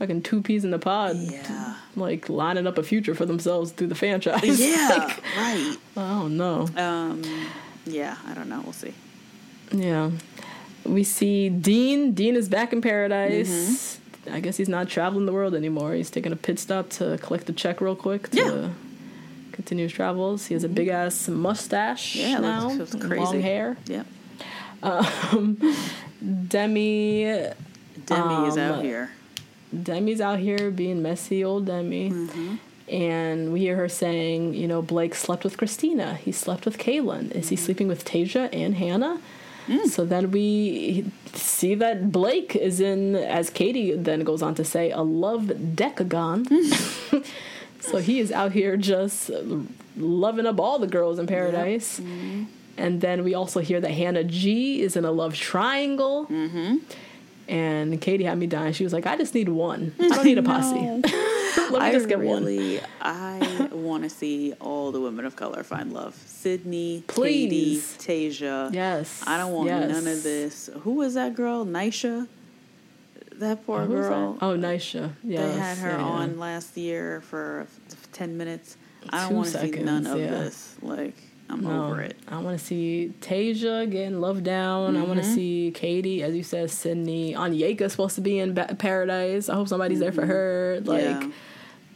[0.00, 1.14] fucking two peas in the pod.
[1.16, 1.76] Yeah.
[1.94, 4.58] Like lining up a future for themselves through the franchise.
[4.60, 4.88] Yeah.
[4.88, 5.76] Like, right.
[5.96, 6.68] I don't know.
[6.76, 7.22] Um.
[7.86, 8.16] Yeah.
[8.26, 8.60] I don't know.
[8.64, 8.94] We'll see.
[9.70, 10.10] Yeah.
[10.84, 12.12] We see Dean.
[12.12, 13.48] Dean is back in paradise.
[14.26, 14.34] Mm-hmm.
[14.34, 15.92] I guess he's not traveling the world anymore.
[15.94, 18.44] He's taking a pit stop to collect the check real quick to Yeah.
[18.50, 19.52] Mm-hmm.
[19.52, 20.46] continue his travels.
[20.46, 22.38] He has a big ass mustache Yeah.
[22.38, 23.24] now, looks, looks crazy.
[23.24, 23.76] long hair.
[23.86, 24.06] Yep.
[26.48, 27.24] Demi
[28.06, 29.10] Demi is out Um, here.
[29.72, 32.10] Demi's out here being messy old Demi.
[32.10, 32.56] Mm-hmm.
[32.88, 36.16] And we hear her saying, you know, Blake slept with Kristina.
[36.16, 37.30] He slept with Caelynn.
[37.30, 37.64] Is he Mm-hmm.
[37.64, 39.20] sleeping with Tayshia and Hannah?
[39.68, 39.86] Mm.
[39.86, 44.90] So then we see that Blake is in, as Katie then goes on to say,
[44.90, 46.44] a love decagon.
[46.48, 47.24] Mm.
[47.80, 49.30] so he is out here just
[49.96, 52.00] loving up all the girls in paradise.
[52.00, 52.44] Mm-hmm.
[52.76, 56.26] And then we also hear that Hannah G is in a love triangle.
[56.26, 56.78] Mm-hmm.
[57.50, 58.72] And Katie had me dying.
[58.72, 59.92] She was like, I just need one.
[60.00, 60.76] I don't need a posse.
[61.56, 62.44] Let me I just get one.
[62.44, 66.14] really, I want to see all the women of color find love.
[66.26, 67.96] Sydney, Please.
[67.98, 68.72] Katie, Tayshia.
[68.72, 69.24] Yes.
[69.26, 69.90] I don't want yes.
[69.90, 70.70] none of this.
[70.82, 71.66] Who was that girl?
[71.66, 72.28] Nisha?
[73.32, 74.32] That oh, poor Who was girl.
[74.34, 74.44] that?
[74.44, 75.12] Oh, Nisha.
[75.24, 75.40] Yes.
[75.40, 76.04] They had her yeah, yeah.
[76.04, 77.66] on last year for
[78.12, 78.76] 10 minutes.
[79.08, 80.30] I don't want to see none of yeah.
[80.30, 80.76] this.
[80.82, 81.16] Like,
[81.50, 82.16] I'm No, over it.
[82.28, 84.96] I want to see Tayshia getting loved down.
[84.96, 85.08] I Mm-hmm.
[85.08, 87.34] want to see Katie, as you said, Sydney.
[87.34, 89.48] Onyeka's supposed to be in ba- Paradise.
[89.48, 90.80] I hope somebody's there for her.
[90.84, 91.28] Like, Mm-hmm.
[91.30, 91.34] Yeah.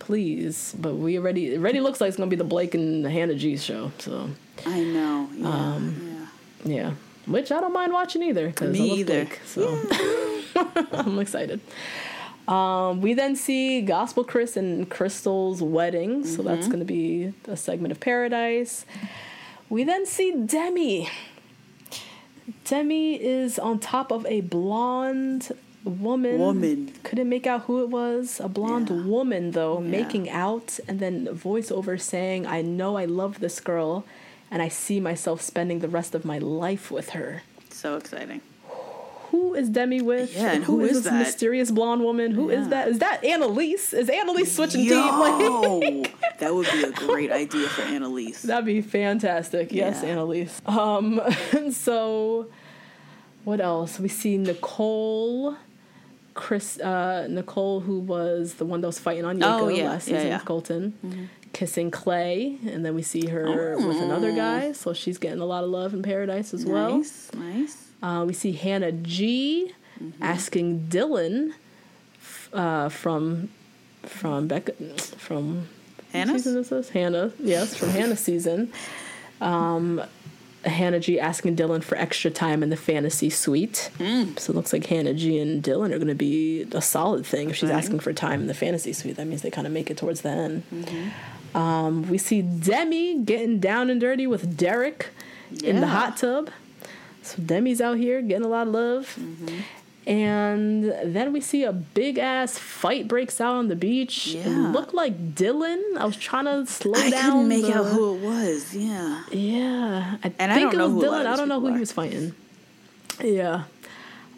[0.01, 0.75] please.
[0.79, 3.11] But we already, it already looks like it's going to be the Blake and the
[3.11, 3.93] Hannah G show.
[3.99, 4.31] So,
[4.67, 5.29] I know.
[5.37, 5.49] Yeah.
[5.49, 6.29] Um,
[6.65, 6.75] yeah.
[6.77, 6.91] yeah.
[7.27, 8.53] Which I don't mind watching either.
[8.61, 9.25] Me I either.
[9.25, 9.81] Blake, so
[10.93, 11.61] I'm excited.
[12.47, 16.47] Um, we then see Gospel Chris and Krystal's wedding, so Mm-hmm.
[16.49, 18.85] that's going to be a segment of Paradise.
[19.69, 21.09] We then see Demi.
[22.65, 25.53] Demi is on top of a blonde
[25.85, 26.39] woman.
[26.39, 26.93] Woman.
[27.03, 28.41] Couldn't make out who it was.
[28.41, 29.05] A blonde Yeah.
[29.05, 29.89] woman, though, Yeah.
[29.89, 34.05] making out, and then voiceover saying, I know I love this girl,
[34.51, 37.43] and I see myself spending the rest of my life with her.
[37.71, 38.41] So exciting.
[39.35, 40.33] Who is Demi with?
[40.33, 41.15] Yeah, and who is this that?
[41.19, 42.31] mysterious blonde woman?
[42.31, 42.69] Who is Yeah.
[42.69, 42.89] that?
[42.89, 43.93] Is that Annaliese?
[43.93, 44.91] Is Annaliese switching Yo,
[45.81, 46.03] team?
[46.05, 48.43] Like, that would be a great idea for Annaliese.
[48.49, 49.73] That'd be fantastic.
[49.73, 50.15] Yes, Yeah.
[50.15, 50.57] Annaliese.
[50.69, 51.21] Um,
[51.73, 52.47] so
[53.43, 53.99] what else?
[53.99, 55.57] We see Nicole,
[56.35, 59.91] Chris, uh, Nicole, who was the one that was fighting on Yoko Oh, yeah.
[59.91, 60.37] last season yeah.
[60.37, 64.71] with Colton, kissing Clay, and then we see her with another guy.
[64.73, 66.99] So she's getting a lot of love in Paradise as well.
[66.99, 67.84] Nice, nice.
[68.05, 69.73] Uh, we see Hannah G
[70.21, 71.53] asking Dylan
[72.53, 73.49] uh, from
[74.03, 74.73] from Becca
[75.17, 75.69] from
[76.13, 76.91] Hannah season is this?
[76.91, 78.71] Hannah, yes, from Hannah season.
[79.41, 80.03] Um,
[80.67, 83.91] Hannah G asking Dylan for extra time in the fantasy suite.
[83.97, 84.37] Hmm.
[84.37, 87.49] So it looks like Hannah G and Dylan are going to be a solid thing.
[87.51, 87.79] If she's Right.
[87.79, 90.21] asking for time in the fantasy suite, that means they kind of make it towards
[90.21, 90.63] the end.
[90.75, 91.57] Mm-hmm.
[91.57, 95.09] Um, we see Demi getting down and dirty with Derek
[95.63, 96.51] in the hot tub.
[97.25, 99.19] So Demi's out here getting a lot of love.
[100.07, 104.35] And then we see a big ass fight breaks out on the beach.
[104.35, 105.81] It looked like Dylan.
[105.97, 107.33] I was trying to slow I down.
[107.33, 108.75] couldn't make the- out who it was.
[108.75, 109.23] Yeah.
[109.33, 111.27] Yeah, I And I think don't it know was who Dylan.
[111.27, 112.35] I don't know who people he was fighting.
[113.23, 113.63] Yeah.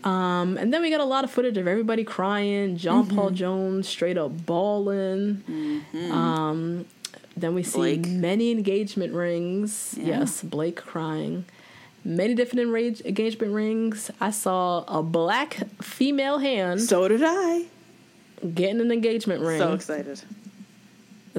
[0.05, 2.77] Um, and then we got a lot of footage of everybody crying.
[2.77, 3.35] John Paul Mm-hmm.
[3.35, 5.43] Jones straight up bawling.
[6.13, 6.85] Um,
[7.37, 8.07] then we see Blake.
[8.07, 9.97] many engagement rings.
[9.99, 10.21] Yeah.
[10.21, 11.45] Yes, Blake crying.
[12.07, 14.11] Many different enrage- engagement rings.
[14.21, 17.65] I saw a black female hand So did I.
[18.55, 19.59] getting an engagement ring.
[19.59, 20.21] So excited.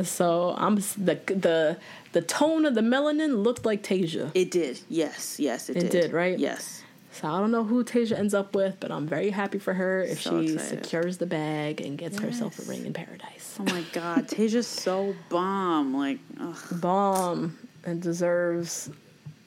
[0.04, 1.78] So I'm the the
[2.12, 4.30] the tone of the melanin looked like Tayshia.
[4.36, 4.80] It did.
[4.90, 5.40] Yes.
[5.40, 5.92] Yes, it, It did.
[5.92, 6.38] did, right?
[6.38, 6.84] Yes.
[7.14, 10.04] So I don't know who Tayshia ends up with, but I'm very happy for her
[10.04, 10.84] if So she excited.
[10.84, 13.56] secures the bag and gets herself a ring in paradise.
[13.60, 15.96] Oh my God, Tayshia's so bomb.
[15.98, 18.92] Like, ugh, Bomb and deserves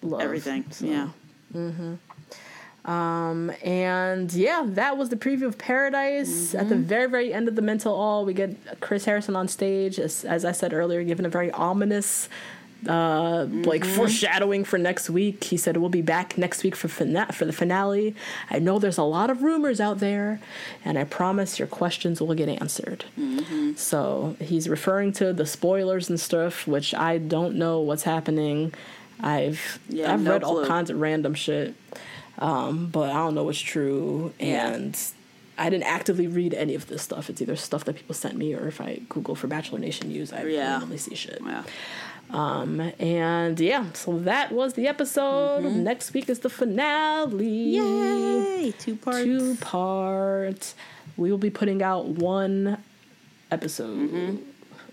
[0.03, 0.21] love.
[0.21, 0.65] everything.
[0.71, 1.09] So, Yeah.
[2.85, 6.55] Um, and yeah, that was the preview of Paradise.
[6.55, 6.85] At the Mm-hmm.
[6.85, 10.25] very, very end of the Men Tell All, we get Chris Harrison on stage, as,
[10.25, 12.31] as I said earlier, giving a very ominous,
[12.89, 13.95] uh, like Mm-hmm.
[13.97, 15.45] foreshadowing for next week.
[15.45, 18.15] He said we'll be back next week for fina- for the finale.
[18.49, 20.41] I know there's a lot of rumors out there,
[20.83, 23.05] and I promise your questions will get answered.
[23.19, 23.75] Mm-hmm.
[23.75, 28.73] So he's referring to the spoilers and stuff, which I don't know what's happening.
[29.23, 31.75] I've Yeah, I've no read all kinds of random shit
[32.39, 34.33] um, but I don't know what's true.
[34.41, 34.73] Yeah.
[34.73, 34.99] And
[35.59, 37.29] I didn't actively read any of this stuff.
[37.29, 40.33] It's either stuff that people sent me or if I Google for Bachelor Nation news,
[40.33, 40.71] I Yeah.
[40.73, 41.39] randomly see shit.
[41.45, 41.65] Yeah.
[42.31, 45.65] Um, and yeah, so that was the episode.
[45.65, 47.75] Next week is the finale.
[47.77, 48.63] Mm-hmm.
[48.63, 48.73] Yay!
[48.79, 49.25] Two parts.
[49.25, 50.75] Two parts.
[51.17, 52.79] We will be putting out one
[53.51, 54.11] episode.
[54.11, 54.37] Mm-hmm.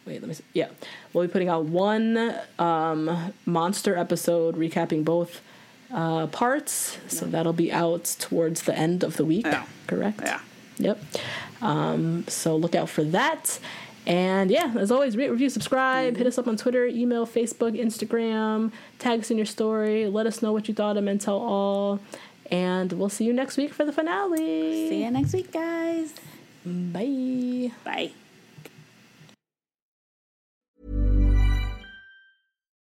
[0.07, 0.43] Wait, let me see.
[0.53, 0.69] Yeah.
[1.11, 5.41] We'll be putting out one um, monster episode recapping both
[5.93, 6.97] uh, parts.
[7.07, 9.45] So that'll be out towards the end of the week.
[9.45, 9.65] Yeah.
[9.85, 10.21] Correct?
[10.23, 10.39] Yeah.
[10.77, 11.03] Yep.
[11.61, 13.59] Um, so look out for that.
[14.05, 16.15] And yeah, as always, rate, review, subscribe.
[16.15, 18.71] Hit us up on Twitter, email, Facebook, Instagram.
[18.99, 20.07] Tag us in your story.
[20.07, 21.99] Let us know what you thought of Men Tell All.
[22.49, 24.37] And we'll see you next week for the finale.
[24.87, 26.13] See you next week, guys.
[26.65, 27.71] Bye.
[27.83, 28.11] Bye.